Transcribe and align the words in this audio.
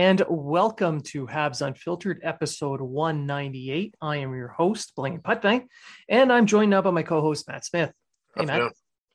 And 0.00 0.24
welcome 0.30 1.02
to 1.08 1.26
Habs 1.26 1.60
Unfiltered, 1.60 2.20
episode 2.22 2.80
198. 2.80 3.96
I 4.00 4.16
am 4.16 4.34
your 4.34 4.48
host, 4.48 4.94
Blaine 4.96 5.20
Putney, 5.20 5.66
and 6.08 6.32
I'm 6.32 6.46
joined 6.46 6.70
now 6.70 6.80
by 6.80 6.90
my 6.90 7.02
co-host, 7.02 7.46
Matt 7.46 7.66
Smith. 7.66 7.92
Hey, 8.34 8.46
Matt. 8.46 8.72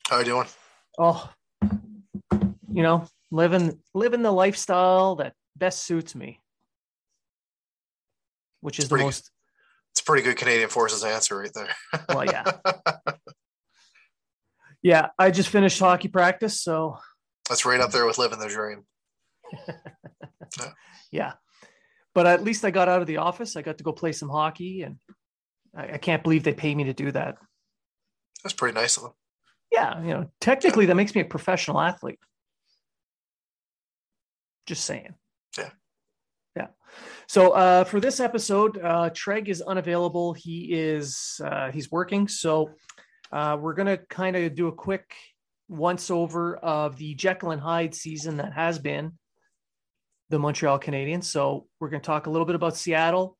How 0.07 0.17
are 0.17 0.19
you 0.19 0.25
doing? 0.25 0.45
Oh, 0.99 1.27
you 2.71 2.83
know, 2.83 3.07
living 3.31 3.79
living 3.95 4.21
the 4.21 4.31
lifestyle 4.31 5.15
that 5.15 5.33
best 5.55 5.85
suits 5.85 6.13
me, 6.13 6.39
which 8.61 8.77
is 8.77 8.85
it's 8.85 8.91
the 8.91 8.97
most. 8.99 9.31
It's 9.93 10.01
a 10.01 10.03
pretty 10.03 10.21
good 10.21 10.37
Canadian 10.37 10.69
Forces 10.69 11.03
answer 11.03 11.39
right 11.39 11.51
there. 11.55 11.75
well, 12.09 12.25
yeah, 12.25 12.43
yeah. 14.83 15.07
I 15.17 15.31
just 15.31 15.49
finished 15.49 15.79
hockey 15.79 16.09
practice, 16.09 16.61
so 16.61 16.99
that's 17.49 17.65
right 17.65 17.81
up 17.81 17.89
there 17.89 18.05
with 18.05 18.19
living 18.19 18.37
the 18.37 18.49
dream. 18.49 18.83
yeah. 20.59 20.71
yeah. 21.11 21.33
But 22.13 22.27
at 22.27 22.43
least 22.43 22.63
I 22.63 22.71
got 22.71 22.87
out 22.87 23.01
of 23.01 23.07
the 23.07 23.17
office. 23.17 23.55
I 23.55 23.61
got 23.61 23.77
to 23.77 23.83
go 23.83 23.91
play 23.91 24.13
some 24.13 24.29
hockey, 24.29 24.83
and 24.83 24.97
I, 25.75 25.93
I 25.93 25.97
can't 25.97 26.23
believe 26.23 26.43
they 26.43 26.53
pay 26.53 26.73
me 26.73 26.85
to 26.85 26.93
do 26.93 27.11
that. 27.11 27.37
That's 28.43 28.53
pretty 28.53 28.73
nice 28.73 28.97
of 28.97 29.03
them. 29.03 29.13
Yeah, 29.71 30.01
you 30.01 30.09
know, 30.09 30.31
technically 30.39 30.85
that 30.85 30.95
makes 30.95 31.13
me 31.13 31.21
a 31.21 31.25
professional 31.25 31.81
athlete. 31.81 32.19
Just 34.65 34.85
saying. 34.85 35.13
Yeah. 35.57 35.69
Yeah. 36.55 36.67
So 37.27 37.51
uh, 37.51 37.83
for 37.83 37.99
this 37.99 38.19
episode, 38.19 38.77
uh, 38.77 39.09
Treg 39.09 39.49
is 39.49 39.61
unavailable. 39.61 40.33
He 40.33 40.73
is 40.73 41.41
uh, 41.43 41.71
he's 41.71 41.91
working. 41.91 42.27
So 42.27 42.71
uh, 43.31 43.57
we're 43.59 43.73
gonna 43.73 43.97
kind 44.09 44.35
of 44.35 44.55
do 44.55 44.67
a 44.67 44.71
quick 44.71 45.13
once 45.67 46.09
over 46.09 46.55
of 46.57 46.97
the 46.97 47.15
Jekyll 47.15 47.51
and 47.51 47.61
Hyde 47.61 47.95
season 47.95 48.37
that 48.37 48.53
has 48.53 48.79
been 48.79 49.13
the 50.29 50.39
Montreal 50.39 50.79
Canadiens. 50.79 51.25
So 51.25 51.67
we're 51.79 51.89
going 51.89 52.01
to 52.01 52.05
talk 52.05 52.27
a 52.27 52.29
little 52.29 52.45
bit 52.45 52.55
about 52.55 52.77
Seattle 52.77 53.37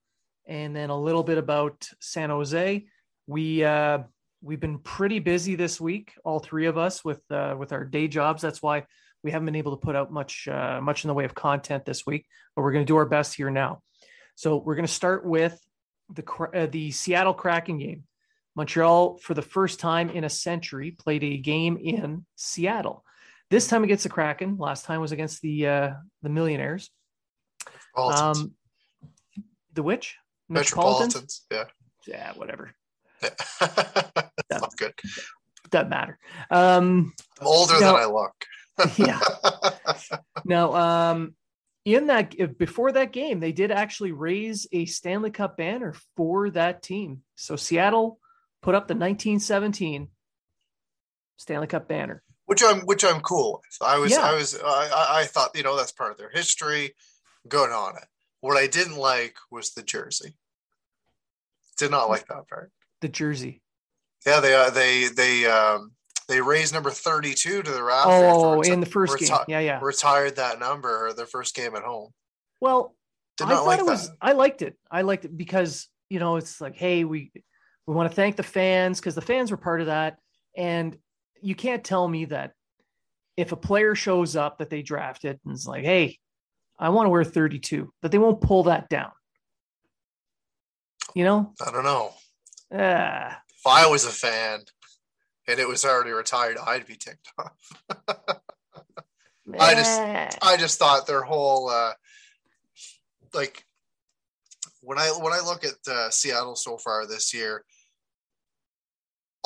and 0.47 0.75
then 0.75 0.89
a 0.89 0.99
little 0.99 1.23
bit 1.23 1.37
about 1.37 1.87
San 1.99 2.29
Jose. 2.29 2.85
We 3.27 3.63
uh, 3.63 3.99
we've 4.41 4.59
been 4.59 4.79
pretty 4.79 5.19
busy 5.19 5.55
this 5.55 5.81
week, 5.81 6.13
all 6.23 6.39
three 6.39 6.67
of 6.67 6.77
us 6.77 7.03
with 7.03 7.21
uh, 7.31 7.55
with 7.57 7.73
our 7.73 7.83
day 7.83 8.07
jobs. 8.07 8.41
That's 8.41 8.61
why 8.61 8.85
we 9.23 9.31
haven't 9.31 9.47
been 9.47 9.55
able 9.55 9.75
to 9.75 9.83
put 9.83 9.95
out 9.95 10.11
much 10.11 10.47
uh, 10.47 10.79
much 10.81 11.03
in 11.03 11.07
the 11.07 11.13
way 11.13 11.25
of 11.25 11.33
content 11.33 11.85
this 11.85 12.05
week. 12.05 12.25
But 12.55 12.61
we're 12.61 12.71
going 12.71 12.85
to 12.85 12.91
do 12.91 12.97
our 12.97 13.05
best 13.05 13.35
here 13.35 13.49
now. 13.49 13.81
So 14.35 14.57
we're 14.57 14.75
going 14.75 14.87
to 14.87 14.93
start 14.93 15.25
with 15.25 15.59
the 16.13 16.23
uh, 16.53 16.67
the 16.67 16.91
Seattle 16.91 17.33
Kraken 17.33 17.79
game. 17.79 18.03
Montreal, 18.55 19.17
for 19.17 19.33
the 19.33 19.41
first 19.41 19.79
time 19.81 20.09
in 20.09 20.23
a 20.23 20.29
century, 20.29 20.91
played 20.91 21.23
a 21.23 21.37
game 21.37 21.77
in 21.77 22.25
Seattle. 22.35 23.03
This 23.51 23.67
time 23.67 23.83
against 23.83 24.03
the 24.03 24.09
Kraken. 24.09 24.57
Last 24.57 24.85
time 24.85 25.01
was 25.01 25.11
against 25.11 25.41
the 25.41 25.67
uh, 25.67 25.93
the 26.23 26.29
Millionaires. 26.29 26.89
Um, 27.95 28.53
the 29.73 29.83
which? 29.83 30.15
Metropolitans. 30.49 31.45
Yeah. 31.51 31.65
Yeah. 32.07 32.31
Whatever. 32.35 32.71
Yeah. 33.21 33.29
That's 34.49 34.75
good. 34.75 34.93
Doesn't 35.69 35.89
matter. 35.89 36.17
Um, 36.49 37.13
I'm 37.39 37.47
older 37.47 37.79
now, 37.79 37.93
than 37.93 38.01
I 38.01 38.05
look. 38.05 38.33
yeah. 38.97 39.19
Now, 40.43 40.73
um, 40.73 41.35
in 41.85 42.07
that 42.07 42.57
before 42.57 42.91
that 42.93 43.11
game, 43.11 43.39
they 43.39 43.51
did 43.51 43.71
actually 43.71 44.11
raise 44.11 44.67
a 44.71 44.85
Stanley 44.85 45.31
Cup 45.31 45.57
banner 45.57 45.93
for 46.17 46.49
that 46.51 46.81
team. 46.81 47.21
So 47.35 47.55
Seattle 47.55 48.19
put 48.61 48.75
up 48.75 48.87
the 48.87 48.95
1917 48.95 50.09
Stanley 51.37 51.67
Cup 51.67 51.87
banner 51.87 52.23
which 52.45 52.63
I'm 52.63 52.81
which 52.81 53.03
I'm 53.03 53.21
cool 53.21 53.61
with. 53.63 53.87
I 53.87 53.97
was 53.97 54.11
yeah. 54.11 54.21
I 54.21 54.33
was 54.33 54.59
I, 54.63 55.21
I 55.21 55.23
thought 55.25 55.55
you 55.55 55.63
know 55.63 55.75
that's 55.75 55.91
part 55.91 56.11
of 56.11 56.17
their 56.17 56.29
history. 56.29 56.93
Good 57.47 57.71
on 57.71 57.95
it. 57.97 58.07
What 58.41 58.57
I 58.57 58.67
didn't 58.67 58.97
like 58.97 59.35
was 59.51 59.71
the 59.71 59.83
jersey. 59.83 60.35
Did 61.77 61.91
not 61.91 62.09
like 62.09 62.27
that 62.27 62.47
part. 62.47 62.71
The 63.01 63.09
jersey. 63.09 63.61
Yeah, 64.25 64.39
they 64.39 64.55
uh, 64.55 64.69
they 64.69 65.07
they 65.07 65.45
um 65.45 65.91
they 66.27 66.41
raised 66.41 66.73
number 66.73 66.89
32 66.89 67.61
to 67.61 67.71
the 67.71 67.83
rafters. 67.83 68.13
Oh, 68.13 68.61
in 68.61 68.79
the 68.79 68.85
first 68.85 69.13
reti- 69.13 69.27
game. 69.27 69.45
Yeah, 69.47 69.59
yeah. 69.59 69.79
Retired 69.81 70.37
that 70.37 70.59
number 70.59 71.13
their 71.13 71.25
first 71.25 71.55
game 71.55 71.75
at 71.75 71.83
home. 71.83 72.11
Well, 72.59 72.95
Did 73.37 73.47
I 73.47 73.49
thought 73.51 73.65
like 73.65 73.79
it 73.79 73.85
was 73.85 74.09
that. 74.09 74.17
I 74.21 74.31
liked 74.31 74.61
it. 74.61 74.75
I 74.89 75.03
liked 75.03 75.25
it 75.25 75.37
because, 75.37 75.87
you 76.09 76.19
know, 76.19 76.37
it's 76.37 76.59
like, 76.59 76.75
hey, 76.75 77.03
we 77.03 77.31
we 77.85 77.93
want 77.93 78.09
to 78.09 78.15
thank 78.15 78.37
the 78.37 78.43
fans 78.43 78.99
because 78.99 79.15
the 79.15 79.21
fans 79.21 79.51
were 79.51 79.57
part 79.57 79.81
of 79.81 79.87
that. 79.87 80.17
And 80.57 80.97
you 81.45 81.53
can't 81.53 81.83
tell 81.83 82.07
me 82.07 82.25
that 82.25 82.53
if 83.37 83.51
a 83.51 83.55
player 83.55 83.93
shows 83.93 84.35
up 84.35 84.57
that 84.57 84.71
they 84.71 84.81
drafted 84.81 85.39
and 85.45 85.53
is 85.53 85.67
like, 85.67 85.83
hey, 85.83 86.17
I 86.79 86.89
want 86.89 87.05
to 87.05 87.11
wear 87.11 87.23
32, 87.23 87.93
that 88.01 88.11
they 88.11 88.17
won't 88.17 88.41
pull 88.41 88.63
that 88.63 88.89
down. 88.89 89.11
You 91.13 91.23
know? 91.23 91.53
I 91.65 91.71
don't 91.71 91.83
know. 91.83 92.13
Uh, 92.71 93.31
if 93.31 93.67
I 93.67 93.85
was 93.85 94.05
a 94.05 94.09
fan 94.09 94.61
and 95.47 95.59
it 95.59 95.67
was 95.67 95.85
already 95.85 96.11
retired, 96.11 96.57
I'd 96.65 96.87
be 96.87 96.95
ticked 96.95 97.31
off. 97.37 98.01
I 99.59 99.75
just 99.75 100.01
I 100.41 100.57
just 100.57 100.79
thought 100.79 101.05
their 101.05 101.21
whole 101.21 101.69
uh 101.69 101.93
like 103.35 103.63
when 104.81 104.97
I 104.97 105.09
when 105.09 105.33
I 105.33 105.41
look 105.45 105.63
at 105.63 105.75
uh, 105.87 106.09
Seattle 106.09 106.55
so 106.55 106.77
far 106.77 107.05
this 107.05 107.31
year, 107.31 107.63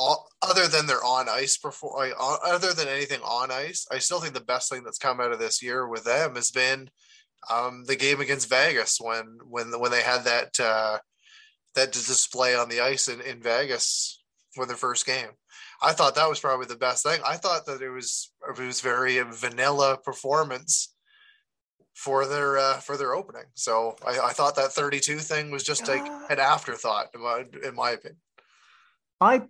all, 0.00 0.28
other 0.42 0.66
than 0.66 0.86
their 0.86 1.04
on 1.04 1.28
ice 1.28 1.58
before, 1.58 2.10
other 2.18 2.72
than 2.72 2.88
anything 2.88 3.20
on 3.20 3.50
ice, 3.50 3.86
I 3.90 3.98
still 3.98 4.20
think 4.20 4.34
the 4.34 4.40
best 4.40 4.70
thing 4.70 4.82
that's 4.82 4.98
come 4.98 5.20
out 5.20 5.32
of 5.32 5.38
this 5.38 5.62
year 5.62 5.86
with 5.86 6.04
them 6.04 6.36
has 6.36 6.50
been 6.50 6.88
um, 7.50 7.84
the 7.84 7.96
game 7.96 8.20
against 8.20 8.48
Vegas 8.48 8.98
when 9.00 9.38
when 9.48 9.78
when 9.78 9.90
they 9.90 10.02
had 10.02 10.24
that 10.24 10.58
uh, 10.58 10.98
that 11.74 11.92
display 11.92 12.54
on 12.54 12.68
the 12.68 12.80
ice 12.80 13.08
in, 13.08 13.20
in 13.20 13.42
Vegas 13.42 14.22
for 14.54 14.66
the 14.66 14.74
first 14.74 15.06
game. 15.06 15.30
I 15.82 15.92
thought 15.92 16.14
that 16.14 16.28
was 16.28 16.40
probably 16.40 16.66
the 16.66 16.76
best 16.76 17.04
thing. 17.04 17.20
I 17.26 17.36
thought 17.36 17.66
that 17.66 17.82
it 17.82 17.90
was 17.90 18.32
it 18.48 18.58
was 18.58 18.80
very 18.80 19.18
vanilla 19.18 19.98
performance 20.02 20.94
for 21.94 22.26
their 22.26 22.56
uh, 22.56 22.78
for 22.78 22.96
their 22.96 23.14
opening. 23.14 23.44
So 23.54 23.96
I, 24.06 24.18
I 24.18 24.32
thought 24.32 24.56
that 24.56 24.72
32 24.72 25.18
thing 25.18 25.50
was 25.50 25.62
just 25.62 25.86
like 25.88 26.06
an 26.30 26.38
afterthought 26.38 27.08
in 27.14 27.20
my, 27.20 27.44
in 27.66 27.74
my 27.74 27.90
opinion. 27.90 28.20
I 29.20 29.42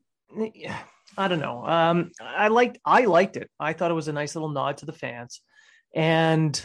I 1.16 1.28
don't 1.28 1.40
know. 1.40 1.64
Um, 1.66 2.12
I 2.20 2.48
liked 2.48 2.78
I 2.84 3.04
liked 3.04 3.36
it. 3.36 3.50
I 3.58 3.72
thought 3.72 3.90
it 3.90 3.94
was 3.94 4.08
a 4.08 4.12
nice 4.12 4.34
little 4.34 4.48
nod 4.48 4.78
to 4.78 4.86
the 4.86 4.92
fans, 4.92 5.40
and 5.94 6.64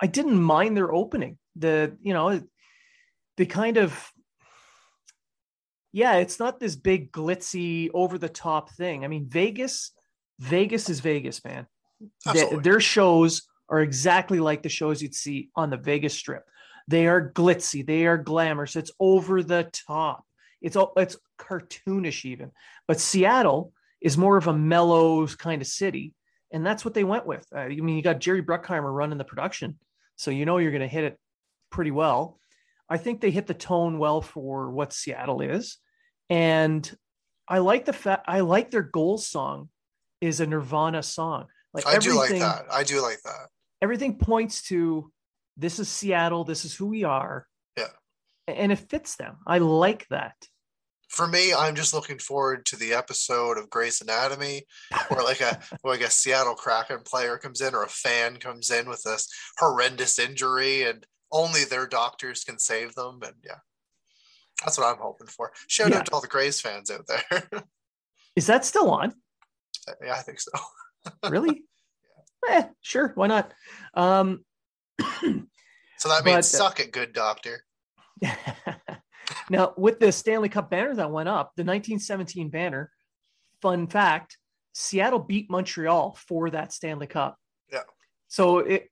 I 0.00 0.06
didn't 0.06 0.40
mind 0.40 0.76
their 0.76 0.92
opening. 0.92 1.38
The 1.56 1.96
you 2.00 2.14
know, 2.14 2.42
the 3.36 3.46
kind 3.46 3.76
of 3.76 4.10
yeah, 5.92 6.16
it's 6.16 6.38
not 6.38 6.60
this 6.60 6.76
big 6.76 7.10
glitzy 7.12 7.88
over 7.94 8.18
the 8.18 8.28
top 8.28 8.70
thing. 8.72 9.04
I 9.04 9.08
mean, 9.08 9.28
Vegas, 9.28 9.92
Vegas 10.38 10.90
is 10.90 11.00
Vegas, 11.00 11.42
man. 11.44 11.66
The, 12.26 12.60
their 12.62 12.80
shows 12.80 13.42
are 13.70 13.80
exactly 13.80 14.38
like 14.38 14.62
the 14.62 14.68
shows 14.68 15.00
you'd 15.00 15.14
see 15.14 15.48
on 15.56 15.70
the 15.70 15.78
Vegas 15.78 16.14
Strip. 16.14 16.44
They 16.88 17.06
are 17.06 17.32
glitzy, 17.32 17.84
they 17.84 18.06
are 18.06 18.18
glamorous. 18.18 18.76
It's 18.76 18.92
over 19.00 19.42
the 19.42 19.70
top. 19.88 20.24
It's 20.60 20.76
all 20.76 20.92
it's 20.96 21.16
cartoonish 21.38 22.24
even. 22.24 22.52
But 22.88 23.00
Seattle 23.00 23.72
is 24.00 24.18
more 24.18 24.36
of 24.36 24.46
a 24.46 24.56
mellow 24.56 25.26
kind 25.26 25.62
of 25.62 25.68
city, 25.68 26.14
and 26.52 26.64
that's 26.64 26.84
what 26.84 26.94
they 26.94 27.04
went 27.04 27.26
with. 27.26 27.46
Uh, 27.54 27.60
I 27.60 27.68
mean, 27.68 27.96
you 27.96 28.02
got 28.02 28.20
Jerry 28.20 28.42
Bruckheimer 28.42 28.92
running 28.92 29.18
the 29.18 29.24
production, 29.24 29.78
so 30.16 30.30
you 30.30 30.44
know 30.44 30.58
you're 30.58 30.70
going 30.70 30.80
to 30.80 30.88
hit 30.88 31.04
it 31.04 31.18
pretty 31.70 31.90
well. 31.90 32.38
I 32.88 32.98
think 32.98 33.20
they 33.20 33.30
hit 33.30 33.46
the 33.46 33.54
tone 33.54 33.98
well 33.98 34.22
for 34.22 34.70
what 34.70 34.92
Seattle 34.92 35.40
is, 35.40 35.78
and 36.30 36.90
I 37.48 37.58
like 37.58 37.84
the 37.84 37.92
fact 37.92 38.24
I 38.26 38.40
like 38.40 38.70
their 38.70 38.82
goal 38.82 39.18
song 39.18 39.68
is 40.20 40.40
a 40.40 40.46
Nirvana 40.46 41.02
song. 41.02 41.46
Like 41.72 41.86
I 41.86 41.98
do 41.98 42.14
like 42.14 42.30
that. 42.30 42.66
I 42.70 42.84
do 42.84 43.02
like 43.02 43.20
that. 43.22 43.48
Everything 43.82 44.18
points 44.18 44.62
to 44.64 45.12
this 45.56 45.78
is 45.78 45.88
Seattle. 45.88 46.44
This 46.44 46.64
is 46.64 46.74
who 46.74 46.86
we 46.86 47.04
are. 47.04 47.46
And 48.46 48.70
it 48.72 48.90
fits 48.90 49.16
them. 49.16 49.36
I 49.46 49.58
like 49.58 50.06
that 50.08 50.34
for 51.08 51.26
me, 51.26 51.54
I'm 51.54 51.74
just 51.74 51.94
looking 51.94 52.18
forward 52.18 52.66
to 52.66 52.76
the 52.76 52.92
episode 52.92 53.58
of 53.58 53.70
Grey's 53.70 54.00
Anatomy 54.00 54.66
where 55.08 55.22
like 55.22 55.40
a 55.40 55.60
like 55.84 56.00
a 56.00 56.10
Seattle 56.10 56.54
Kraken 56.54 57.00
player 57.04 57.38
comes 57.38 57.60
in 57.60 57.74
or 57.74 57.84
a 57.84 57.88
fan 57.88 58.36
comes 58.36 58.70
in 58.70 58.88
with 58.88 59.02
this 59.02 59.28
horrendous 59.58 60.18
injury 60.18 60.82
and 60.82 61.06
only 61.32 61.64
their 61.64 61.86
doctors 61.86 62.44
can 62.44 62.58
save 62.58 62.94
them. 62.94 63.20
And 63.22 63.34
yeah, 63.44 63.58
that's 64.64 64.78
what 64.78 64.86
I'm 64.86 65.00
hoping 65.00 65.28
for. 65.28 65.52
Shout 65.68 65.90
yeah. 65.90 65.98
out 65.98 66.06
to 66.06 66.12
all 66.12 66.20
the 66.20 66.28
Grey's 66.28 66.60
fans 66.60 66.90
out 66.90 67.06
there. 67.06 67.62
Is 68.34 68.46
that 68.46 68.64
still 68.64 68.90
on? 68.90 69.14
Yeah, 70.04 70.14
I 70.14 70.22
think 70.22 70.40
so. 70.40 70.50
really? 71.30 71.62
Yeah. 72.48 72.58
Eh, 72.58 72.64
sure. 72.80 73.12
Why 73.14 73.28
not? 73.28 73.52
Um, 73.94 74.44
so 75.00 76.08
that 76.08 76.24
means 76.24 76.24
but, 76.24 76.38
uh, 76.38 76.42
suck 76.42 76.80
it, 76.80 76.92
good 76.92 77.12
doctor. 77.12 77.64
Now, 79.50 79.74
with 79.76 80.00
the 80.00 80.12
Stanley 80.12 80.48
Cup 80.48 80.70
banner 80.70 80.94
that 80.94 81.10
went 81.10 81.28
up, 81.28 81.52
the 81.56 81.62
1917 81.62 82.48
banner, 82.50 82.90
fun 83.62 83.86
fact, 83.86 84.38
Seattle 84.72 85.20
beat 85.20 85.50
Montreal 85.50 86.16
for 86.26 86.50
that 86.50 86.72
Stanley 86.72 87.06
Cup. 87.06 87.36
Yeah. 87.72 87.82
So 88.28 88.58
it, 88.58 88.90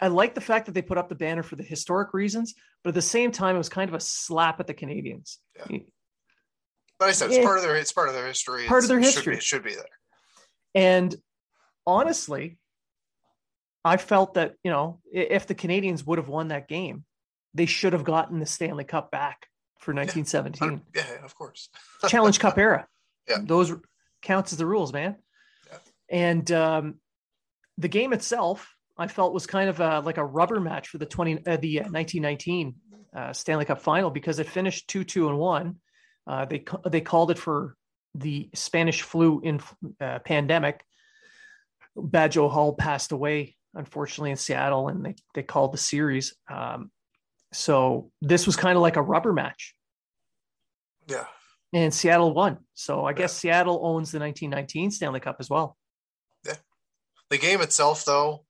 I 0.00 0.08
like 0.08 0.34
the 0.34 0.40
fact 0.40 0.66
that 0.66 0.72
they 0.72 0.82
put 0.82 0.98
up 0.98 1.08
the 1.08 1.14
banner 1.14 1.42
for 1.42 1.56
the 1.56 1.62
historic 1.62 2.12
reasons, 2.14 2.54
but 2.82 2.90
at 2.90 2.94
the 2.94 3.02
same 3.02 3.30
time, 3.30 3.54
it 3.54 3.58
was 3.58 3.68
kind 3.68 3.88
of 3.88 3.94
a 3.94 4.00
slap 4.00 4.60
at 4.60 4.66
the 4.66 4.74
Canadians. 4.74 5.38
Yeah. 5.70 5.78
But 6.98 7.08
I 7.08 7.12
said 7.12 7.28
it's 7.28 7.38
yeah. 7.38 7.44
part 7.44 7.58
of 7.58 7.64
their 7.64 7.76
it's 7.76 7.92
part 7.92 8.08
of 8.08 8.14
their 8.14 8.26
history. 8.26 8.66
Part 8.66 8.78
it's, 8.78 8.84
of 8.84 8.88
their 8.88 9.00
history. 9.00 9.36
It 9.36 9.42
should, 9.42 9.62
be, 9.64 9.70
it 9.70 9.74
should 9.74 9.82
be 9.82 9.82
there. 9.82 9.98
And 10.74 11.14
honestly, 11.86 12.58
I 13.84 13.96
felt 13.96 14.34
that 14.34 14.54
you 14.62 14.70
know 14.70 15.00
if 15.12 15.46
the 15.46 15.54
Canadians 15.54 16.04
would 16.04 16.18
have 16.18 16.28
won 16.28 16.48
that 16.48 16.68
game, 16.68 17.04
they 17.54 17.66
should 17.66 17.92
have 17.92 18.04
gotten 18.04 18.38
the 18.38 18.46
Stanley 18.46 18.84
Cup 18.84 19.10
back 19.10 19.46
for 19.78 19.92
1917. 19.92 20.82
Yeah, 20.94 21.02
yeah 21.06 21.24
of 21.24 21.34
course. 21.34 21.68
Challenge 22.08 22.38
Cup 22.38 22.58
era. 22.58 22.86
Yeah. 23.28 23.38
Those 23.42 23.72
counts 24.22 24.52
as 24.52 24.58
the 24.58 24.66
rules, 24.66 24.92
man. 24.92 25.16
Yeah. 25.70 25.78
And 26.08 26.52
um, 26.52 26.94
the 27.78 27.88
game 27.88 28.12
itself, 28.12 28.74
I 28.96 29.08
felt 29.08 29.34
was 29.34 29.46
kind 29.46 29.68
of 29.68 29.80
a, 29.80 30.00
like 30.00 30.18
a 30.18 30.24
rubber 30.24 30.60
match 30.60 30.88
for 30.88 30.98
the 30.98 31.06
20 31.06 31.46
uh, 31.46 31.56
the 31.56 31.80
uh, 31.80 31.90
1919 31.90 32.74
uh, 33.14 33.32
Stanley 33.32 33.64
Cup 33.64 33.80
final 33.80 34.10
because 34.10 34.38
it 34.38 34.48
finished 34.48 34.88
2-2 34.88 35.28
and 35.28 35.38
1. 35.38 35.76
Uh, 36.26 36.44
they 36.44 36.64
they 36.88 37.00
called 37.00 37.30
it 37.30 37.38
for 37.38 37.76
the 38.14 38.48
Spanish 38.54 39.02
flu 39.02 39.40
in 39.40 39.60
uh, 40.00 40.20
pandemic. 40.20 40.84
Bad 41.96 42.32
Joe 42.32 42.48
Hall 42.48 42.74
passed 42.74 43.12
away 43.12 43.56
unfortunately 43.74 44.30
in 44.30 44.36
Seattle 44.36 44.88
and 44.88 45.04
they 45.04 45.14
they 45.34 45.42
called 45.42 45.72
the 45.72 45.78
series 45.78 46.34
um, 46.50 46.90
so 47.52 48.10
this 48.20 48.46
was 48.46 48.56
kind 48.56 48.76
of 48.76 48.82
like 48.82 48.96
a 48.96 49.02
rubber 49.02 49.32
match. 49.32 49.74
Yeah. 51.08 51.26
And 51.72 51.92
Seattle 51.92 52.34
won. 52.34 52.58
So 52.74 53.04
I 53.04 53.12
guess 53.12 53.34
Seattle 53.34 53.80
owns 53.82 54.12
the 54.12 54.18
1919 54.18 54.90
Stanley 54.90 55.20
Cup 55.20 55.36
as 55.40 55.48
well. 55.48 55.76
Yeah. 56.46 56.56
The 57.30 57.38
game 57.38 57.60
itself, 57.60 58.04
though, 58.04 58.44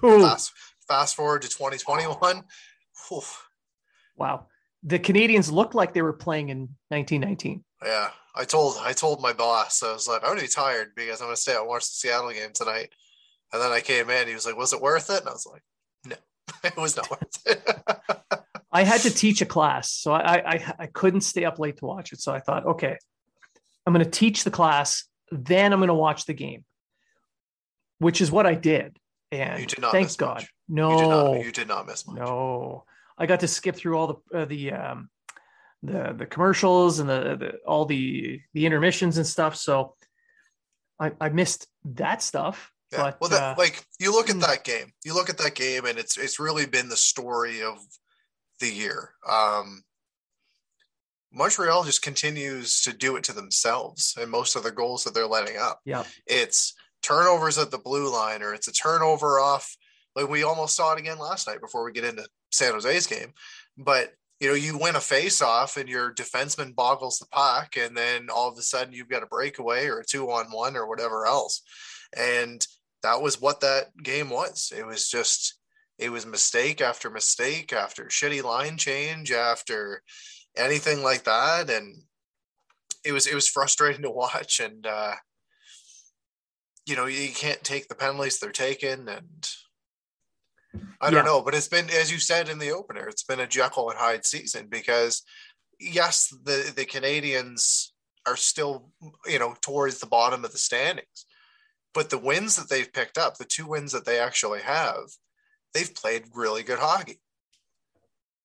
fast, 0.00 0.52
fast 0.86 1.16
forward 1.16 1.42
to 1.42 1.48
2021. 1.48 2.42
Wow. 4.16 4.46
The 4.84 4.98
Canadians 4.98 5.50
looked 5.50 5.74
like 5.74 5.92
they 5.92 6.02
were 6.02 6.12
playing 6.12 6.50
in 6.50 6.68
1919. 6.88 7.64
Yeah. 7.84 8.10
I 8.34 8.44
told 8.44 8.76
I 8.80 8.92
told 8.92 9.20
my 9.20 9.32
boss, 9.32 9.82
I 9.82 9.92
was 9.92 10.08
like, 10.08 10.22
I'm 10.22 10.30
gonna 10.30 10.40
be 10.40 10.48
tired 10.48 10.92
because 10.96 11.20
I'm 11.20 11.26
gonna 11.26 11.36
stay 11.36 11.54
and 11.54 11.66
watch 11.66 11.82
the 11.82 11.94
Seattle 11.94 12.30
game 12.30 12.50
tonight. 12.54 12.90
And 13.52 13.60
then 13.60 13.70
I 13.70 13.80
came 13.80 14.08
in, 14.08 14.28
he 14.28 14.34
was 14.34 14.46
like, 14.46 14.56
Was 14.56 14.72
it 14.72 14.80
worth 14.80 15.10
it? 15.10 15.20
And 15.20 15.28
I 15.28 15.32
was 15.32 15.46
like. 15.50 15.62
it 16.64 16.76
was 16.76 16.96
not 16.96 17.10
worth 17.10 17.46
it. 17.46 18.42
I 18.72 18.84
had 18.84 19.02
to 19.02 19.10
teach 19.10 19.42
a 19.42 19.46
class, 19.46 19.90
so 19.90 20.12
I, 20.12 20.54
I 20.54 20.74
I 20.78 20.86
couldn't 20.86 21.20
stay 21.20 21.44
up 21.44 21.58
late 21.58 21.76
to 21.78 21.84
watch 21.84 22.12
it. 22.12 22.20
So 22.20 22.32
I 22.32 22.40
thought, 22.40 22.64
okay, 22.64 22.96
I'm 23.86 23.92
going 23.92 24.04
to 24.04 24.10
teach 24.10 24.44
the 24.44 24.50
class, 24.50 25.04
then 25.30 25.72
I'm 25.72 25.78
going 25.78 25.88
to 25.88 25.94
watch 25.94 26.24
the 26.24 26.32
game, 26.32 26.64
which 27.98 28.20
is 28.20 28.30
what 28.30 28.46
I 28.46 28.54
did. 28.54 28.96
And 29.30 29.60
you 29.60 29.66
did 29.66 29.80
not 29.80 29.92
thank 29.92 30.16
God, 30.16 30.36
much. 30.36 30.48
no, 30.68 30.90
you 30.90 30.98
did, 30.98 31.08
not, 31.08 31.44
you 31.44 31.52
did 31.52 31.68
not 31.68 31.86
miss 31.86 32.06
much. 32.06 32.16
No, 32.16 32.84
I 33.18 33.26
got 33.26 33.40
to 33.40 33.48
skip 33.48 33.76
through 33.76 33.96
all 33.96 34.06
the 34.32 34.38
uh, 34.38 34.44
the 34.44 34.72
um, 34.72 35.10
the 35.82 36.14
the 36.16 36.26
commercials 36.26 36.98
and 36.98 37.08
the, 37.08 37.36
the 37.36 37.52
all 37.66 37.84
the 37.84 38.40
the 38.54 38.66
intermissions 38.66 39.16
and 39.16 39.26
stuff. 39.26 39.56
So 39.56 39.94
I, 41.00 41.12
I 41.20 41.28
missed 41.30 41.66
that 41.84 42.22
stuff. 42.22 42.72
Yeah. 42.92 43.02
But, 43.02 43.20
well, 43.20 43.30
that, 43.30 43.42
uh, 43.42 43.54
like 43.56 43.84
you 43.98 44.12
look 44.12 44.28
at 44.28 44.36
hmm. 44.36 44.42
that 44.42 44.64
game, 44.64 44.92
you 45.04 45.14
look 45.14 45.30
at 45.30 45.38
that 45.38 45.54
game, 45.54 45.86
and 45.86 45.98
it's 45.98 46.16
it's 46.16 46.38
really 46.38 46.66
been 46.66 46.88
the 46.88 46.96
story 46.96 47.62
of 47.62 47.78
the 48.60 48.68
year. 48.68 49.10
Um, 49.28 49.82
Montreal 51.32 51.84
just 51.84 52.02
continues 52.02 52.82
to 52.82 52.92
do 52.92 53.16
it 53.16 53.24
to 53.24 53.32
themselves, 53.32 54.14
and 54.20 54.30
most 54.30 54.56
of 54.56 54.62
the 54.62 54.70
goals 54.70 55.04
that 55.04 55.14
they're 55.14 55.26
letting 55.26 55.56
up. 55.56 55.80
Yeah, 55.84 56.04
it's 56.26 56.74
turnovers 57.02 57.58
at 57.58 57.70
the 57.70 57.78
blue 57.78 58.12
line, 58.12 58.42
or 58.42 58.54
it's 58.54 58.68
a 58.68 58.72
turnover 58.72 59.40
off. 59.40 59.76
Like 60.14 60.28
we 60.28 60.42
almost 60.42 60.76
saw 60.76 60.92
it 60.92 61.00
again 61.00 61.18
last 61.18 61.46
night 61.46 61.62
before 61.62 61.84
we 61.84 61.92
get 61.92 62.04
into 62.04 62.26
San 62.50 62.74
Jose's 62.74 63.06
game, 63.06 63.32
but 63.78 64.12
you 64.42 64.48
know, 64.48 64.54
you 64.54 64.76
win 64.76 64.96
a 64.96 65.00
face 65.00 65.40
off 65.40 65.76
and 65.76 65.88
your 65.88 66.12
defenseman 66.12 66.74
boggles 66.74 67.20
the 67.20 67.26
puck, 67.26 67.76
and 67.76 67.96
then 67.96 68.28
all 68.28 68.50
of 68.50 68.58
a 68.58 68.62
sudden 68.62 68.92
you've 68.92 69.08
got 69.08 69.22
a 69.22 69.26
breakaway 69.26 69.86
or 69.86 70.00
a 70.00 70.04
two 70.04 70.28
on 70.32 70.46
one 70.46 70.76
or 70.76 70.88
whatever 70.88 71.26
else. 71.26 71.62
And 72.16 72.66
that 73.02 73.20
was 73.20 73.40
what 73.40 73.60
that 73.60 73.96
game 74.02 74.30
was. 74.30 74.72
It 74.76 74.86
was 74.86 75.08
just 75.08 75.58
it 75.98 76.10
was 76.10 76.26
mistake 76.26 76.80
after 76.80 77.10
mistake 77.10 77.72
after 77.72 78.04
shitty 78.04 78.42
line 78.42 78.76
change 78.76 79.30
after 79.30 80.02
anything 80.56 81.02
like 81.02 81.24
that 81.24 81.70
and 81.70 82.02
it 83.04 83.12
was 83.12 83.26
it 83.26 83.34
was 83.34 83.48
frustrating 83.48 84.02
to 84.02 84.10
watch 84.10 84.60
and 84.60 84.86
uh 84.86 85.14
you 86.86 86.96
know 86.96 87.06
you 87.06 87.28
can't 87.32 87.62
take 87.62 87.88
the 87.88 87.94
penalties 87.94 88.38
they're 88.38 88.50
taking 88.50 89.08
and 89.08 89.48
I 91.00 91.10
don't 91.10 91.24
yeah. 91.24 91.30
know 91.30 91.42
but 91.42 91.54
it's 91.54 91.68
been 91.68 91.88
as 91.90 92.10
you 92.10 92.18
said 92.18 92.48
in 92.48 92.58
the 92.58 92.70
opener 92.70 93.06
it's 93.06 93.24
been 93.24 93.40
a 93.40 93.46
Jekyll 93.46 93.90
and 93.90 93.98
Hyde 93.98 94.24
season 94.24 94.66
because 94.68 95.22
yes 95.78 96.34
the 96.44 96.72
the 96.74 96.84
Canadians 96.84 97.92
are 98.26 98.36
still 98.36 98.90
you 99.26 99.38
know 99.38 99.54
towards 99.60 100.00
the 100.00 100.06
bottom 100.06 100.44
of 100.44 100.52
the 100.52 100.58
standings 100.58 101.26
but 101.94 102.10
the 102.10 102.18
wins 102.18 102.56
that 102.56 102.68
they've 102.68 102.92
picked 102.92 103.18
up, 103.18 103.36
the 103.36 103.44
two 103.44 103.66
wins 103.66 103.92
that 103.92 104.04
they 104.04 104.18
actually 104.18 104.60
have, 104.60 105.10
they've 105.74 105.94
played 105.94 106.24
really 106.34 106.62
good 106.62 106.78
hockey. 106.78 107.20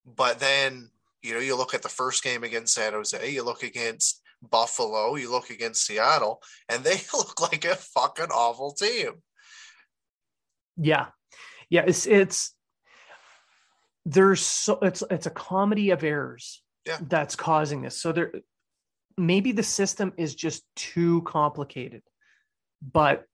But 0.06 0.40
then, 0.40 0.90
you 1.22 1.34
know, 1.34 1.40
you 1.40 1.56
look 1.58 1.74
at 1.74 1.82
the 1.82 1.90
first 1.90 2.24
game 2.24 2.44
against 2.44 2.74
San 2.74 2.94
Jose, 2.94 3.32
you 3.32 3.44
look 3.44 3.64
against 3.64 4.22
Buffalo, 4.42 5.16
you 5.16 5.32
look 5.32 5.50
against 5.50 5.86
Seattle, 5.86 6.42
and 6.70 6.84
they 6.84 6.96
look 7.14 7.42
like 7.42 7.66
a 7.66 7.76
fucking 7.76 8.32
awful 8.34 8.74
team. 8.74 9.22
Yeah. 10.78 11.08
Yeah, 11.70 11.84
it's 11.86 12.06
it's 12.06 12.54
there's 14.06 14.40
so 14.42 14.80
it's 14.82 15.04
it's 15.12 15.26
a 15.26 15.32
comedy 15.32 15.90
of 15.90 16.04
errors 16.04 16.64
yeah. 16.86 16.98
that's 17.02 17.36
causing 17.36 17.82
this. 17.82 18.00
So 18.00 18.14
there 18.14 18.32
maybe 19.18 19.52
the 19.52 19.64
system 19.64 20.14
is 20.18 20.34
just 20.34 20.64
too 20.76 21.24
complicated, 21.24 22.04
but 22.82 23.26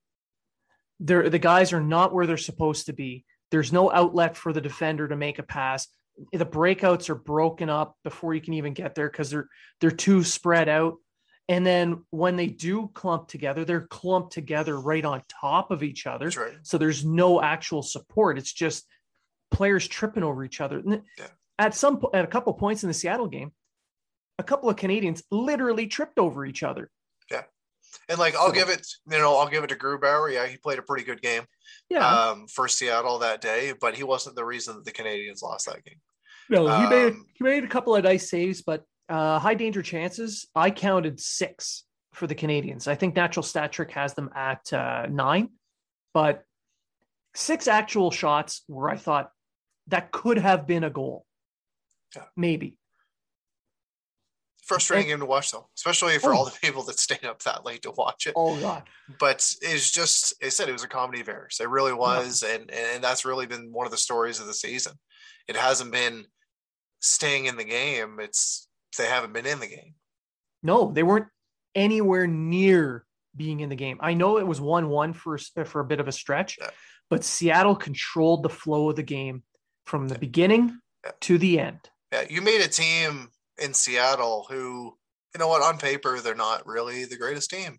they're, 1.00 1.29
the 1.29 1.39
guys 1.39 1.73
are 1.73 1.81
not 1.81 2.13
where 2.13 2.25
they're 2.25 2.38
supposed 2.38 2.88
to 2.88 2.93
be. 2.93 3.25
There's 3.51 3.73
no 3.73 3.91
outlet 3.91 4.35
for 4.35 4.53
the 4.53 4.62
defender 4.62 5.07
to 5.07 5.15
make 5.15 5.39
a 5.39 5.43
pass. 5.43 5.88
The 6.31 6.45
breakouts 6.45 7.09
are 7.09 7.15
broken 7.15 7.69
up 7.69 7.97
before 8.03 8.33
you 8.33 8.41
can 8.41 8.53
even 8.53 8.73
get 8.73 8.95
there 8.95 9.09
because 9.09 9.29
they're 9.29 9.47
they're 9.81 9.91
too 9.91 10.23
spread 10.23 10.69
out. 10.69 10.95
And 11.50 11.65
then 11.65 12.05
when 12.09 12.35
they 12.35 12.47
do 12.47 12.89
clump 12.93 13.27
together, 13.27 13.65
they're 13.65 13.88
clumped 13.88 14.31
together 14.31 14.79
right 14.79 15.03
on 15.03 15.23
top 15.41 15.71
of 15.71 15.83
each 15.83 16.07
other. 16.07 16.29
Right. 16.29 16.53
So 16.63 16.77
there's 16.77 17.03
no 17.03 17.41
actual 17.41 17.81
support. 17.81 18.38
It's 18.38 18.53
just 18.53 18.85
players 19.51 19.88
tripping 19.88 20.23
over 20.23 20.43
each 20.43 20.62
other. 20.62 20.81
Yeah. 20.85 21.27
At 21.59 21.75
some 21.75 22.03
at 22.13 22.23
a 22.23 22.27
couple 22.27 22.53
points 22.53 22.83
in 22.83 22.88
the 22.88 22.93
Seattle 22.93 23.27
game, 23.27 23.51
a 24.39 24.43
couple 24.43 24.69
of 24.69 24.75
Canadians 24.75 25.23
literally 25.31 25.88
tripped 25.88 26.17
over 26.17 26.45
each 26.45 26.63
other. 26.63 26.89
And 28.09 28.19
like 28.19 28.35
I'll 28.35 28.51
give 28.51 28.69
it, 28.69 28.85
you 29.09 29.17
know, 29.17 29.35
I'll 29.38 29.47
give 29.47 29.63
it 29.63 29.67
to 29.67 29.75
Grubauer. 29.75 30.31
Yeah, 30.31 30.47
he 30.47 30.57
played 30.57 30.79
a 30.79 30.83
pretty 30.83 31.03
good 31.05 31.21
game 31.21 31.43
Yeah. 31.89 32.05
um, 32.07 32.47
for 32.47 32.67
Seattle 32.67 33.19
that 33.19 33.41
day, 33.41 33.73
but 33.79 33.95
he 33.95 34.03
wasn't 34.03 34.35
the 34.35 34.45
reason 34.45 34.75
that 34.75 34.85
the 34.85 34.91
Canadians 34.91 35.41
lost 35.41 35.65
that 35.67 35.83
game. 35.83 36.00
no, 36.50 36.67
he 36.81 36.89
made 36.89 37.13
um, 37.13 37.25
he 37.33 37.43
made 37.43 37.63
a 37.63 37.67
couple 37.67 37.95
of 37.95 38.03
nice 38.03 38.29
saves, 38.29 38.62
but 38.62 38.83
uh, 39.09 39.39
high 39.39 39.53
danger 39.55 39.81
chances. 39.81 40.47
I 40.55 40.71
counted 40.71 41.19
six 41.19 41.83
for 42.13 42.27
the 42.27 42.35
Canadians. 42.35 42.88
I 42.88 42.95
think 42.95 43.15
Natural 43.15 43.43
Stat 43.43 43.71
Trick 43.71 43.91
has 43.91 44.13
them 44.13 44.29
at 44.35 44.71
uh, 44.73 45.07
nine, 45.09 45.50
but 46.13 46.43
six 47.35 47.67
actual 47.67 48.12
shots 48.12 48.63
where 48.67 48.89
I 48.89 48.97
thought 48.97 49.31
that 49.88 50.12
could 50.12 50.38
have 50.38 50.67
been 50.67 50.83
a 50.83 50.89
goal. 50.89 51.25
Yeah. 52.15 52.23
Maybe. 52.38 52.77
Frustrating 54.65 55.08
eh. 55.08 55.10
game 55.10 55.20
to 55.20 55.25
watch 55.25 55.51
though, 55.51 55.67
especially 55.77 56.17
for 56.20 56.34
Oh. 56.34 56.38
all 56.38 56.46
the 56.46 56.58
people 56.62 56.84
that 56.84 56.98
stayed 57.00 57.25
up 57.25 57.41
that 57.43 57.65
late 57.65 57.82
to 57.84 57.91
watch 57.91 58.27
it. 58.27 58.34
Oh 58.36 58.60
God. 58.60 58.84
But 59.20 59.46
it's 59.62 59.91
just, 59.91 60.34
I 60.43 60.50
said 60.50 60.70
it 60.70 60.74
was 60.74 60.84
a 60.84 60.88
comedy 60.88 61.20
of 61.22 61.27
errors. 61.29 61.58
It 61.60 61.70
really 61.70 61.93
was, 61.93 62.43
and 62.43 62.72
and 62.72 63.03
that's 63.03 63.25
really 63.25 63.46
been 63.46 63.72
one 63.74 63.86
of 63.86 63.91
the 63.91 63.98
stories 63.98 64.39
of 64.39 64.48
the 64.48 64.53
season. 64.53 64.93
It 65.48 65.58
hasn't 65.58 65.91
been 65.91 66.25
staying 67.01 67.46
in 67.46 67.58
the 67.58 67.63
game. 67.65 68.20
It's 68.22 68.67
they 68.98 69.05
haven't 69.08 69.34
been 69.34 69.46
in 69.46 69.60
the 69.60 69.67
game. 69.67 69.96
No, 70.62 70.91
they 70.91 71.03
weren't 71.03 71.27
anywhere 71.75 72.27
near 72.27 73.05
being 73.36 73.60
in 73.60 73.70
the 73.70 73.75
game. 73.75 73.98
I 74.00 74.13
know 74.13 74.38
it 74.38 74.48
was 74.48 74.62
1 74.62 74.88
1 74.89 75.13
for, 75.13 75.38
for 75.65 75.82
a 75.82 75.86
bit 75.86 76.00
of 76.00 76.08
a 76.08 76.12
stretch, 76.12 76.58
Yeah. 76.62 76.70
but 77.10 77.24
Seattle 77.24 77.75
controlled 77.75 78.43
the 78.43 78.50
flow 78.50 78.89
of 78.91 78.96
the 78.96 79.03
game 79.03 79.43
from 79.86 80.08
the 80.08 80.20
beginning 80.20 80.79
Yeah. 81.03 81.12
to 81.22 81.38
the 81.39 81.60
end. 81.60 81.89
Yeah, 82.13 82.25
you 82.29 82.41
made 82.43 82.62
a 82.62 82.67
team 82.67 83.29
in 83.62 83.74
Seattle 83.74 84.45
who, 84.50 84.95
you 85.33 85.39
know 85.39 85.48
what, 85.48 85.62
on 85.62 85.77
paper 85.77 86.19
they're 86.19 86.36
not 86.36 86.65
really 86.67 87.05
the 87.05 87.17
greatest 87.17 87.50
team, 87.50 87.77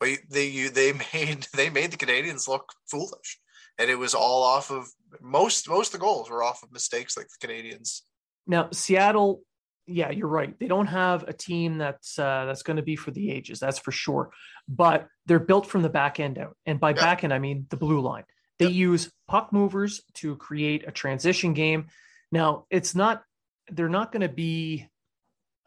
but 0.00 0.10
they 0.30 0.46
you 0.46 0.70
they 0.70 0.92
made 1.12 1.46
they 1.54 1.70
made 1.70 1.90
the 1.90 1.96
Canadians 1.96 2.48
look 2.48 2.72
foolish, 2.90 3.38
and 3.78 3.90
it 3.90 3.96
was 3.98 4.14
all 4.14 4.42
off 4.42 4.70
of 4.70 4.88
most 5.20 5.68
most 5.68 5.88
of 5.94 6.00
the 6.00 6.04
goals 6.04 6.30
were 6.30 6.42
off 6.42 6.62
of 6.62 6.72
mistakes 6.72 7.16
like 7.16 7.26
the 7.28 7.46
Canadians. 7.46 8.04
Now, 8.46 8.70
Seattle, 8.72 9.42
yeah, 9.86 10.10
you're 10.10 10.28
right. 10.28 10.58
They 10.58 10.68
don't 10.68 10.86
have 10.86 11.24
a 11.24 11.32
team 11.32 11.78
that's 11.78 12.18
uh, 12.18 12.44
that's 12.46 12.62
going 12.62 12.76
to 12.78 12.82
be 12.82 12.96
for 12.96 13.10
the 13.10 13.30
ages, 13.30 13.60
that's 13.60 13.78
for 13.78 13.92
sure. 13.92 14.30
But 14.68 15.06
they're 15.26 15.38
built 15.38 15.66
from 15.66 15.82
the 15.82 15.88
back 15.88 16.20
end 16.20 16.38
out, 16.38 16.56
and 16.66 16.80
by 16.80 16.90
Yeah. 16.90 17.00
back 17.00 17.24
end 17.24 17.32
I 17.32 17.38
mean 17.38 17.66
the 17.70 17.76
blue 17.76 18.00
line. 18.00 18.24
They 18.58 18.66
use 18.66 19.12
puck 19.28 19.52
movers 19.52 20.02
to 20.14 20.34
create 20.34 20.82
a 20.86 20.90
transition 20.90 21.54
game. 21.54 21.86
Now, 22.32 22.66
it's 22.70 22.94
not 22.94 23.22
they're 23.70 23.88
not 23.88 24.10
going 24.12 24.22
to 24.22 24.28
be 24.28 24.88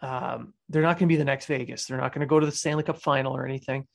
um, 0.02 0.54
they're 0.70 0.82
not 0.82 0.98
going 0.98 1.08
to 1.08 1.14
be 1.14 1.18
the 1.18 1.26
next 1.26 1.46
Vegas. 1.46 1.86
They're 1.86 1.98
not 1.98 2.14
going 2.14 2.22
to 2.22 2.28
go 2.28 2.40
to 2.40 2.46
the 2.46 2.52
Stanley 2.52 2.84
Cup 2.84 3.02
final 3.02 3.36
or 3.36 3.46
anything, 3.46 3.88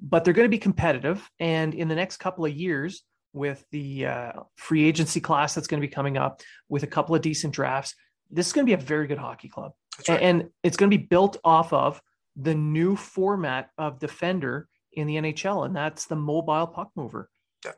but 0.00 0.24
they're 0.24 0.34
going 0.34 0.46
to 0.46 0.50
be 0.50 0.58
competitive. 0.58 1.28
And 1.40 1.74
in 1.74 1.88
the 1.88 1.94
next 1.94 2.18
couple 2.18 2.44
of 2.44 2.52
years, 2.52 3.02
with 3.32 3.64
the 3.72 4.06
uh, 4.06 4.32
free 4.56 4.84
agency 4.84 5.20
class 5.20 5.54
that's 5.54 5.66
going 5.66 5.80
to 5.80 5.86
be 5.86 5.92
coming 5.92 6.16
up, 6.16 6.40
with 6.68 6.82
a 6.82 6.86
couple 6.86 7.14
of 7.14 7.22
decent 7.22 7.52
drafts, 7.52 7.94
this 8.30 8.46
is 8.46 8.52
going 8.52 8.64
to 8.66 8.70
be 8.70 8.80
a 8.80 8.84
very 8.84 9.06
good 9.06 9.18
hockey 9.18 9.48
club. 9.48 9.72
Right. 10.08 10.20
And 10.20 10.50
it's 10.62 10.76
going 10.76 10.90
to 10.90 10.96
be 10.96 11.02
built 11.04 11.36
off 11.44 11.72
of 11.72 12.00
the 12.36 12.54
new 12.54 12.96
format 12.96 13.70
of 13.78 13.98
defender 13.98 14.68
in 14.92 15.06
the 15.06 15.16
NHL, 15.16 15.66
and 15.66 15.74
that's 15.74 16.06
the 16.06 16.16
mobile 16.16 16.66
puck 16.66 16.90
mover, 16.96 17.28
Yeah. 17.64 17.72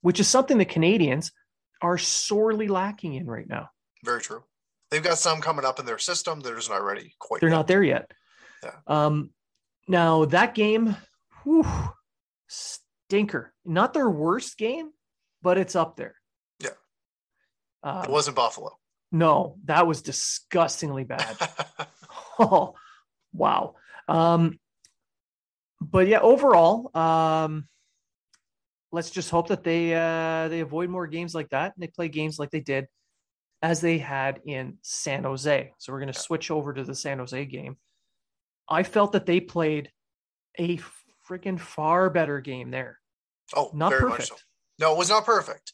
which 0.00 0.20
is 0.20 0.28
something 0.28 0.58
the 0.58 0.64
Canadians 0.64 1.32
are 1.82 1.98
sorely 1.98 2.68
lacking 2.68 3.14
in 3.14 3.26
right 3.26 3.48
now. 3.48 3.68
Very 4.04 4.20
true. 4.20 4.44
They've 4.90 5.02
got 5.02 5.18
some 5.18 5.40
coming 5.40 5.64
up 5.64 5.80
in 5.80 5.86
their 5.86 5.98
system. 5.98 6.40
They're 6.40 6.54
just 6.56 6.70
not 6.70 6.82
ready 6.82 7.14
quite. 7.18 7.40
They're 7.40 7.50
yet. 7.50 7.56
not 7.56 7.66
there 7.66 7.82
yet. 7.82 8.10
Yeah. 8.62 8.72
Um, 8.86 9.30
now 9.88 10.24
that 10.26 10.54
game, 10.54 10.96
whew, 11.42 11.66
stinker. 12.48 13.52
Not 13.64 13.92
their 13.94 14.08
worst 14.08 14.56
game, 14.58 14.90
but 15.42 15.58
it's 15.58 15.74
up 15.76 15.96
there. 15.96 16.14
Yeah. 16.60 16.70
Um, 17.82 18.04
It 18.04 18.10
wasn't 18.10 18.36
Buffalo. 18.36 18.78
no, 19.12 19.56
that 19.64 19.86
was 19.86 20.02
disgustingly 20.02 21.04
bad. 21.04 21.36
oh, 22.38 22.74
wow. 23.32 23.74
Um, 24.08 24.58
but 25.80 26.06
yeah, 26.06 26.20
overall, 26.20 26.96
um, 26.96 27.68
let's 28.92 29.10
just 29.10 29.30
hope 29.30 29.48
that 29.48 29.62
they 29.64 29.94
uh, 29.94 30.48
they 30.48 30.60
avoid 30.60 30.88
more 30.90 31.06
games 31.06 31.34
like 31.34 31.50
that 31.50 31.74
and 31.74 31.82
they 31.82 31.88
play 31.88 32.08
games 32.08 32.38
like 32.38 32.50
they 32.50 32.60
did 32.60 32.86
as 33.62 33.80
they 33.80 33.98
had 33.98 34.40
in 34.44 34.78
San 34.82 35.24
Jose. 35.24 35.72
So 35.78 35.92
we're 35.92 36.00
going 36.00 36.12
to 36.12 36.18
switch 36.18 36.50
over 36.50 36.72
to 36.72 36.84
the 36.84 36.94
San 36.94 37.18
Jose 37.18 37.44
game. 37.46 37.76
I 38.68 38.82
felt 38.82 39.12
that 39.12 39.26
they 39.26 39.40
played 39.40 39.90
a 40.58 40.78
freaking 41.28 41.58
far 41.60 42.10
better 42.10 42.40
game 42.40 42.70
there. 42.70 42.98
oh, 43.54 43.70
Not 43.74 43.90
very 43.90 44.02
much 44.02 44.10
perfect. 44.12 44.28
so. 44.30 44.36
No, 44.78 44.92
it 44.92 44.98
was 44.98 45.08
not 45.08 45.24
perfect. 45.24 45.72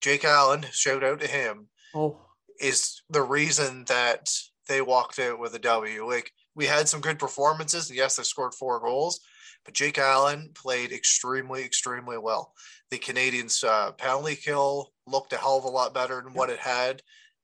Jake 0.00 0.24
Allen, 0.24 0.64
shout 0.72 1.04
out 1.04 1.20
to 1.20 1.26
him. 1.26 1.68
Oh, 1.94 2.18
is 2.60 3.02
the 3.10 3.22
reason 3.22 3.84
that 3.88 4.30
they 4.68 4.80
walked 4.80 5.18
out 5.18 5.38
with 5.38 5.54
a 5.54 5.58
W. 5.58 6.06
Like 6.06 6.32
we 6.54 6.66
had 6.66 6.88
some 6.88 7.00
good 7.00 7.18
performances, 7.18 7.88
and 7.88 7.96
yes, 7.96 8.16
they 8.16 8.22
scored 8.22 8.54
four 8.54 8.80
goals, 8.80 9.20
but 9.64 9.74
Jake 9.74 9.98
Allen 9.98 10.50
played 10.54 10.92
extremely, 10.92 11.62
extremely 11.64 12.18
well. 12.18 12.52
The 12.90 12.98
Canadians' 12.98 13.62
uh, 13.64 13.92
penalty 13.92 14.36
kill 14.36 14.92
looked 15.06 15.32
a 15.32 15.36
hell 15.36 15.58
of 15.58 15.64
a 15.64 15.68
lot 15.68 15.94
better 15.94 16.20
than 16.22 16.34
what 16.34 16.50
it 16.50 16.58
had. 16.58 17.02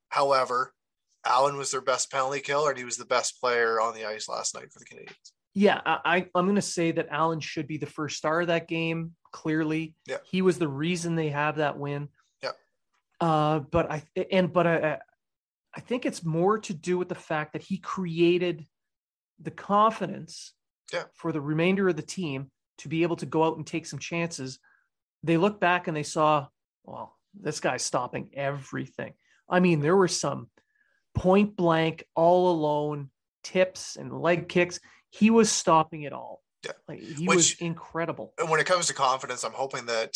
However, 0.08 0.74
Allen 1.24 1.56
was 1.56 1.70
their 1.70 1.80
best 1.80 2.10
penalty 2.10 2.40
killer, 2.40 2.70
and 2.70 2.78
he 2.78 2.84
was 2.84 2.96
the 2.96 3.04
best 3.04 3.40
player 3.40 3.80
on 3.80 3.94
the 3.94 4.04
ice 4.04 4.28
last 4.28 4.54
night 4.54 4.72
for 4.72 4.78
the 4.78 4.84
Canadians. 4.84 5.32
Yeah, 5.54 5.80
I, 5.84 5.98
I 6.04 6.16
I'm 6.34 6.46
going 6.46 6.54
to 6.56 6.62
say 6.62 6.92
that 6.92 7.08
Allen 7.10 7.40
should 7.40 7.66
be 7.66 7.78
the 7.78 7.86
first 7.86 8.16
star 8.16 8.42
of 8.42 8.46
that 8.48 8.68
game. 8.68 9.12
Clearly, 9.32 9.94
Yeah. 10.06 10.18
he 10.24 10.40
was 10.40 10.58
the 10.58 10.68
reason 10.68 11.14
they 11.14 11.28
have 11.30 11.56
that 11.56 11.78
win. 11.78 12.08
Yeah. 12.42 12.52
Uh, 13.20 13.58
but 13.60 13.90
I 13.90 14.02
and 14.30 14.52
but 14.52 14.66
I 14.66 14.98
I 15.74 15.80
think 15.80 16.06
it's 16.06 16.24
more 16.24 16.58
to 16.60 16.72
do 16.72 16.96
with 16.96 17.08
the 17.08 17.14
fact 17.14 17.52
that 17.52 17.62
he 17.62 17.78
created 17.78 18.64
the 19.40 19.50
confidence 19.50 20.54
Yeah. 20.92 21.04
for 21.14 21.32
the 21.32 21.40
remainder 21.40 21.88
of 21.88 21.96
the 21.96 22.02
team 22.02 22.50
to 22.78 22.88
be 22.88 23.02
able 23.02 23.16
to 23.16 23.26
go 23.26 23.44
out 23.44 23.56
and 23.56 23.66
take 23.66 23.86
some 23.86 23.98
chances. 23.98 24.58
They 25.22 25.36
look 25.36 25.60
back 25.60 25.88
and 25.88 25.96
they 25.96 26.02
saw, 26.02 26.46
well, 26.84 27.16
this 27.38 27.60
guy's 27.60 27.84
stopping 27.84 28.30
everything. 28.34 29.12
I 29.48 29.60
mean, 29.60 29.80
there 29.80 29.96
were 29.96 30.08
some 30.08 30.48
point 31.14 31.56
blank, 31.56 32.04
all 32.14 32.50
alone 32.50 33.10
tips 33.42 33.96
and 33.96 34.20
leg 34.20 34.48
kicks. 34.48 34.78
He 35.10 35.30
was 35.30 35.50
stopping 35.50 36.02
it 36.02 36.12
all. 36.12 36.42
Yeah. 36.64 36.72
Like 36.86 37.00
he 37.00 37.26
was 37.26 37.36
Which- 37.52 37.60
incredible. 37.60 38.32
And 38.38 38.48
when 38.48 38.60
it 38.60 38.66
comes 38.66 38.86
to 38.86 38.94
confidence, 38.94 39.44
I'm 39.44 39.52
hoping 39.52 39.86
that 39.86 40.14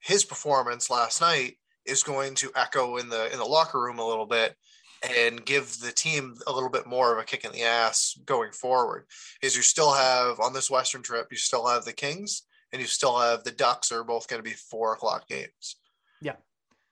his 0.00 0.24
performance 0.24 0.90
last 0.90 1.20
night 1.20 1.58
is 1.84 2.02
going 2.02 2.34
to 2.36 2.50
echo 2.54 2.96
in 2.98 3.08
the 3.08 3.32
in 3.32 3.38
the 3.38 3.44
locker 3.44 3.80
room 3.80 3.98
a 3.98 4.06
little 4.06 4.26
bit 4.26 4.54
and 5.02 5.44
give 5.44 5.78
the 5.80 5.92
team 5.92 6.34
a 6.46 6.52
little 6.52 6.70
bit 6.70 6.86
more 6.86 7.12
of 7.12 7.18
a 7.18 7.24
kick 7.24 7.44
in 7.44 7.52
the 7.52 7.62
ass 7.62 8.18
going 8.24 8.52
forward. 8.52 9.06
Is 9.42 9.56
you 9.56 9.62
still 9.62 9.92
have 9.92 10.40
on 10.40 10.52
this 10.52 10.70
Western 10.70 11.02
trip, 11.02 11.28
you 11.30 11.36
still 11.36 11.66
have 11.66 11.84
the 11.84 11.92
Kings 11.92 12.42
and 12.72 12.80
you 12.80 12.86
still 12.88 13.18
have 13.18 13.44
the 13.44 13.50
Ducks 13.52 13.92
are 13.92 14.04
both 14.04 14.28
going 14.28 14.42
to 14.42 14.48
be 14.48 14.56
four 14.56 14.92
o'clock 14.92 15.28
games. 15.28 15.76
Yeah. 16.20 16.36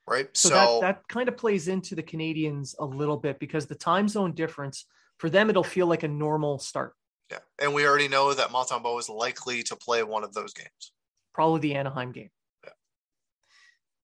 Right. 0.07 0.29
So, 0.35 0.49
So, 0.49 0.55
that 0.55 0.81
that 0.81 1.07
kind 1.09 1.27
of 1.27 1.37
plays 1.37 1.67
into 1.67 1.95
the 1.95 2.03
Canadians 2.03 2.75
a 2.79 2.85
little 2.85 3.17
bit 3.17 3.39
because 3.39 3.65
the 3.65 3.75
time 3.75 4.07
zone 4.07 4.33
difference 4.33 4.85
for 5.17 5.29
them 5.29 5.49
it'll 5.49 5.63
feel 5.63 5.87
like 5.87 6.03
a 6.03 6.07
normal 6.07 6.59
start. 6.59 6.93
yeah. 7.31 7.39
And 7.59 7.73
we 7.73 7.85
already 7.85 8.07
know 8.07 8.33
that 8.33 8.49
Montembeault 8.49 8.99
is 8.99 9.09
likely 9.09 9.63
to 9.63 9.75
play 9.75 10.03
one 10.03 10.23
of 10.23 10.33
those 10.33 10.53
games. 10.53 10.93
Probably 11.33 11.59
the 11.59 11.75
Anaheim 11.75 12.11
game. 12.11 12.29
Yeah. 12.63 12.71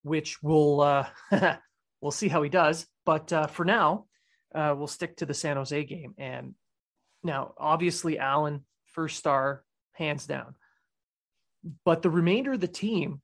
Which 0.04 0.44
we'll 0.44 0.82
uh 0.82 1.08
we'll 2.04 2.12
see 2.12 2.28
how 2.28 2.44
he 2.44 2.50
does. 2.50 2.86
But 3.06 3.32
uh, 3.32 3.48
for 3.48 3.66
now, 3.66 4.06
uh, 4.54 4.76
we'll 4.78 4.88
stick 4.88 5.18
to 5.18 5.26
the 5.26 5.34
San 5.34 5.56
Jose 5.56 5.84
game. 5.86 6.14
And 6.18 6.54
now, 7.24 7.54
obviously, 7.58 8.20
Allen 8.20 8.66
first 8.88 9.18
star, 9.18 9.64
hands 9.94 10.28
down. 10.28 10.56
But 11.86 12.02
the 12.02 12.10
remainder 12.10 12.54
of 12.54 12.60
the 12.60 12.68
team 12.68 13.22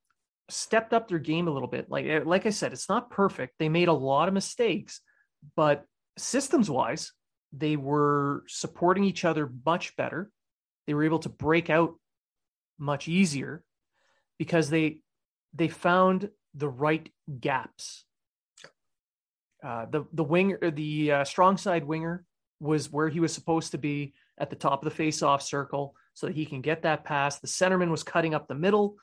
stepped 0.49 0.93
up 0.93 1.07
their 1.07 1.19
game 1.19 1.47
a 1.47 1.51
little 1.51 1.67
bit. 1.67 1.89
Like 1.89 2.05
eh, 2.05 2.21
like 2.25 2.45
I 2.45 2.49
said, 2.51 2.71
it's 2.71 2.89
not 2.89 3.11
perfect. 3.11 3.55
They 3.59 3.69
made 3.69 3.89
a 3.89 3.93
lot 3.93 4.29
of 4.29 4.33
mistakes, 4.33 5.01
but 5.55 5.83
systems 6.17 6.69
wise, 6.69 7.11
they 7.51 7.75
were 7.75 8.43
supporting 8.47 9.03
each 9.03 9.25
other 9.25 9.51
much 9.65 9.95
better. 9.97 10.31
They 10.87 10.93
were 10.93 11.03
able 11.03 11.19
to 11.19 11.29
break 11.29 11.69
out 11.69 11.95
much 12.79 13.07
easier 13.07 13.63
because 14.37 14.69
they 14.69 15.01
they 15.53 15.67
found 15.67 16.29
the 16.53 16.69
right 16.69 17.11
gaps. 17.39 18.05
Uh, 19.63 19.85
the 19.91 20.05
the 20.13 20.23
winger, 20.23 20.71
the 20.71 21.11
uh, 21.11 21.23
strong 21.23 21.57
side 21.57 21.83
winger, 21.83 22.25
was 22.59 22.91
where 22.91 23.09
he 23.09 23.19
was 23.19 23.33
supposed 23.33 23.71
to 23.71 23.77
be 23.77 24.13
at 24.37 24.49
the 24.49 24.55
top 24.55 24.81
of 24.81 24.89
the 24.89 24.95
face-off 24.95 25.41
circle, 25.41 25.95
so 26.13 26.27
that 26.27 26.35
he 26.35 26.45
can 26.45 26.61
get 26.61 26.83
that 26.83 27.03
pass. 27.03 27.39
The 27.39 27.47
centerman 27.47 27.91
was 27.91 28.03
cutting 28.03 28.33
up 28.33 28.47
the 28.47 28.55
middle, 28.55 28.95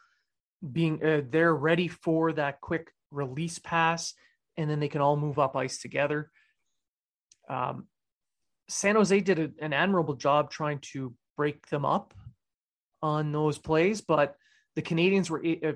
being 0.73 1.05
uh, 1.05 1.23
there 1.29 1.55
ready 1.55 1.89
for 1.89 2.33
that 2.33 2.61
quick 2.61 2.91
release 3.11 3.59
pass, 3.59 4.15
and 4.57 4.71
then 4.71 4.81
they 4.81 4.89
can 4.89 5.03
all 5.03 5.17
move 5.17 5.39
up 5.39 5.57
ice 5.57 5.79
together. 5.79 6.31
Um, 7.49 7.87
San 8.69 8.97
Jose 8.97 9.21
did 9.21 9.39
a, 9.39 9.51
an 9.65 9.73
admirable 9.73 10.15
job 10.15 10.51
trying 10.51 10.81
to 10.93 11.15
break 11.37 11.67
them 11.69 11.85
up 11.85 12.15
on 13.03 13.31
those 13.31 13.59
plays, 13.59 14.01
but 14.01 14.37
the 14.75 14.83
Canadians 14.83 15.31
were 15.31 15.45
uh, 15.47 15.73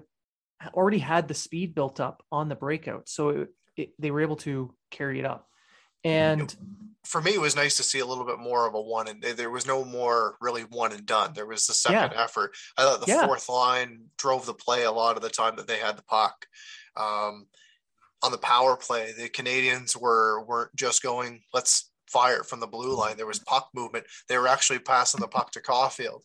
already 0.75 0.99
had 0.99 1.29
the 1.29 1.35
speed 1.35 1.75
built 1.75 2.01
up 2.01 2.25
on 2.33 2.49
the 2.49 2.57
breakout, 2.57 3.09
so 3.09 3.29
it, 3.29 3.49
it, 3.81 3.93
they 3.99 4.11
were 4.11 4.21
able 4.21 4.37
to 4.37 4.73
carry 4.91 5.19
it 5.19 5.25
up. 5.25 5.49
And 6.05 6.55
for 7.05 7.21
me, 7.21 7.35
it 7.35 7.41
was 7.41 7.57
nice 7.57 7.77
to 7.77 7.83
see 7.83 7.99
a 7.99 8.07
little 8.07 8.25
bit 8.25 8.39
more 8.39 8.67
of 8.67 8.75
a 8.75 8.81
one 8.81 9.09
and 9.09 9.23
there 9.23 9.51
was 9.51 9.67
no 9.67 9.85
more 9.85 10.37
really 10.41 10.63
one 10.63 10.93
and 10.93 11.05
done. 11.05 11.33
There 11.35 11.47
was 11.47 11.67
the 11.67 11.75
second 11.75 12.13
yeah. 12.15 12.23
effort. 12.23 12.53
I 12.77 12.83
thought 12.83 13.05
the 13.05 13.13
yeah. 13.13 13.27
fourth 13.27 13.49
line 13.49 14.05
drove 14.17 14.47
the 14.47 14.55
play 14.55 14.85
a 14.85 14.93
lot 14.93 15.17
of 15.17 15.23
the 15.23 15.29
time 15.29 15.57
that 15.57 15.67
they 15.67 15.79
had 15.79 15.97
the 15.97 16.05
puck. 16.05 16.47
Um, 16.97 17.47
on 18.23 18.33
the 18.33 18.39
power 18.39 18.77
play, 18.77 19.13
the 19.17 19.29
Canadians 19.29 19.97
were 19.97 20.45
weren't 20.45 20.75
just 20.77 21.03
going, 21.03 21.41
let's 21.55 21.91
fire 22.07 22.43
from 22.43 22.61
the 22.61 22.67
blue 22.67 22.95
line. 22.95 23.17
There 23.17 23.27
was 23.27 23.39
puck 23.39 23.71
movement. 23.75 24.05
They 24.29 24.37
were 24.37 24.49
actually 24.49 24.81
passing 24.81 25.21
the 25.21 25.29
puck 25.29 25.53
to 25.53 25.61
Caufield. 25.61 26.21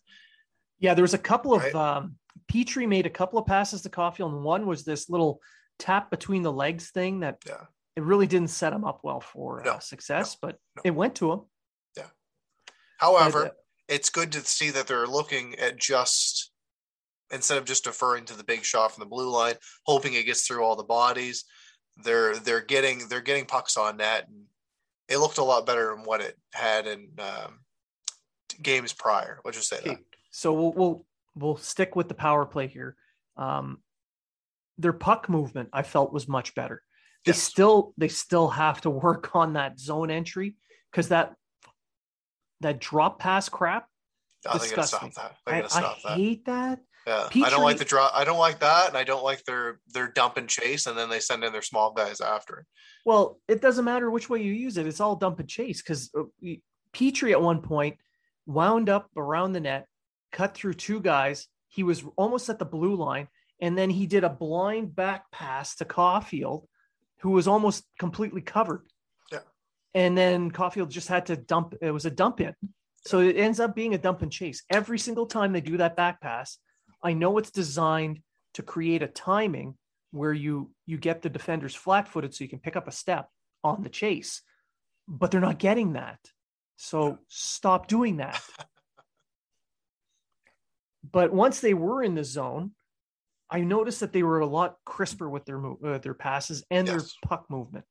Yeah, 0.79 0.93
there 0.93 1.03
was 1.03 1.13
a 1.13 1.19
couple 1.19 1.57
right? 1.57 1.69
of 1.69 1.75
um, 1.75 2.15
Petry 2.51 2.87
made 2.87 3.05
a 3.05 3.09
couple 3.09 3.39
of 3.39 3.45
passes 3.45 3.81
to 3.83 3.89
Caufield, 3.89 4.33
and 4.33 4.43
one 4.43 4.65
was 4.65 4.83
this 4.83 5.09
little 5.09 5.39
tap 5.79 6.09
between 6.09 6.41
the 6.41 6.51
legs 6.51 6.89
thing 6.91 7.21
that 7.21 7.39
yeah. 7.45 7.65
it 7.95 8.03
really 8.03 8.27
didn't 8.27 8.49
set 8.49 8.73
him 8.73 8.83
up 8.83 8.99
well 9.03 9.19
for 9.19 9.61
no, 9.65 9.73
uh, 9.73 9.79
success, 9.79 10.37
no, 10.41 10.47
but 10.47 10.59
no. 10.75 10.81
it 10.85 10.91
went 10.91 11.15
to 11.15 11.31
him. 11.31 11.41
Yeah. 11.97 12.07
However, 12.97 13.43
but, 13.43 13.51
uh, 13.51 13.55
it's 13.87 14.09
good 14.09 14.31
to 14.33 14.41
see 14.41 14.71
that 14.71 14.87
they're 14.87 15.07
looking 15.07 15.55
at 15.55 15.77
just 15.77 16.51
instead 17.31 17.57
of 17.57 17.65
just 17.65 17.83
deferring 17.83 18.25
to 18.25 18.37
the 18.37 18.43
big 18.43 18.63
shot 18.63 18.91
from 18.91 19.01
the 19.01 19.09
blue 19.09 19.29
line, 19.29 19.55
hoping 19.85 20.13
it 20.13 20.25
gets 20.25 20.45
through 20.45 20.63
all 20.63 20.75
the 20.75 20.83
bodies. 20.83 21.45
They're 22.03 22.35
they're 22.37 22.61
getting 22.61 23.07
they're 23.07 23.21
getting 23.21 23.45
pucks 23.45 23.77
on 23.77 23.97
net, 23.97 24.27
and 24.27 24.43
it 25.07 25.17
looked 25.17 25.37
a 25.37 25.43
lot 25.43 25.65
better 25.65 25.95
than 25.95 26.05
what 26.05 26.21
it 26.21 26.37
had 26.53 26.87
in 26.87 27.09
um, 27.19 27.59
games 28.61 28.93
prior. 28.93 29.39
Let's 29.45 29.57
just 29.57 29.69
say 29.69 29.77
okay. 29.77 29.89
that. 29.91 29.99
So 30.31 30.53
we'll, 30.53 30.73
we'll 30.73 31.05
we'll 31.35 31.57
stick 31.57 31.95
with 31.95 32.07
the 32.07 32.13
power 32.13 32.45
play 32.45 32.67
here. 32.67 32.95
Um, 33.37 33.79
their 34.77 34.93
puck 34.93 35.29
movement, 35.29 35.69
I 35.73 35.83
felt, 35.83 36.13
was 36.13 36.27
much 36.27 36.55
better. 36.55 36.81
They 37.25 37.31
yes. 37.31 37.41
still 37.41 37.93
they 37.97 38.07
still 38.07 38.49
have 38.49 38.81
to 38.81 38.89
work 38.89 39.35
on 39.35 39.53
that 39.53 39.79
zone 39.79 40.11
entry 40.11 40.55
because 40.91 41.09
that 41.09 41.33
that 42.61 42.79
drop 42.79 43.19
pass 43.19 43.49
crap. 43.49 43.87
Oh, 44.47 44.57
disgusts 44.59 45.01
me. 45.01 45.11
I, 45.47 45.63
I 45.63 46.13
hate 46.15 46.45
that. 46.45 46.79
Yeah, 47.07 47.27
I 47.35 47.49
don't 47.49 47.63
like 47.63 47.77
the 47.77 47.85
drop. 47.85 48.11
I 48.15 48.23
don't 48.23 48.39
like 48.39 48.59
that, 48.59 48.87
and 48.87 48.97
I 48.97 49.03
don't 49.03 49.23
like 49.23 49.43
their 49.45 49.79
their 49.93 50.07
dump 50.07 50.37
and 50.37 50.49
chase, 50.49 50.87
and 50.87 50.97
then 50.97 51.09
they 51.09 51.19
send 51.19 51.43
in 51.43 51.51
their 51.51 51.61
small 51.61 51.93
guys 51.93 52.19
after. 52.19 52.65
Well, 53.05 53.39
it 53.47 53.61
doesn't 53.61 53.85
matter 53.85 54.09
which 54.09 54.29
way 54.29 54.41
you 54.41 54.51
use 54.51 54.77
it; 54.77 54.87
it's 54.87 54.99
all 54.99 55.15
dump 55.15 55.39
and 55.39 55.47
chase. 55.47 55.81
Because 55.81 56.09
uh, 56.17 56.23
Petry 56.93 57.31
at 57.31 57.41
one 57.41 57.61
point 57.61 57.97
wound 58.47 58.89
up 58.89 59.09
around 59.15 59.53
the 59.53 59.59
net, 59.59 59.85
cut 60.31 60.55
through 60.55 60.73
two 60.73 60.99
guys. 60.99 61.47
He 61.67 61.83
was 61.83 62.03
almost 62.15 62.49
at 62.49 62.57
the 62.57 62.65
blue 62.65 62.95
line, 62.95 63.27
and 63.59 63.77
then 63.77 63.89
he 63.89 64.05
did 64.05 64.23
a 64.23 64.29
blind 64.29 64.95
back 64.95 65.31
pass 65.31 65.75
to 65.77 65.85
Caufield, 65.85 66.65
who 67.19 67.31
was 67.31 67.47
almost 67.47 67.85
completely 67.99 68.41
covered. 68.41 68.85
Yeah. 69.31 69.39
And 69.93 70.17
then 70.17 70.51
Caufield 70.51 70.89
just 70.89 71.07
had 71.07 71.27
to 71.27 71.37
dump. 71.37 71.75
It 71.81 71.91
was 71.91 72.05
a 72.05 72.11
dump 72.11 72.41
in. 72.41 72.53
So 73.05 73.19
it 73.19 73.37
ends 73.37 73.59
up 73.59 73.75
being 73.75 73.93
a 73.93 73.99
dump 73.99 74.21
and 74.21 74.31
chase. 74.31 74.63
Every 74.69 74.99
single 74.99 75.27
time 75.27 75.53
they 75.53 75.61
do 75.61 75.77
that 75.77 75.95
back 75.95 76.21
pass, 76.21 76.57
I 77.03 77.13
know 77.13 77.37
it's 77.37 77.51
designed 77.51 78.19
to 78.55 78.63
create 78.63 79.03
a 79.03 79.07
timing 79.07 79.77
where 80.11 80.33
you 80.33 80.71
you 80.85 80.97
get 80.97 81.21
the 81.21 81.29
defenders 81.29 81.75
flat-footed 81.75 82.33
so 82.33 82.43
you 82.43 82.49
can 82.49 82.59
pick 82.59 82.75
up 82.75 82.87
a 82.87 82.91
step 82.91 83.29
on 83.63 83.83
the 83.83 83.89
chase. 83.89 84.41
But 85.07 85.29
they're 85.29 85.39
not 85.39 85.59
getting 85.59 85.93
that. 85.93 86.19
So 86.77 87.19
stop 87.27 87.87
doing 87.87 88.17
that. 88.17 88.41
But 91.11 91.31
once 91.31 91.59
they 91.59 91.73
were 91.73 92.01
in 92.01 92.15
the 92.15 92.23
zone, 92.23 92.71
I 93.49 93.61
noticed 93.61 93.99
that 93.99 94.11
they 94.11 94.23
were 94.23 94.39
a 94.39 94.47
lot 94.47 94.77
crisper 94.85 95.29
with 95.29 95.45
their 95.45 95.61
uh, 95.65 95.99
their 95.99 96.13
passes 96.13 96.63
and 96.71 96.87
yes. 96.87 96.95
their 96.95 97.29
puck 97.29 97.45
movement. 97.49 97.85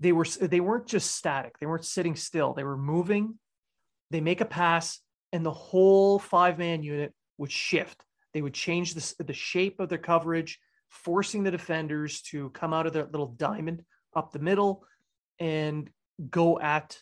They 0.00 0.12
were 0.12 0.24
they 0.24 0.60
weren't 0.60 0.86
just 0.86 1.14
static. 1.14 1.58
They 1.58 1.66
weren't 1.66 1.84
sitting 1.84 2.16
still. 2.16 2.52
They 2.52 2.64
were 2.64 2.76
moving. 2.76 3.38
They 4.10 4.20
make 4.20 4.40
a 4.40 4.46
pass, 4.46 5.00
and 5.32 5.44
the 5.44 5.52
whole 5.52 6.18
five 6.18 6.58
man 6.58 6.82
unit 6.82 7.12
would 7.38 7.52
shift. 7.52 8.02
They 8.34 8.42
would 8.42 8.54
change 8.54 8.94
the, 8.94 9.24
the 9.24 9.32
shape 9.32 9.80
of 9.80 9.88
their 9.88 9.98
coverage, 9.98 10.58
forcing 10.90 11.42
the 11.42 11.50
defenders 11.50 12.20
to 12.22 12.50
come 12.50 12.74
out 12.74 12.86
of 12.86 12.92
their 12.92 13.06
little 13.06 13.28
diamond 13.28 13.82
up 14.14 14.32
the 14.32 14.38
middle 14.38 14.84
and 15.38 15.88
go 16.30 16.58
at 16.60 16.98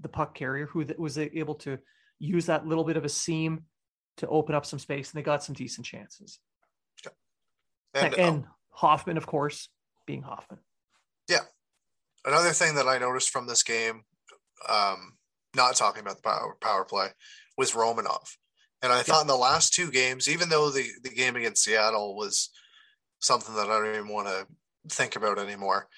the 0.00 0.08
puck 0.08 0.34
carrier, 0.34 0.66
who 0.66 0.84
was 0.98 1.18
able 1.18 1.54
to 1.56 1.78
use 2.18 2.46
that 2.46 2.66
little 2.66 2.84
bit 2.84 2.96
of 2.96 3.04
a 3.04 3.08
seam 3.08 3.64
to 4.16 4.28
open 4.28 4.54
up 4.54 4.66
some 4.66 4.78
space, 4.78 5.12
and 5.12 5.18
they 5.18 5.24
got 5.24 5.42
some 5.44 5.54
decent 5.54 5.86
chances. 5.86 6.38
And, 7.94 8.14
and 8.14 8.28
um, 8.28 8.46
Hoffman, 8.70 9.16
of 9.16 9.26
course, 9.26 9.68
being 10.06 10.22
Hoffman. 10.22 10.60
Yeah. 11.28 11.40
Another 12.24 12.50
thing 12.50 12.74
that 12.74 12.88
I 12.88 12.98
noticed 12.98 13.30
from 13.30 13.46
this 13.46 13.62
game, 13.62 14.02
um, 14.68 15.16
not 15.54 15.76
talking 15.76 16.02
about 16.02 16.16
the 16.16 16.22
power, 16.22 16.56
power 16.60 16.84
play, 16.84 17.08
was 17.56 17.72
Romanov. 17.72 18.36
And 18.82 18.92
I 18.92 18.98
yeah. 18.98 19.02
thought 19.02 19.22
in 19.22 19.28
the 19.28 19.36
last 19.36 19.72
two 19.72 19.90
games, 19.90 20.28
even 20.28 20.48
though 20.48 20.70
the, 20.70 20.86
the 21.02 21.10
game 21.10 21.36
against 21.36 21.64
Seattle 21.64 22.16
was 22.16 22.50
something 23.20 23.54
that 23.54 23.68
I 23.68 23.78
don't 23.78 23.94
even 23.94 24.08
want 24.08 24.28
to 24.28 24.46
think 24.88 25.16
about 25.16 25.38
anymore, 25.38 25.88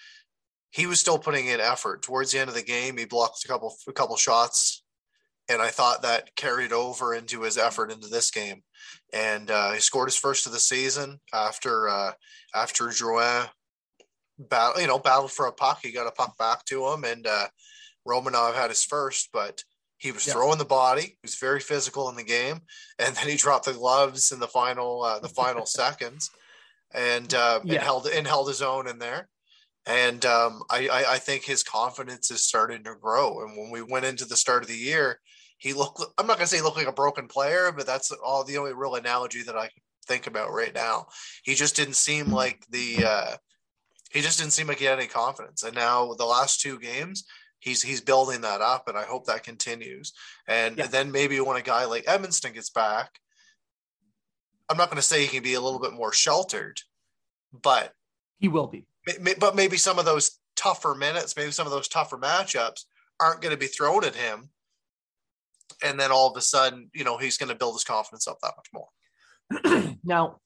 he 0.70 0.86
was 0.86 1.00
still 1.00 1.18
putting 1.18 1.46
in 1.46 1.60
effort. 1.60 2.02
Towards 2.02 2.32
the 2.32 2.38
end 2.38 2.48
of 2.48 2.54
the 2.54 2.62
game, 2.62 2.96
he 2.98 3.04
blocked 3.04 3.44
a 3.44 3.48
couple 3.48 3.74
a 3.88 3.92
couple 3.92 4.16
shots 4.16 4.82
and 5.48 5.62
I 5.62 5.68
thought 5.68 6.02
that 6.02 6.34
carried 6.36 6.72
over 6.72 7.14
into 7.14 7.42
his 7.42 7.58
effort 7.58 7.90
into 7.90 8.08
this 8.08 8.30
game. 8.30 8.62
And 9.12 9.50
uh, 9.50 9.72
he 9.72 9.80
scored 9.80 10.08
his 10.08 10.16
first 10.16 10.46
of 10.46 10.52
the 10.52 10.58
season 10.58 11.20
after 11.32 11.88
uh, 11.88 12.12
after 12.54 12.86
Drouin 12.86 13.48
battle, 14.38 14.80
you 14.80 14.88
know, 14.88 14.98
battled 14.98 15.32
for 15.32 15.46
a 15.46 15.52
puck. 15.52 15.80
He 15.82 15.92
got 15.92 16.08
a 16.08 16.12
puck 16.12 16.36
back 16.38 16.64
to 16.66 16.86
him, 16.88 17.04
and 17.04 17.26
uh, 17.26 17.46
Romanov 18.06 18.54
had 18.54 18.70
his 18.70 18.84
first, 18.84 19.30
but 19.32 19.62
he 19.98 20.12
was 20.12 20.26
yeah. 20.26 20.34
throwing 20.34 20.58
the 20.58 20.64
body. 20.64 21.02
He 21.02 21.18
was 21.22 21.36
very 21.36 21.60
physical 21.60 22.08
in 22.10 22.16
the 22.16 22.24
game, 22.24 22.60
and 22.98 23.14
then 23.14 23.28
he 23.28 23.36
dropped 23.36 23.66
the 23.66 23.72
gloves 23.72 24.32
in 24.32 24.40
the 24.40 24.48
final 24.48 25.02
uh, 25.02 25.20
the 25.20 25.28
final 25.28 25.66
seconds, 25.66 26.30
and 26.92 27.32
uh, 27.32 27.60
yeah. 27.62 27.74
and 27.74 27.82
held 27.82 28.06
and 28.06 28.26
held 28.26 28.48
his 28.48 28.62
own 28.62 28.88
in 28.88 28.98
there 28.98 29.28
and 29.86 30.26
um, 30.26 30.62
I, 30.68 30.88
I, 30.88 31.12
I, 31.12 31.18
think 31.18 31.44
his 31.44 31.62
confidence 31.62 32.32
is 32.32 32.44
starting 32.44 32.82
to 32.84 32.96
grow. 33.00 33.42
And 33.42 33.56
when 33.56 33.70
we 33.70 33.82
went 33.82 34.04
into 34.04 34.24
the 34.24 34.36
start 34.36 34.62
of 34.62 34.68
the 34.68 34.76
year, 34.76 35.20
he 35.58 35.72
looked. 35.72 36.02
I'm 36.18 36.26
not 36.26 36.36
gonna 36.36 36.46
say 36.46 36.58
he 36.58 36.62
looked 36.62 36.76
like 36.76 36.86
a 36.86 36.92
broken 36.92 37.28
player, 37.28 37.72
but 37.72 37.86
that's 37.86 38.10
all 38.12 38.44
the 38.44 38.58
only 38.58 38.72
real 38.72 38.94
analogy 38.94 39.42
that 39.42 39.56
I 39.56 39.68
can 39.68 39.82
think 40.06 40.26
about 40.26 40.52
right 40.52 40.74
now. 40.74 41.06
He 41.42 41.54
just 41.54 41.76
didn't 41.76 41.94
seem 41.94 42.32
like 42.32 42.64
the. 42.70 43.04
Uh, 43.04 43.36
he 44.10 44.20
just 44.20 44.38
didn't 44.38 44.52
seem 44.52 44.66
like 44.66 44.78
he 44.78 44.84
had 44.84 44.98
any 44.98 45.08
confidence. 45.08 45.62
And 45.62 45.74
now 45.74 46.14
the 46.14 46.24
last 46.24 46.60
two 46.60 46.78
games, 46.78 47.24
he's 47.58 47.82
he's 47.82 48.00
building 48.00 48.42
that 48.42 48.60
up, 48.60 48.88
and 48.88 48.96
I 48.96 49.02
hope 49.04 49.26
that 49.26 49.44
continues. 49.44 50.12
And 50.48 50.78
yeah. 50.78 50.86
then 50.86 51.12
maybe 51.12 51.40
when 51.40 51.56
a 51.56 51.62
guy 51.62 51.84
like 51.84 52.04
Edmundson 52.04 52.54
gets 52.54 52.70
back, 52.70 53.10
I'm 54.68 54.76
not 54.76 54.88
going 54.88 54.96
to 54.96 55.02
say 55.02 55.22
he 55.22 55.28
can 55.28 55.42
be 55.42 55.54
a 55.54 55.60
little 55.60 55.80
bit 55.80 55.92
more 55.92 56.12
sheltered, 56.12 56.80
but 57.52 57.92
he 58.38 58.48
will 58.48 58.66
be. 58.66 58.86
But 59.38 59.54
maybe 59.54 59.76
some 59.76 59.98
of 59.98 60.04
those 60.04 60.38
tougher 60.56 60.94
minutes, 60.94 61.36
maybe 61.36 61.52
some 61.52 61.66
of 61.66 61.72
those 61.72 61.88
tougher 61.88 62.16
matchups 62.16 62.84
aren't 63.20 63.40
going 63.40 63.52
to 63.54 63.58
be 63.58 63.66
thrown 63.66 64.04
at 64.04 64.14
him 64.14 64.50
and 65.84 65.98
then 65.98 66.10
all 66.10 66.30
of 66.30 66.36
a 66.36 66.40
sudden, 66.40 66.90
you 66.94 67.04
know, 67.04 67.16
he's 67.16 67.36
going 67.36 67.48
to 67.48 67.54
build 67.54 67.74
his 67.74 67.84
confidence 67.84 68.26
up 68.26 68.38
that 68.42 68.54
much 68.56 68.68
more. 68.72 69.94
now, 70.04 70.36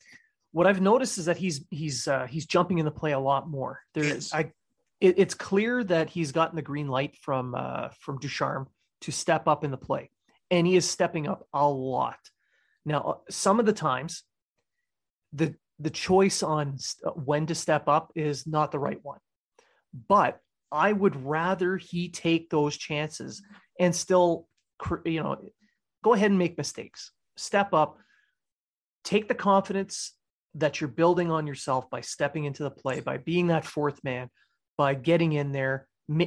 what 0.52 0.66
I've 0.66 0.80
noticed 0.80 1.18
is 1.18 1.26
that 1.26 1.36
he's 1.36 1.64
he's 1.70 2.08
uh, 2.08 2.26
he's 2.28 2.46
jumping 2.46 2.78
in 2.78 2.84
the 2.84 2.90
play 2.90 3.12
a 3.12 3.18
lot 3.18 3.48
more. 3.48 3.80
There's 3.94 4.32
I, 4.32 4.52
it, 5.00 5.14
it's 5.18 5.34
clear 5.34 5.84
that 5.84 6.10
he's 6.10 6.32
gotten 6.32 6.56
the 6.56 6.62
green 6.62 6.88
light 6.88 7.16
from 7.16 7.54
uh, 7.54 7.88
from 8.00 8.18
Ducharme 8.18 8.68
to 9.02 9.12
step 9.12 9.46
up 9.48 9.64
in 9.64 9.70
the 9.70 9.76
play, 9.76 10.10
and 10.50 10.66
he 10.66 10.76
is 10.76 10.88
stepping 10.88 11.28
up 11.28 11.46
a 11.52 11.68
lot. 11.68 12.18
Now, 12.84 13.20
some 13.30 13.60
of 13.60 13.66
the 13.66 13.72
times, 13.72 14.24
the 15.32 15.54
the 15.78 15.90
choice 15.90 16.42
on 16.42 16.78
when 17.14 17.46
to 17.46 17.54
step 17.54 17.88
up 17.88 18.12
is 18.14 18.46
not 18.46 18.72
the 18.72 18.78
right 18.78 18.98
one, 19.02 19.20
but 20.08 20.40
I 20.72 20.92
would 20.92 21.24
rather 21.24 21.76
he 21.76 22.10
take 22.10 22.50
those 22.50 22.76
chances 22.76 23.42
and 23.78 23.94
still, 23.94 24.46
you 25.04 25.22
know, 25.22 25.38
go 26.02 26.14
ahead 26.14 26.30
and 26.30 26.38
make 26.38 26.58
mistakes, 26.58 27.12
step 27.36 27.72
up, 27.72 27.98
take 29.04 29.28
the 29.28 29.34
confidence 29.34 30.14
that 30.54 30.80
you're 30.80 30.88
building 30.88 31.30
on 31.30 31.46
yourself 31.46 31.88
by 31.90 32.00
stepping 32.00 32.44
into 32.44 32.62
the 32.62 32.70
play, 32.70 33.00
by 33.00 33.18
being 33.18 33.48
that 33.48 33.64
fourth 33.64 34.02
man, 34.02 34.28
by 34.76 34.94
getting 34.94 35.32
in 35.32 35.52
there, 35.52 35.86